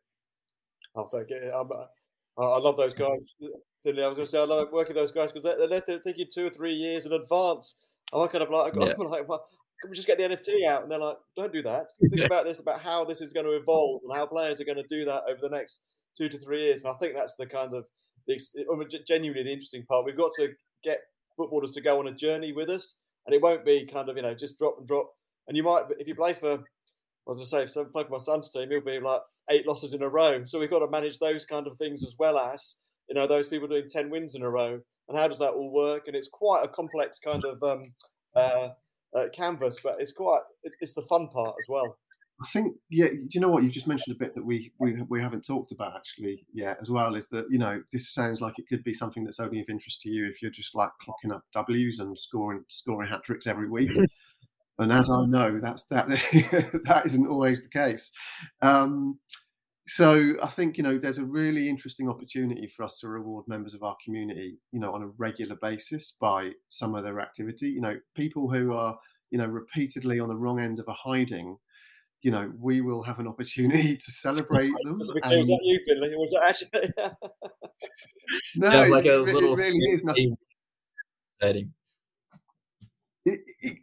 I'll 0.96 1.10
take 1.10 1.32
it. 1.32 1.52
I'm, 1.54 1.70
uh, 1.72 2.56
I 2.56 2.60
love 2.60 2.78
those 2.78 2.94
guys. 2.94 3.36
I 3.42 3.48
was 3.86 3.96
going 3.96 4.16
to 4.16 4.26
say 4.26 4.40
I 4.40 4.44
love 4.44 4.70
working 4.72 4.96
with 4.96 5.02
those 5.02 5.12
guys 5.12 5.32
because 5.32 5.44
they're, 5.58 5.68
they're 5.68 6.00
taking 6.00 6.28
two 6.32 6.48
or 6.48 6.50
three 6.50 6.74
years 6.74 7.06
in 7.06 7.14
advance. 7.14 7.76
I'm 8.14 8.28
kind 8.30 8.44
of 8.44 8.50
like, 8.50 8.74
yeah. 8.76 8.94
I'm 9.00 9.08
like, 9.10 9.28
well, 9.28 9.46
can 9.82 9.90
we 9.90 9.96
just 9.96 10.08
get 10.08 10.18
the 10.18 10.24
NFT 10.24 10.68
out? 10.68 10.84
And 10.84 10.92
they're 10.92 11.00
like, 11.00 11.18
don't 11.36 11.54
do 11.54 11.62
that. 11.64 11.88
Think 12.14 12.26
about 12.26 12.46
this, 12.46 12.60
about 12.60 12.82
how 12.82 13.06
this 13.06 13.22
is 13.22 13.34
going 13.34 13.46
to 13.46 13.54
evolve 13.54 14.02
and 14.04 14.18
how 14.18 14.26
players 14.26 14.60
are 14.60 14.66
going 14.66 14.78
to 14.78 14.88
do 14.90 15.06
that 15.06 15.24
over 15.30 15.40
the 15.42 15.50
next 15.50 15.82
two 16.18 16.30
to 16.30 16.38
three 16.38 16.64
years. 16.64 16.82
And 16.82 16.92
I 16.92 16.98
think 16.98 17.16
that's 17.16 17.36
the 17.36 17.46
kind 17.46 17.74
of 17.74 17.86
the, 18.28 18.40
genuinely 19.08 19.44
the 19.44 19.54
interesting 19.54 19.86
part. 19.86 20.06
We've 20.06 20.18
got 20.18 20.32
to 20.38 20.50
get 20.84 21.00
footballers 21.38 21.74
to 21.74 21.82
go 21.82 22.00
on 22.00 22.08
a 22.08 22.12
journey 22.12 22.52
with 22.52 22.70
us, 22.70 22.96
and 23.26 23.34
it 23.34 23.42
won't 23.42 23.64
be 23.64 23.86
kind 23.86 24.10
of 24.10 24.18
you 24.18 24.24
know 24.24 24.34
just 24.34 24.60
drop 24.60 24.76
and 24.80 24.88
drop. 24.88 25.10
And 25.48 25.56
you 25.56 25.64
might, 25.64 25.84
if 25.98 26.08
you 26.08 26.16
play 26.16 26.34
for 26.34 26.64
I 27.30 27.32
was 27.32 27.38
going 27.38 27.66
to 27.66 27.74
say, 27.74 27.82
if 27.82 27.88
I 27.88 27.92
play 27.92 28.04
for 28.06 28.10
my 28.10 28.18
son's 28.18 28.50
team, 28.50 28.70
he'll 28.72 28.82
be 28.82 29.00
like 29.00 29.22
eight 29.52 29.68
losses 29.68 29.94
in 29.94 30.02
a 30.02 30.10
row. 30.10 30.44
So 30.46 30.58
we've 30.58 30.70
got 30.70 30.80
to 30.80 30.90
manage 30.90 31.20
those 31.20 31.46
kind 31.46 31.68
of 31.68 31.78
things 31.78 32.04
as 32.04 32.16
well 32.18 32.40
as, 32.40 32.78
you 33.08 33.14
know, 33.14 33.28
those 33.28 33.48
people 33.48 33.68
doing 33.68 33.86
10 33.88 34.10
wins 34.10 34.34
in 34.34 34.42
a 34.42 34.50
row. 34.50 34.80
And 35.10 35.18
how 35.18 35.28
does 35.28 35.40
that 35.40 35.52
all 35.52 35.72
work? 35.72 36.08
And 36.08 36.16
it's 36.16 36.30
quite 36.30 36.64
a 36.64 36.68
complex 36.68 37.20
kind 37.20 37.44
of 37.44 37.62
um, 37.64 37.94
uh, 38.36 38.70
uh, 39.16 39.26
canvas, 39.34 39.78
but 39.84 39.98
it's 40.00 40.14
quite, 40.14 40.42
it's 40.82 40.94
the 40.94 41.02
fun 41.04 41.28
part 41.28 41.56
as 41.60 41.68
well. 41.68 41.98
I 42.42 42.48
think, 42.54 42.76
yeah, 42.90 43.08
do 43.08 43.28
you 43.32 43.42
know 43.42 43.50
what? 43.50 43.64
You 43.64 43.70
just 43.70 43.88
mentioned 43.88 44.16
a 44.16 44.20
bit 44.20 44.34
that 44.36 44.46
we, 44.46 44.72
we, 44.80 45.02
we 45.10 45.22
haven't 45.22 45.46
talked 45.46 45.74
about 45.74 45.98
actually 45.98 46.46
yet 46.54 46.78
as 46.82 46.90
well 46.90 47.16
is 47.16 47.28
that, 47.30 47.48
you 47.50 47.58
know, 47.58 47.82
this 47.92 48.14
sounds 48.14 48.40
like 48.40 48.54
it 48.58 48.70
could 48.70 48.84
be 48.84 48.94
something 48.94 49.26
that's 49.26 49.42
only 49.42 49.60
of 49.60 49.68
interest 49.68 50.02
to 50.02 50.10
you 50.10 50.28
if 50.30 50.42
you're 50.42 50.52
just 50.52 50.74
like 50.74 50.92
clocking 51.06 51.36
up 51.36 51.44
W's 51.54 52.00
and 52.00 52.18
scoring, 52.18 52.64
scoring 52.70 53.10
hat 53.10 53.24
tricks 53.26 53.48
every 53.48 53.70
week. 53.70 53.90
And 54.80 54.94
as 54.94 55.10
I 55.10 55.26
know, 55.26 55.60
that's 55.62 55.84
that 55.90 56.08
that 56.86 57.06
isn't 57.06 57.28
always 57.28 57.64
the 57.64 57.70
case. 57.70 58.12
Um, 58.62 59.20
so 59.90 60.36
I 60.42 60.48
think 60.48 60.78
you 60.78 60.84
know 60.84 61.00
there's 61.00 61.18
a 61.18 61.26
really 61.26 61.68
interesting 61.68 62.08
opportunity 62.08 62.68
for 62.68 62.84
us 62.84 63.00
to 63.00 63.10
reward 63.10 63.48
members 63.48 63.74
of 63.74 63.82
our 63.82 63.96
community, 64.06 64.60
you 64.72 64.80
know, 64.80 64.94
on 64.94 65.02
a 65.02 65.08
regular 65.18 65.56
basis 65.56 66.16
by 66.22 66.52
some 66.70 66.94
of 66.94 67.04
their 67.04 67.20
activity. 67.20 67.70
You 67.70 67.82
know, 67.82 67.98
people 68.16 68.52
who 68.52 68.74
are 68.74 68.98
you 69.32 69.40
know 69.40 69.48
repeatedly 69.48 70.20
on 70.20 70.30
the 70.30 70.36
wrong 70.36 70.60
end 70.60 70.80
of 70.80 70.88
a 70.88 70.94
hiding. 70.94 71.58
You 72.22 72.32
know, 72.32 72.52
we 72.60 72.82
will 72.82 73.02
have 73.02 73.20
an 73.20 73.28
opportunity 73.28 73.98
to 74.06 74.12
celebrate 74.12 74.72
them. 74.84 75.00
was 75.00 75.10
and... 75.24 75.48
that 75.48 75.60
you, 75.64 75.80
Finley? 75.88 76.10
Was 76.16 76.32
that 76.34 76.44
actually? 76.48 77.12
no, 78.58 78.72
yeah, 78.72 78.90
like 78.90 79.06
a 79.06 79.24
it, 79.24 79.34
little 79.34 79.54
it 79.54 79.58
really 79.58 79.78
is. 79.78 80.04
Nothing 80.04 80.38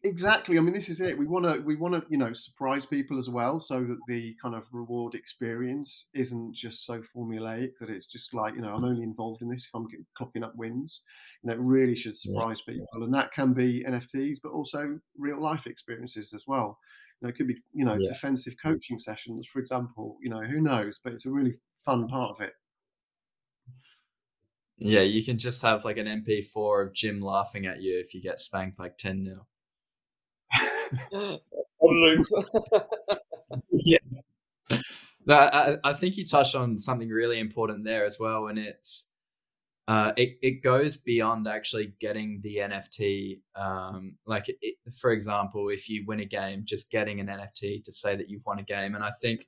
exactly. 0.04 0.58
I 0.58 0.60
mean, 0.60 0.74
this 0.74 0.88
is 0.88 1.00
it. 1.00 1.18
We 1.18 1.26
want 1.26 1.44
to 1.44 1.60
we 1.60 1.76
want 1.76 1.94
to 1.94 2.04
you 2.08 2.18
know 2.18 2.32
surprise 2.32 2.86
people 2.86 3.18
as 3.18 3.28
well, 3.28 3.60
so 3.60 3.80
that 3.82 3.98
the 4.08 4.34
kind 4.40 4.54
of 4.54 4.64
reward 4.72 5.14
experience 5.14 6.06
isn't 6.14 6.54
just 6.54 6.86
so 6.86 7.02
formulaic 7.14 7.72
that 7.80 7.90
it's 7.90 8.06
just 8.06 8.34
like 8.34 8.54
you 8.54 8.60
know 8.60 8.74
I'm 8.74 8.84
only 8.84 9.02
involved 9.02 9.42
in 9.42 9.48
this 9.48 9.66
if 9.66 9.70
I'm 9.74 9.86
clocking 10.20 10.44
up 10.44 10.54
wins. 10.56 11.02
You 11.42 11.48
know, 11.48 11.54
it 11.54 11.60
really 11.60 11.96
should 11.96 12.16
surprise 12.16 12.62
yeah. 12.66 12.74
people, 12.74 13.04
and 13.04 13.14
that 13.14 13.32
can 13.32 13.52
be 13.52 13.84
NFTs, 13.88 14.38
but 14.42 14.52
also 14.52 14.98
real 15.18 15.42
life 15.42 15.66
experiences 15.66 16.32
as 16.34 16.44
well. 16.46 16.78
You 17.20 17.26
know, 17.26 17.28
it 17.30 17.36
could 17.36 17.48
be 17.48 17.56
you 17.72 17.84
know 17.84 17.96
yeah. 17.98 18.10
defensive 18.10 18.54
coaching 18.62 18.98
sessions, 18.98 19.46
for 19.52 19.58
example. 19.58 20.16
You 20.22 20.30
know, 20.30 20.42
who 20.42 20.60
knows? 20.60 21.00
But 21.02 21.12
it's 21.12 21.26
a 21.26 21.30
really 21.30 21.54
fun 21.84 22.08
part 22.08 22.30
of 22.30 22.40
it. 22.40 22.52
Yeah, 24.78 25.00
you 25.00 25.24
can 25.24 25.38
just 25.38 25.62
have 25.62 25.84
like 25.84 25.96
an 25.96 26.06
MP4 26.06 26.86
of 26.86 26.92
Jim 26.92 27.20
laughing 27.20 27.66
at 27.66 27.80
you 27.80 27.98
if 27.98 28.14
you 28.14 28.20
get 28.20 28.38
spanked 28.38 28.78
like 28.78 28.98
10 28.98 29.24
0. 31.12 31.40
On 31.78 32.00
loop. 32.02 32.26
yeah. 33.72 33.98
No, 35.26 35.34
I, 35.34 35.76
I 35.82 35.92
think 35.92 36.16
you 36.16 36.24
touched 36.24 36.54
on 36.54 36.78
something 36.78 37.08
really 37.08 37.40
important 37.40 37.84
there 37.84 38.04
as 38.04 38.18
well, 38.20 38.46
and 38.46 38.58
it's 38.58 39.10
uh, 39.88 40.12
it 40.16 40.38
it 40.42 40.62
goes 40.62 40.96
beyond 40.98 41.48
actually 41.48 41.94
getting 42.00 42.40
the 42.42 42.56
NFT. 42.58 43.40
Um, 43.56 44.16
like, 44.26 44.44
it, 44.48 44.76
for 45.00 45.10
example, 45.10 45.68
if 45.68 45.88
you 45.88 46.04
win 46.06 46.20
a 46.20 46.24
game, 46.24 46.62
just 46.64 46.90
getting 46.90 47.20
an 47.20 47.26
NFT 47.26 47.84
to 47.84 47.92
say 47.92 48.14
that 48.16 48.28
you've 48.28 48.46
won 48.46 48.58
a 48.60 48.64
game, 48.64 48.94
and 48.94 49.04
I 49.04 49.10
think 49.20 49.46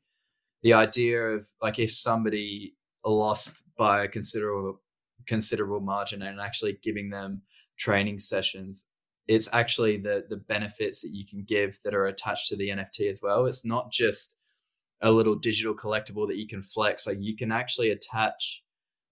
the 0.62 0.72
idea 0.72 1.22
of 1.22 1.46
like 1.62 1.78
if 1.78 1.92
somebody 1.92 2.74
lost 3.04 3.62
by 3.76 4.04
a 4.04 4.08
considerable 4.08 4.80
considerable 5.28 5.80
margin 5.80 6.22
and 6.22 6.40
actually 6.40 6.78
giving 6.82 7.10
them 7.10 7.40
training 7.76 8.18
sessions 8.18 8.86
it's 9.28 9.48
actually 9.52 9.98
the 9.98 10.24
the 10.28 10.36
benefits 10.36 11.02
that 11.02 11.12
you 11.12 11.24
can 11.26 11.44
give 11.44 11.78
that 11.84 11.94
are 11.94 12.06
attached 12.06 12.48
to 12.48 12.56
the 12.56 12.70
NFT 12.70 13.10
as 13.10 13.20
well. 13.22 13.46
It's 13.46 13.64
not 13.64 13.92
just 13.92 14.36
a 15.02 15.10
little 15.10 15.36
digital 15.36 15.76
collectible 15.76 16.26
that 16.26 16.38
you 16.38 16.48
can 16.48 16.62
flex. 16.62 17.06
Like 17.06 17.18
you 17.20 17.36
can 17.36 17.52
actually 17.52 17.90
attach 17.90 18.64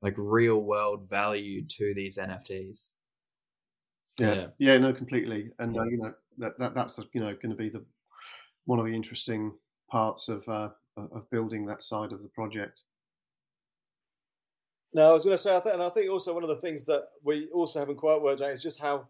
like 0.03 0.15
real 0.17 0.63
world 0.63 1.09
value 1.09 1.65
to 1.69 1.93
these 1.95 2.19
NFTs. 2.19 2.95
Yeah, 4.19 4.35
yeah, 4.35 4.47
yeah 4.59 4.79
no, 4.79 4.93
completely. 4.93 5.51
And 5.59 5.79
uh, 5.79 5.85
you 5.85 5.99
know 5.99 6.15
that, 6.39 6.59
that 6.59 6.75
that's 6.75 6.99
you 7.13 7.21
know 7.21 7.35
going 7.35 7.51
to 7.51 7.57
be 7.57 7.69
the 7.69 7.85
one 8.65 8.79
of 8.79 8.87
the 8.87 8.95
interesting 8.95 9.53
parts 9.91 10.29
of 10.29 10.49
uh, 10.49 10.71
of 10.97 11.31
building 11.31 11.67
that 11.67 11.85
side 11.85 12.13
of 12.13 12.23
the 12.23 12.29
project. 12.29 12.83
No, 14.97 15.11
I 15.11 15.13
was 15.13 15.27
going 15.27 15.37
to 15.37 15.43
say, 15.43 15.55
I 15.55 15.61
think, 15.61 15.75
and 15.75 15.83
I 15.83 15.91
think 15.91 16.11
also 16.11 16.33
one 16.33 16.43
of 16.43 16.49
the 16.49 16.57
things 16.57 16.87
that 16.87 17.09
we 17.23 17.49
also 17.53 17.79
haven't 17.79 17.97
quite 17.97 18.23
worked 18.23 18.41
out 18.41 18.53
is 18.53 18.63
just 18.63 18.81
how 18.81 19.07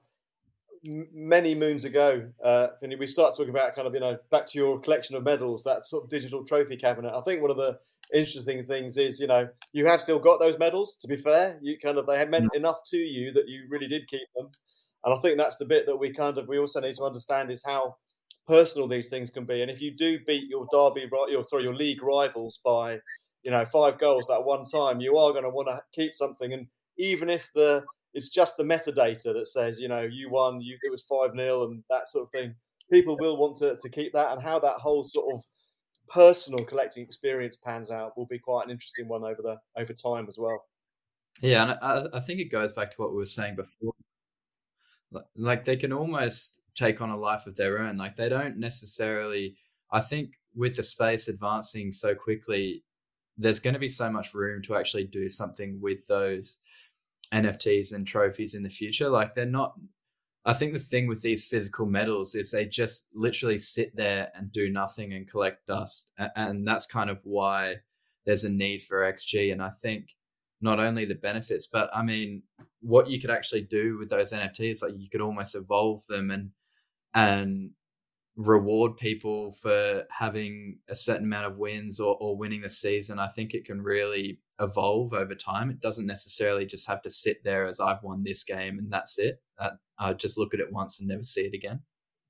many 0.84 1.54
moons 1.54 1.84
ago, 1.84 2.28
uh, 2.42 2.70
Vinny, 2.80 2.96
we 2.96 3.06
start 3.06 3.36
talking 3.36 3.50
about 3.50 3.76
kind 3.76 3.86
of, 3.86 3.94
you 3.94 4.00
know, 4.00 4.18
back 4.32 4.48
to 4.48 4.58
your 4.58 4.80
collection 4.80 5.14
of 5.14 5.22
medals, 5.22 5.62
that 5.62 5.86
sort 5.86 6.02
of 6.02 6.10
digital 6.10 6.44
trophy 6.44 6.76
cabinet. 6.76 7.12
I 7.14 7.20
think 7.20 7.40
one 7.40 7.52
of 7.52 7.56
the 7.56 7.78
interesting 8.12 8.64
things 8.64 8.96
is, 8.96 9.20
you 9.20 9.28
know, 9.28 9.48
you 9.72 9.86
have 9.86 10.00
still 10.00 10.18
got 10.18 10.40
those 10.40 10.58
medals, 10.58 10.96
to 11.02 11.06
be 11.06 11.16
fair. 11.16 11.56
You 11.62 11.78
kind 11.78 11.98
of, 11.98 12.06
they 12.08 12.18
have 12.18 12.30
meant 12.30 12.50
mm. 12.52 12.56
enough 12.56 12.80
to 12.88 12.96
you 12.96 13.32
that 13.34 13.48
you 13.48 13.66
really 13.68 13.86
did 13.86 14.08
keep 14.08 14.26
them. 14.34 14.48
And 15.04 15.14
I 15.14 15.20
think 15.20 15.38
that's 15.38 15.56
the 15.56 15.66
bit 15.66 15.86
that 15.86 15.96
we 15.96 16.12
kind 16.12 16.36
of, 16.36 16.48
we 16.48 16.58
also 16.58 16.80
need 16.80 16.96
to 16.96 17.04
understand 17.04 17.52
is 17.52 17.62
how 17.64 17.94
personal 18.48 18.88
these 18.88 19.06
things 19.06 19.30
can 19.30 19.44
be. 19.44 19.62
And 19.62 19.70
if 19.70 19.80
you 19.80 19.92
do 19.92 20.18
beat 20.26 20.50
your 20.50 20.66
derby, 20.72 21.08
your, 21.28 21.44
sorry, 21.44 21.62
your 21.62 21.76
league 21.76 22.02
rivals 22.02 22.58
by, 22.64 22.98
you 23.46 23.52
know, 23.52 23.64
five 23.64 23.96
goals 24.00 24.26
that 24.26 24.44
one 24.44 24.64
time, 24.64 25.00
you 25.00 25.16
are 25.18 25.30
going 25.30 25.44
to 25.44 25.50
want 25.50 25.68
to 25.68 25.80
keep 25.92 26.16
something. 26.16 26.52
And 26.52 26.66
even 26.98 27.30
if 27.30 27.48
the, 27.54 27.84
it's 28.12 28.28
just 28.28 28.56
the 28.56 28.64
metadata 28.64 29.32
that 29.34 29.46
says, 29.46 29.78
you 29.78 29.86
know, 29.86 30.00
you 30.02 30.28
won, 30.28 30.60
you 30.60 30.76
it 30.82 30.90
was 30.90 31.04
five 31.04 31.30
0 31.32 31.62
and 31.62 31.84
that 31.88 32.08
sort 32.08 32.24
of 32.24 32.32
thing. 32.32 32.56
People 32.90 33.16
will 33.16 33.36
want 33.36 33.56
to, 33.58 33.76
to 33.76 33.88
keep 33.88 34.12
that, 34.14 34.32
and 34.32 34.42
how 34.42 34.58
that 34.58 34.74
whole 34.74 35.04
sort 35.04 35.32
of 35.32 35.44
personal 36.08 36.64
collecting 36.64 37.04
experience 37.04 37.56
pans 37.56 37.92
out 37.92 38.18
will 38.18 38.26
be 38.26 38.38
quite 38.38 38.64
an 38.64 38.70
interesting 38.70 39.06
one 39.06 39.22
over 39.22 39.42
the 39.42 39.56
over 39.80 39.92
time 39.92 40.26
as 40.28 40.38
well. 40.38 40.64
Yeah, 41.40 41.62
and 41.62 41.78
I, 41.82 42.18
I 42.18 42.20
think 42.20 42.40
it 42.40 42.50
goes 42.50 42.72
back 42.72 42.90
to 42.92 42.96
what 42.96 43.12
we 43.12 43.18
were 43.18 43.26
saying 43.26 43.54
before. 43.54 43.92
Like 45.36 45.62
they 45.62 45.76
can 45.76 45.92
almost 45.92 46.62
take 46.74 47.00
on 47.00 47.10
a 47.10 47.16
life 47.16 47.46
of 47.46 47.54
their 47.54 47.78
own. 47.78 47.96
Like 47.96 48.16
they 48.16 48.28
don't 48.28 48.58
necessarily. 48.58 49.56
I 49.92 50.00
think 50.00 50.32
with 50.56 50.74
the 50.76 50.82
space 50.82 51.28
advancing 51.28 51.92
so 51.92 52.12
quickly, 52.12 52.82
there's 53.38 53.58
going 53.58 53.74
to 53.74 53.80
be 53.80 53.88
so 53.88 54.10
much 54.10 54.34
room 54.34 54.62
to 54.62 54.76
actually 54.76 55.04
do 55.04 55.28
something 55.28 55.80
with 55.80 56.06
those 56.06 56.58
NFTs 57.32 57.92
and 57.92 58.06
trophies 58.06 58.54
in 58.54 58.62
the 58.62 58.70
future. 58.70 59.08
Like 59.08 59.34
they're 59.34 59.46
not. 59.46 59.74
I 60.44 60.52
think 60.52 60.72
the 60.72 60.78
thing 60.78 61.08
with 61.08 61.22
these 61.22 61.44
physical 61.44 61.86
medals 61.86 62.36
is 62.36 62.50
they 62.52 62.66
just 62.66 63.06
literally 63.12 63.58
sit 63.58 63.94
there 63.96 64.30
and 64.36 64.52
do 64.52 64.70
nothing 64.70 65.12
and 65.12 65.28
collect 65.28 65.66
dust, 65.66 66.12
and 66.36 66.66
that's 66.66 66.86
kind 66.86 67.10
of 67.10 67.18
why 67.24 67.76
there's 68.24 68.44
a 68.44 68.50
need 68.50 68.82
for 68.82 69.12
XG. 69.12 69.52
And 69.52 69.60
I 69.60 69.70
think 69.70 70.14
not 70.60 70.78
only 70.78 71.04
the 71.04 71.16
benefits, 71.16 71.66
but 71.66 71.90
I 71.92 72.02
mean, 72.02 72.42
what 72.80 73.08
you 73.08 73.20
could 73.20 73.30
actually 73.30 73.62
do 73.62 73.98
with 73.98 74.10
those 74.10 74.32
NFTs, 74.32 74.82
like 74.82 74.94
you 74.96 75.10
could 75.10 75.20
almost 75.20 75.54
evolve 75.54 76.06
them 76.06 76.30
and 76.30 76.50
and 77.14 77.70
reward 78.36 78.96
people 78.96 79.52
for 79.52 80.04
having 80.10 80.78
a 80.88 80.94
certain 80.94 81.24
amount 81.24 81.46
of 81.46 81.56
wins 81.56 82.00
or, 82.00 82.16
or 82.20 82.36
winning 82.36 82.60
the 82.60 82.68
season. 82.68 83.18
I 83.18 83.28
think 83.28 83.54
it 83.54 83.64
can 83.64 83.80
really 83.80 84.38
evolve 84.60 85.12
over 85.14 85.34
time. 85.34 85.70
It 85.70 85.80
doesn't 85.80 86.06
necessarily 86.06 86.66
just 86.66 86.86
have 86.86 87.02
to 87.02 87.10
sit 87.10 87.42
there 87.44 87.66
as 87.66 87.80
I've 87.80 88.02
won 88.02 88.22
this 88.22 88.44
game 88.44 88.78
and 88.78 88.92
that's 88.92 89.18
it. 89.18 89.40
I 89.98 90.12
just 90.12 90.36
look 90.36 90.52
at 90.52 90.60
it 90.60 90.72
once 90.72 90.98
and 90.98 91.08
never 91.08 91.24
see 91.24 91.42
it 91.42 91.54
again. 91.54 91.80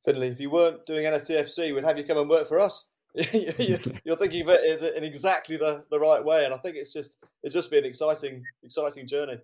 Finley, 0.04 0.28
if 0.28 0.40
you 0.40 0.50
weren't 0.50 0.86
doing 0.86 1.04
NFTFC, 1.04 1.74
we'd 1.74 1.84
have 1.84 1.98
you 1.98 2.04
come 2.04 2.18
and 2.18 2.30
work 2.30 2.46
for 2.46 2.61
us. 2.61 2.86
You're 3.14 4.16
thinking 4.16 4.42
of 4.42 4.50
it 4.50 4.96
in 4.96 5.02
exactly 5.02 5.57
the, 5.57 5.84
the 5.90 5.98
right 5.98 6.24
way, 6.24 6.44
and 6.44 6.54
I 6.54 6.59
think 6.59 6.76
it's 6.76 6.92
just 6.92 7.16
it's 7.42 7.54
just 7.54 7.70
been 7.70 7.80
an 7.80 7.90
exciting 7.90 8.44
exciting 8.62 9.09
journey. 9.09 9.38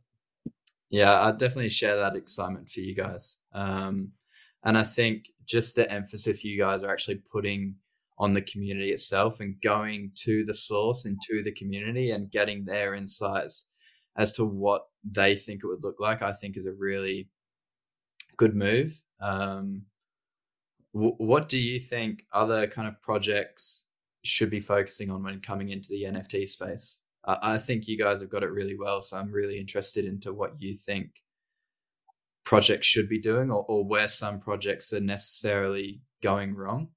Yeah, 0.90 1.20
I 1.20 1.32
definitely 1.32 1.70
share 1.70 1.96
that 1.96 2.16
excitement 2.16 2.68
for 2.68 2.80
you 2.80 2.94
guys. 2.94 3.38
Um, 3.52 4.12
and 4.62 4.76
I 4.76 4.84
think 4.84 5.30
just 5.47 5.74
the 5.74 5.90
emphasis 5.90 6.45
you 6.45 6.59
guys 6.59 6.82
are 6.82 6.90
actually 6.90 7.16
putting 7.30 7.74
on 8.18 8.34
the 8.34 8.43
community 8.43 8.90
itself 8.93 9.40
and 9.40 9.61
going 9.62 10.11
to 10.14 10.45
the 10.45 10.55
source 10.55 11.07
and 11.07 11.18
to 11.28 11.43
the 11.43 11.53
community 11.53 12.11
and 12.11 12.30
getting 12.30 12.64
their 12.64 12.95
insights 12.95 13.68
as 14.16 14.32
to 14.32 14.45
what 14.45 14.82
they 15.03 15.34
think 15.34 15.62
it 15.62 15.66
would 15.66 15.82
look 15.82 15.99
like, 15.99 16.22
I 16.22 16.32
think 16.32 16.57
is 16.57 16.66
a 16.66 16.72
really 16.72 17.28
good 18.36 18.55
move. 18.55 19.03
Um, 19.20 19.82
w- 20.95 21.14
what 21.16 21.49
do 21.49 21.59
you 21.59 21.80
think 21.80 22.26
other 22.32 22.66
kind 22.66 22.86
of 22.86 23.01
projects 23.01 23.86
should 24.24 24.51
be 24.51 24.61
focusing 24.61 25.11
on 25.11 25.22
when 25.22 25.40
coming 25.40 25.70
into 25.70 25.88
the 25.88 26.05
NFT 26.05 26.49
space? 26.49 27.01
I 27.24 27.57
think 27.57 27.86
you 27.86 27.97
guys 27.97 28.20
have 28.20 28.30
got 28.30 28.43
it 28.43 28.51
really 28.51 28.76
well, 28.76 29.01
so 29.01 29.16
I'm 29.16 29.30
really 29.30 29.57
interested 29.59 30.05
into 30.05 30.32
what 30.32 30.61
you 30.61 30.74
think 30.74 31.22
projects 32.45 32.86
should 32.86 33.09
be 33.09 33.20
doing 33.20 33.51
or, 33.51 33.64
or 33.68 33.84
where 33.84 34.09
some 34.09 34.40
projects 34.40 34.93
are 34.93 35.01
necessarily 35.01 36.01
going 36.22 36.55
wrong? 36.55 36.88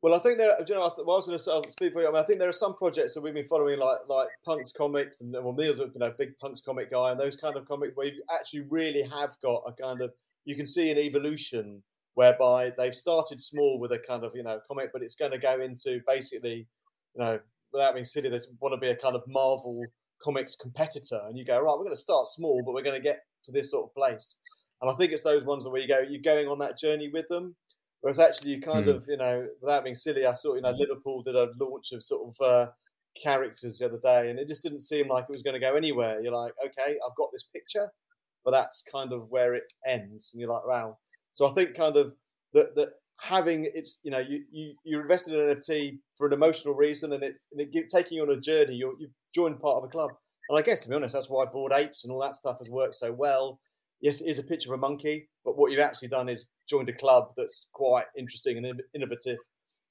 Well, 0.00 0.14
I 0.14 0.20
think 0.20 0.38
there. 0.38 0.54
You 0.66 0.74
know, 0.74 0.82
I 0.82 0.90
was 1.02 1.26
going 1.26 1.38
to 1.38 1.70
speak 1.72 1.92
for 1.92 2.02
you. 2.02 2.08
I, 2.08 2.12
mean, 2.12 2.22
I 2.22 2.24
think 2.24 2.38
there 2.38 2.48
are 2.48 2.52
some 2.52 2.76
projects 2.76 3.14
that 3.14 3.20
we've 3.20 3.34
been 3.34 3.44
following, 3.44 3.80
like 3.80 3.98
like 4.08 4.28
Punks 4.44 4.70
comics, 4.70 5.20
and 5.20 5.32
well, 5.32 5.52
Neil's 5.52 5.80
a 5.80 5.86
you 5.86 5.98
know 5.98 6.12
big 6.16 6.38
Punks 6.38 6.60
comic 6.60 6.92
guy, 6.92 7.10
and 7.10 7.18
those 7.18 7.36
kind 7.36 7.56
of 7.56 7.66
comics 7.66 7.96
where 7.96 8.06
you 8.06 8.22
actually 8.32 8.60
really 8.70 9.02
have 9.02 9.36
got 9.42 9.64
a 9.66 9.72
kind 9.72 10.00
of 10.00 10.12
you 10.44 10.54
can 10.54 10.66
see 10.66 10.92
an 10.92 10.98
evolution 10.98 11.82
whereby 12.14 12.72
they've 12.78 12.94
started 12.94 13.40
small 13.40 13.80
with 13.80 13.90
a 13.90 13.98
kind 13.98 14.22
of 14.22 14.30
you 14.36 14.44
know 14.44 14.60
comic, 14.68 14.90
but 14.92 15.02
it's 15.02 15.16
going 15.16 15.32
to 15.32 15.38
go 15.38 15.60
into 15.60 16.00
basically, 16.06 16.68
you 17.14 17.24
know, 17.24 17.40
without 17.72 17.94
being 17.94 18.04
silly, 18.04 18.28
they 18.28 18.40
want 18.60 18.72
to 18.72 18.78
be 18.78 18.90
a 18.90 18.96
kind 18.96 19.16
of 19.16 19.22
Marvel 19.26 19.84
comics 20.22 20.54
competitor, 20.54 21.20
and 21.26 21.36
you 21.36 21.44
go 21.44 21.60
right, 21.60 21.72
we're 21.72 21.82
going 21.82 21.90
to 21.90 21.96
start 21.96 22.28
small, 22.28 22.62
but 22.64 22.72
we're 22.72 22.82
going 22.82 22.96
to 22.96 23.02
get 23.02 23.18
to 23.44 23.52
this 23.52 23.70
sort 23.70 23.88
of 23.88 23.94
place. 23.94 24.36
And 24.80 24.90
I 24.90 24.94
think 24.94 25.12
it's 25.12 25.22
those 25.22 25.44
ones 25.44 25.66
where 25.66 25.80
you 25.80 25.88
go, 25.88 26.00
you're 26.00 26.22
going 26.22 26.48
on 26.48 26.58
that 26.60 26.78
journey 26.78 27.10
with 27.12 27.28
them. 27.28 27.56
Whereas 28.00 28.18
actually, 28.18 28.52
you 28.52 28.60
kind 28.60 28.86
mm. 28.86 28.94
of, 28.94 29.06
you 29.08 29.16
know, 29.16 29.48
without 29.60 29.82
being 29.82 29.96
silly, 29.96 30.24
I 30.24 30.34
saw, 30.34 30.54
you 30.54 30.60
know, 30.60 30.70
Liverpool 30.70 31.22
did 31.22 31.34
a 31.34 31.50
launch 31.58 31.90
of 31.92 32.04
sort 32.04 32.28
of 32.28 32.46
uh, 32.46 32.70
characters 33.20 33.78
the 33.78 33.86
other 33.86 33.98
day, 33.98 34.30
and 34.30 34.38
it 34.38 34.48
just 34.48 34.62
didn't 34.62 34.80
seem 34.80 35.08
like 35.08 35.24
it 35.28 35.32
was 35.32 35.42
going 35.42 35.54
to 35.54 35.60
go 35.60 35.74
anywhere. 35.74 36.20
You're 36.20 36.32
like, 36.32 36.52
okay, 36.64 36.92
I've 36.92 37.16
got 37.16 37.30
this 37.32 37.44
picture, 37.52 37.88
but 38.44 38.52
that's 38.52 38.82
kind 38.82 39.12
of 39.12 39.28
where 39.30 39.54
it 39.54 39.64
ends, 39.84 40.30
and 40.32 40.40
you're 40.40 40.52
like, 40.52 40.66
wow. 40.66 40.98
So 41.32 41.46
I 41.46 41.52
think 41.52 41.74
kind 41.74 41.96
of 41.96 42.14
that 42.54 42.74
that 42.76 42.90
having 43.20 43.68
it's, 43.74 43.98
you 44.02 44.10
know, 44.10 44.18
you 44.18 44.44
you 44.50 44.74
you 44.84 45.00
invested 45.00 45.34
in 45.34 45.50
an 45.50 45.56
NFT 45.56 45.98
for 46.16 46.26
an 46.28 46.32
emotional 46.32 46.74
reason, 46.74 47.12
and 47.12 47.22
it's 47.22 47.44
and 47.52 47.60
it, 47.60 47.90
taking 47.90 48.16
you 48.16 48.22
on 48.22 48.30
a 48.30 48.40
journey. 48.40 48.74
You're 48.74 48.94
you've 48.98 49.10
joined 49.34 49.60
part 49.60 49.76
of 49.76 49.84
a 49.84 49.88
club, 49.88 50.10
and 50.48 50.58
I 50.58 50.62
guess 50.62 50.80
to 50.80 50.88
be 50.88 50.94
honest, 50.94 51.14
that's 51.14 51.28
why 51.28 51.44
Bored 51.44 51.72
Apes 51.72 52.04
and 52.04 52.12
all 52.12 52.20
that 52.20 52.36
stuff 52.36 52.58
has 52.58 52.70
worked 52.70 52.96
so 52.96 53.12
well 53.12 53.60
yes, 54.00 54.20
it 54.20 54.28
is 54.28 54.38
a 54.38 54.42
picture 54.42 54.72
of 54.72 54.78
a 54.78 54.80
monkey, 54.80 55.28
but 55.44 55.56
what 55.56 55.70
you've 55.70 55.80
actually 55.80 56.08
done 56.08 56.28
is 56.28 56.46
joined 56.68 56.88
a 56.88 56.92
club 56.92 57.32
that's 57.36 57.66
quite 57.72 58.06
interesting 58.16 58.58
and 58.58 58.82
innovative. 58.94 59.38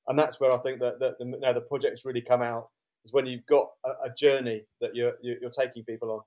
And 0.07 0.17
that's 0.17 0.39
where 0.39 0.51
I 0.51 0.57
think 0.59 0.79
that, 0.79 0.99
that 0.99 1.17
the, 1.19 1.25
you 1.25 1.39
know, 1.39 1.53
the 1.53 1.61
projects 1.61 2.05
really 2.05 2.21
come 2.21 2.41
out 2.41 2.69
is 3.03 3.11
when 3.11 3.25
you've 3.25 3.45
got 3.45 3.67
a, 3.85 3.89
a 4.05 4.13
journey 4.17 4.63
that 4.81 4.95
you're, 4.95 5.13
you're 5.21 5.49
taking 5.49 5.83
people 5.83 6.11
on. 6.11 6.21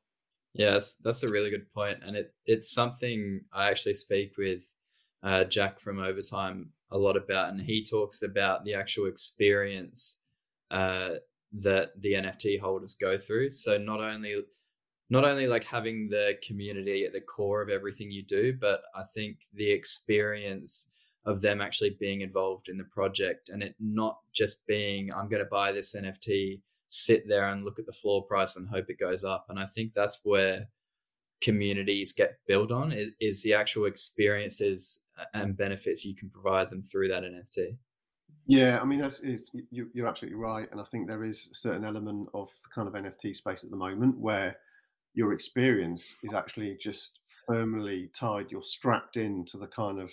Yes, 0.53 0.97
that's 1.03 1.23
a 1.23 1.29
really 1.29 1.49
good 1.49 1.73
point, 1.73 1.99
and 2.05 2.17
it 2.17 2.35
it's 2.45 2.73
something 2.73 3.41
I 3.53 3.71
actually 3.71 3.95
speak 3.95 4.33
with 4.37 4.75
uh, 5.23 5.45
Jack 5.45 5.79
from 5.79 6.01
Overtime 6.01 6.71
a 6.91 6.99
lot 6.99 7.17
about, 7.17 7.51
and 7.51 7.61
he 7.61 7.85
talks 7.85 8.23
about 8.23 8.65
the 8.65 8.75
actual 8.75 9.07
experience 9.07 10.19
uh, 10.73 11.11
that 11.53 12.01
the 12.01 12.15
NFT 12.15 12.61
holders 12.61 12.95
go 12.95 13.19
through. 13.19 13.51
So 13.51 13.77
not 13.77 14.01
only 14.01 14.43
not 15.11 15.25
only 15.25 15.49
like 15.49 15.65
having 15.65 16.09
the 16.09 16.35
community 16.47 17.05
at 17.05 17.13
the 17.13 17.21
core 17.21 17.63
of 17.63 17.69
everything 17.69 18.13
you 18.13 18.23
do, 18.23 18.57
but 18.61 18.83
I 18.95 19.03
think 19.13 19.39
the 19.53 19.69
experience 19.69 20.91
of 21.27 21.41
them 21.41 21.61
actually 21.61 21.97
being 21.99 22.21
involved 22.21 22.69
in 22.69 22.79
the 22.79 22.85
project 22.85 23.49
and 23.49 23.63
it 23.63 23.75
not 23.81 24.19
just 24.33 24.65
being, 24.67 25.13
I'm 25.13 25.29
going 25.29 25.43
to 25.43 25.51
buy 25.51 25.73
this 25.73 25.97
NFT 25.97 26.61
sit 26.87 27.29
there 27.29 27.49
and 27.49 27.65
look 27.65 27.79
at 27.79 27.87
the 27.87 27.93
floor 27.93 28.25
price 28.25 28.57
and 28.57 28.69
hope 28.69 28.87
it 28.89 29.01
goes 29.01 29.25
up. 29.25 29.47
And 29.49 29.59
I 29.59 29.67
think 29.67 29.93
that's 29.93 30.21
where 30.23 30.67
communities 31.41 32.13
get 32.13 32.39
built 32.47 32.71
on 32.71 32.93
is, 32.93 33.13
is 33.21 33.43
the 33.43 33.55
actual 33.55 33.87
experiences 33.87 35.03
and 35.35 35.57
benefits 35.57 36.05
you 36.05 36.15
can 36.15 36.31
provide 36.31 36.71
them 36.71 36.83
through 36.83 37.09
that 37.09 37.25
NFT. 37.25 37.77
Yeah, 38.47 38.81
I 38.81 38.85
mean, 38.85 39.01
that's 39.01 39.23
you, 39.71 39.91
are 40.03 40.07
absolutely 40.07 40.39
right, 40.39 40.69
and 40.73 40.81
I 40.81 40.85
think 40.85 41.07
there 41.07 41.23
is 41.25 41.49
a 41.53 41.55
certain 41.55 41.85
element 41.85 42.29
of 42.35 42.49
the 42.63 42.69
kind 42.75 42.89
of 42.89 42.95
NFT 42.95 43.35
space 43.37 43.63
at 43.63 43.71
the 43.71 43.77
moment 43.77 44.19
where 44.19 44.57
your 45.15 45.33
experience 45.33 46.15
is 46.25 46.33
actually 46.35 46.77
just 46.81 47.21
firmly 47.47 48.11
tied. 48.15 48.51
You're 48.51 48.63
strapped 48.63 49.17
into 49.17 49.57
the 49.59 49.69
kind 49.69 50.01
of 50.01 50.11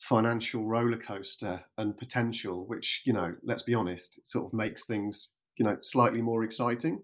financial 0.00 0.64
roller 0.66 0.98
coaster 0.98 1.62
and 1.78 1.96
potential, 1.98 2.66
which 2.66 3.02
you 3.04 3.12
know, 3.12 3.34
let's 3.44 3.62
be 3.62 3.74
honest, 3.74 4.20
sort 4.28 4.46
of 4.46 4.52
makes 4.54 4.86
things 4.86 5.30
you 5.58 5.64
know 5.64 5.76
slightly 5.82 6.22
more 6.22 6.44
exciting. 6.44 7.02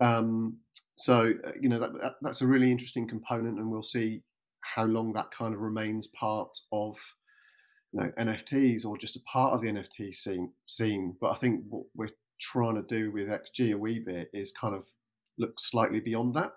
Um, 0.00 0.58
so 0.96 1.34
uh, 1.46 1.52
you 1.60 1.68
know 1.68 1.80
that, 1.80 1.92
that, 2.00 2.14
that's 2.22 2.42
a 2.42 2.46
really 2.46 2.70
interesting 2.72 3.08
component, 3.08 3.58
and 3.58 3.70
we'll 3.70 3.82
see 3.82 4.22
how 4.60 4.84
long 4.84 5.12
that 5.14 5.30
kind 5.30 5.54
of 5.54 5.60
remains 5.60 6.08
part 6.08 6.56
of 6.72 6.96
you 7.94 8.00
know 8.00 8.12
NFTs 8.18 8.84
or 8.84 8.98
just 8.98 9.16
a 9.16 9.20
part 9.20 9.54
of 9.54 9.60
the 9.60 9.68
NFT 9.68 10.14
scene. 10.14 10.50
Scene, 10.66 11.16
but 11.20 11.30
I 11.30 11.36
think 11.36 11.62
what 11.68 11.84
we're 11.94 12.10
trying 12.40 12.74
to 12.74 12.82
do 12.82 13.12
with 13.12 13.28
XG 13.28 13.72
a 13.72 13.78
wee 13.78 14.00
bit 14.00 14.30
is 14.34 14.52
kind 14.52 14.74
of 14.74 14.84
look 15.38 15.58
slightly 15.60 16.00
beyond 16.00 16.34
that. 16.34 16.52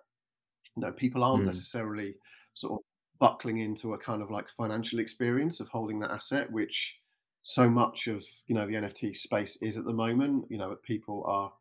You 0.75 0.81
know, 0.81 0.91
people 0.91 1.23
aren't 1.23 1.43
mm. 1.43 1.47
necessarily 1.47 2.15
sort 2.53 2.73
of 2.73 2.79
buckling 3.19 3.59
into 3.59 3.93
a 3.93 3.97
kind 3.97 4.21
of 4.21 4.31
like 4.31 4.47
financial 4.49 4.99
experience 4.99 5.59
of 5.59 5.67
holding 5.69 5.99
that 5.99 6.11
asset, 6.11 6.51
which 6.51 6.95
so 7.43 7.69
much 7.69 8.07
of 8.07 8.23
you 8.47 8.55
know 8.55 8.65
the 8.65 8.73
NFT 8.73 9.15
space 9.15 9.57
is 9.61 9.77
at 9.77 9.85
the 9.85 9.93
moment. 9.93 10.45
You 10.49 10.57
know, 10.57 10.75
people 10.83 11.23
are 11.27 11.51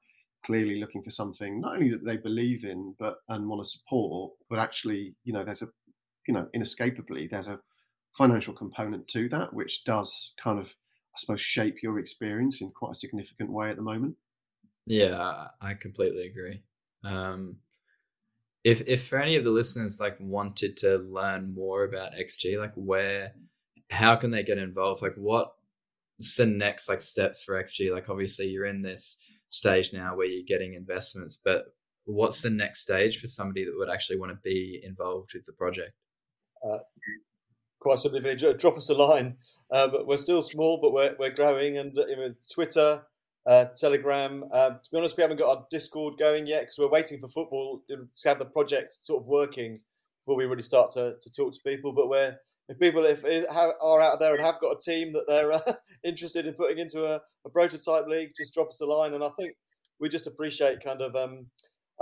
clearly 0.45 0.81
looking 0.81 1.03
for 1.03 1.11
something 1.11 1.61
not 1.61 1.75
only 1.75 1.91
that 1.91 2.05
they 2.05 2.17
believe 2.17 2.65
in 2.65 2.95
but 2.99 3.19
and 3.29 3.47
want 3.47 3.63
to 3.63 3.71
support, 3.71 4.33
but 4.49 4.59
actually, 4.59 5.15
you 5.25 5.35
know, 5.35 5.45
there's 5.45 5.63
a 5.63 5.69
you 6.27 6.35
know, 6.35 6.49
inescapably 6.55 7.29
there's 7.29 7.49
a 7.49 7.61
financial 8.17 8.55
component 8.55 9.07
to 9.09 9.29
that, 9.29 9.53
which 9.53 9.85
does 9.85 10.33
kind 10.43 10.59
of, 10.59 10.67
I 10.67 11.19
suppose, 11.19 11.41
shape 11.41 11.83
your 11.83 11.99
experience 11.99 12.61
in 12.61 12.71
quite 12.71 12.93
a 12.93 12.99
significant 12.99 13.51
way 13.51 13.71
at 13.71 13.77
the 13.77 13.83
moment. 13.83 14.17
Yeah, 14.87 15.49
I 15.61 15.75
completely 15.75 16.27
agree. 16.27 16.63
Um, 17.05 17.57
if 18.65 18.83
if 18.89 19.07
for 19.07 19.19
any 19.19 19.37
of 19.37 19.45
the 19.45 19.51
listeners 19.51 20.01
like 20.01 20.17
wanted 20.19 20.77
to 20.79 20.99
learn 20.99 21.55
more 21.55 21.85
about 21.85 22.15
XG, 22.15 22.59
like 22.59 22.73
where, 22.75 23.33
how 23.91 24.17
can 24.17 24.31
they 24.31 24.43
get 24.43 24.59
involved? 24.59 25.03
Like 25.03 25.15
what's 25.17 26.37
the 26.37 26.47
next 26.47 26.89
like 26.89 27.01
steps 27.01 27.43
for 27.43 27.63
XG? 27.63 27.93
Like 27.93 28.09
obviously 28.09 28.47
you're 28.49 28.67
in 28.67 28.83
this 28.83 29.19
stage 29.49 29.93
now 29.93 30.17
where 30.17 30.27
you're 30.27 30.45
getting 30.47 30.75
investments, 30.75 31.41
but 31.45 31.67
what's 32.07 32.43
the 32.43 32.51
next 32.51 32.81
stage 32.81 33.21
for 33.21 33.27
somebody 33.27 33.65
that 33.65 33.75
would 33.77 33.91
actually 33.91 34.19
want 34.19 34.33
to 34.33 34.39
be 34.43 34.81
involved 34.85 35.35
with 35.35 35.45
the 35.45 35.53
project? 35.53 35.93
Uh, 36.65 36.79
quite 37.87 38.59
drop 38.59 38.77
us 38.77 38.89
a 38.89 38.95
line. 38.95 39.37
Uh, 39.71 39.89
we're 40.05 40.17
still 40.17 40.43
small, 40.43 40.79
but 40.81 40.93
we're, 40.93 41.15
we're 41.19 41.31
growing. 41.31 41.79
And 41.79 41.99
uh, 41.99 42.05
Twitter, 42.53 43.03
uh, 43.47 43.67
Telegram. 43.79 44.45
Uh, 44.53 44.71
to 44.71 44.91
be 44.91 44.99
honest, 44.99 45.17
we 45.17 45.23
haven't 45.23 45.39
got 45.39 45.57
our 45.57 45.67
Discord 45.71 46.19
going 46.19 46.47
yet 46.47 46.63
because 46.63 46.79
we're 46.79 46.89
waiting 46.89 47.21
for 47.21 47.29
football 47.29 47.83
to 47.89 48.29
have 48.29 48.39
the 48.39 48.45
project 48.45 48.95
sort 48.99 49.23
of 49.23 49.27
working 49.27 49.81
before 50.25 50.37
we 50.37 50.47
really 50.47 50.63
start 50.63 50.93
to, 50.95 51.17
to 51.21 51.31
talk 51.31 51.53
to 51.55 51.61
people. 51.65 51.93
But 51.93 52.09
we're 52.09 52.37
if 52.69 52.79
people 52.79 53.05
if, 53.05 53.25
if 53.25 53.45
are 53.51 54.01
out 54.01 54.19
there 54.19 54.35
and 54.35 54.45
have 54.45 54.61
got 54.61 54.77
a 54.77 54.81
team 54.81 55.13
that 55.13 55.27
they're 55.29 55.53
uh, 55.53 55.61
interested 56.05 56.47
in 56.47 56.55
putting 56.55 56.79
into 56.79 57.05
a, 57.05 57.21
a, 57.45 57.51
prototype 57.51 58.07
league, 58.09 58.33
just 58.37 58.55
drop 58.55 58.69
us 58.69 58.81
a 58.81 58.87
line. 58.87 59.15
And 59.15 59.23
I 59.23 59.31
think 59.39 59.55
we 60.01 60.09
just 60.09 60.27
appreciate 60.27 60.83
kind 60.83 61.01
of 61.01 61.15
um, 61.15 61.47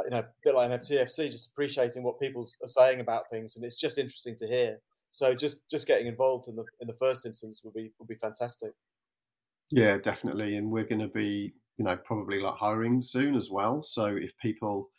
you 0.02 0.10
know 0.10 0.20
a 0.20 0.26
bit 0.42 0.54
like 0.54 0.70
NFTFC, 0.70 1.30
just 1.30 1.50
appreciating 1.50 2.02
what 2.02 2.18
people 2.18 2.48
are 2.62 2.68
saying 2.68 3.00
about 3.00 3.30
things, 3.30 3.56
and 3.56 3.64
it's 3.64 3.76
just 3.76 3.98
interesting 3.98 4.36
to 4.36 4.46
hear. 4.46 4.78
So 5.14 5.32
just 5.32 5.70
just 5.70 5.86
getting 5.86 6.08
involved 6.08 6.48
in 6.48 6.56
the 6.56 6.64
in 6.80 6.88
the 6.88 6.94
first 6.94 7.24
instance 7.24 7.60
would 7.62 7.72
be 7.72 7.92
would 8.00 8.08
be 8.08 8.16
fantastic. 8.16 8.72
Yeah, 9.70 9.96
definitely, 9.96 10.56
and 10.56 10.72
we're 10.72 10.88
going 10.88 11.02
to 11.02 11.08
be 11.08 11.54
you 11.78 11.84
know 11.84 11.96
probably 12.04 12.40
like 12.40 12.56
hiring 12.56 13.00
soon 13.00 13.36
as 13.36 13.48
well. 13.48 13.84
So 13.84 14.06
if 14.06 14.36
people 14.38 14.90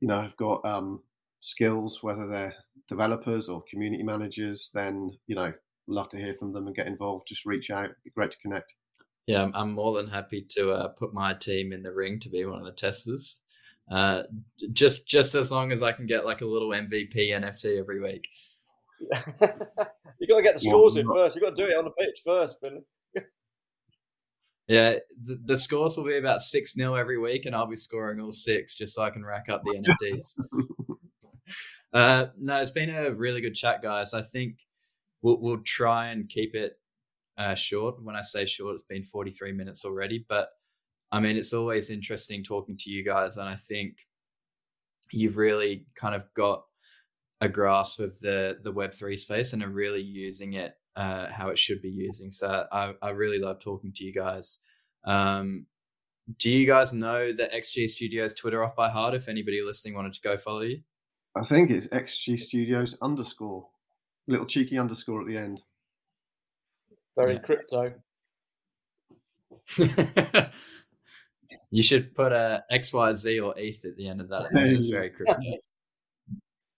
you 0.00 0.08
know 0.08 0.22
have 0.22 0.34
got 0.38 0.64
um, 0.64 1.02
skills, 1.42 2.02
whether 2.02 2.26
they're 2.26 2.54
developers 2.88 3.50
or 3.50 3.62
community 3.70 4.02
managers, 4.02 4.70
then 4.72 5.10
you 5.26 5.36
know 5.36 5.52
love 5.86 6.08
to 6.10 6.16
hear 6.16 6.34
from 6.38 6.54
them 6.54 6.66
and 6.66 6.74
get 6.74 6.86
involved. 6.86 7.28
Just 7.28 7.44
reach 7.44 7.70
out; 7.70 7.84
It'd 7.84 7.96
be 8.02 8.10
great 8.10 8.30
to 8.30 8.38
connect. 8.38 8.74
Yeah, 9.26 9.46
I'm 9.52 9.72
more 9.72 9.94
than 9.94 10.10
happy 10.10 10.46
to 10.56 10.72
uh, 10.72 10.88
put 10.88 11.12
my 11.12 11.34
team 11.34 11.74
in 11.74 11.82
the 11.82 11.92
ring 11.92 12.18
to 12.20 12.30
be 12.30 12.46
one 12.46 12.60
of 12.60 12.64
the 12.64 12.72
testers. 12.72 13.42
Uh, 13.92 14.22
just 14.72 15.06
just 15.06 15.34
as 15.34 15.50
long 15.50 15.70
as 15.70 15.82
I 15.82 15.92
can 15.92 16.06
get 16.06 16.24
like 16.24 16.40
a 16.40 16.46
little 16.46 16.70
MVP 16.70 17.14
NFT 17.14 17.78
every 17.78 18.00
week. 18.00 18.26
you 20.18 20.28
got 20.28 20.36
to 20.36 20.42
get 20.42 20.54
the 20.54 20.60
scores 20.60 20.96
in 20.96 21.06
first. 21.06 21.34
You've 21.34 21.42
got 21.42 21.56
to 21.56 21.62
do 21.62 21.70
it 21.70 21.76
on 21.76 21.84
the 21.84 21.90
pitch 21.90 22.20
first, 22.24 22.60
Ben. 22.60 22.82
yeah, 24.68 24.96
the, 25.24 25.40
the, 25.44 25.56
scores 25.56 25.96
will 25.96 26.04
be 26.04 26.18
about 26.18 26.42
six 26.42 26.74
0 26.74 26.94
every 26.94 27.18
week, 27.18 27.46
and 27.46 27.56
I'll 27.56 27.66
be 27.66 27.76
scoring 27.76 28.20
all 28.20 28.32
six 28.32 28.76
just 28.76 28.94
so 28.94 29.02
I 29.02 29.10
can 29.10 29.24
rack 29.24 29.48
up 29.48 29.62
the 29.64 29.96
NFTs. 30.02 30.38
uh, 31.92 32.26
no, 32.38 32.60
it's 32.60 32.70
been 32.70 32.90
a 32.90 33.12
really 33.12 33.40
good 33.40 33.54
chat, 33.54 33.82
guys. 33.82 34.14
I 34.14 34.22
think 34.22 34.58
we'll 35.22 35.40
we'll 35.40 35.62
try 35.62 36.08
and 36.08 36.28
keep 36.28 36.54
it 36.54 36.78
uh, 37.38 37.54
short. 37.54 38.02
When 38.02 38.16
I 38.16 38.22
say 38.22 38.46
short, 38.46 38.74
it's 38.74 38.84
been 38.84 39.04
forty 39.04 39.30
three 39.30 39.52
minutes 39.52 39.84
already, 39.84 40.24
but 40.28 40.50
I 41.10 41.20
mean 41.20 41.36
it's 41.36 41.54
always 41.54 41.90
interesting 41.90 42.44
talking 42.44 42.76
to 42.78 42.90
you 42.90 43.04
guys, 43.04 43.38
and 43.38 43.48
I 43.48 43.56
think 43.56 43.96
you've 45.12 45.36
really 45.36 45.86
kind 45.96 46.14
of 46.14 46.24
got 46.34 46.64
a 47.40 47.48
grasp 47.48 48.00
of 48.00 48.18
the 48.20 48.58
the 48.62 48.72
Web 48.72 48.92
three 48.92 49.16
space 49.16 49.52
and 49.52 49.62
are 49.62 49.68
really 49.68 50.02
using 50.02 50.54
it 50.54 50.76
uh, 50.96 51.30
how 51.30 51.48
it 51.48 51.58
should 51.58 51.80
be 51.82 51.88
using. 51.88 52.30
So 52.30 52.66
I, 52.70 52.92
I 53.00 53.10
really 53.10 53.38
love 53.38 53.60
talking 53.60 53.92
to 53.94 54.04
you 54.04 54.12
guys. 54.12 54.58
Um, 55.04 55.66
do 56.38 56.50
you 56.50 56.66
guys 56.66 56.92
know 56.92 57.32
the 57.32 57.44
XG 57.44 57.88
Studios 57.88 58.34
Twitter 58.34 58.62
off 58.62 58.76
by 58.76 58.90
heart? 58.90 59.14
If 59.14 59.28
anybody 59.28 59.62
listening 59.62 59.94
wanted 59.94 60.14
to 60.14 60.20
go 60.20 60.36
follow 60.36 60.60
you, 60.60 60.80
I 61.36 61.44
think 61.44 61.70
it's 61.70 61.86
XG 61.88 62.38
Studios 62.38 62.96
underscore, 63.00 63.66
little 64.28 64.46
cheeky 64.46 64.78
underscore 64.78 65.22
at 65.22 65.26
the 65.26 65.36
end. 65.36 65.62
Very 67.16 67.34
yeah. 67.34 67.40
crypto. 67.40 67.94
you 71.70 71.82
should 71.82 72.14
put 72.14 72.32
a 72.32 72.62
XYZ 72.70 73.44
or 73.44 73.54
ETH 73.56 73.84
at 73.84 73.96
the 73.96 74.08
end 74.08 74.20
of 74.20 74.28
that. 74.28 74.48
It's 74.52 74.88
very 74.88 75.10
crypto 75.10 75.36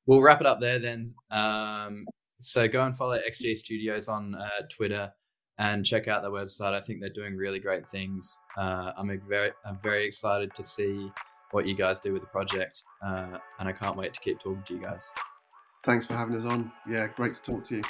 we'll 0.07 0.23
wrap 0.23 0.41
it 0.41 0.47
up 0.47 0.61
there 0.61 0.79
then. 0.79 1.07
Um, 1.31 2.07
so 2.39 2.67
go 2.67 2.85
and 2.85 2.97
follow 2.97 3.19
XG 3.19 3.57
Studios 3.57 4.09
on 4.09 4.35
uh, 4.35 4.49
Twitter 4.71 5.11
and 5.59 5.85
check 5.85 6.09
out 6.09 6.23
their 6.23 6.31
website. 6.31 6.73
I 6.73 6.81
think 6.81 7.01
they're 7.01 7.11
doing 7.11 7.37
really 7.37 7.61
great 7.61 7.87
things. 7.87 8.39
Uh, 8.57 8.93
I'm 8.97 9.21
very, 9.29 9.53
I'm 9.65 9.79
very 9.81 10.05
excited 10.05 10.55
to 10.55 10.63
see 10.63 11.11
what 11.53 11.67
you 11.67 11.77
guys 11.77 12.01
do 12.01 12.13
with 12.13 12.23
the 12.23 12.29
project, 12.29 12.83
uh, 13.05 13.39
and 13.59 13.69
I 13.69 13.73
can't 13.73 13.97
wait 13.97 14.15
to 14.15 14.21
keep 14.21 14.41
talking 14.41 14.63
to 14.67 14.75
you 14.75 14.81
guys. 14.81 15.13
Thanks 15.85 16.07
for 16.07 16.15
having 16.15 16.37
us 16.37 16.45
on. 16.45 16.73
Yeah, 16.89 17.09
great 17.09 17.35
to 17.35 17.43
talk 17.43 17.67
to 17.69 17.77
you. 17.77 17.83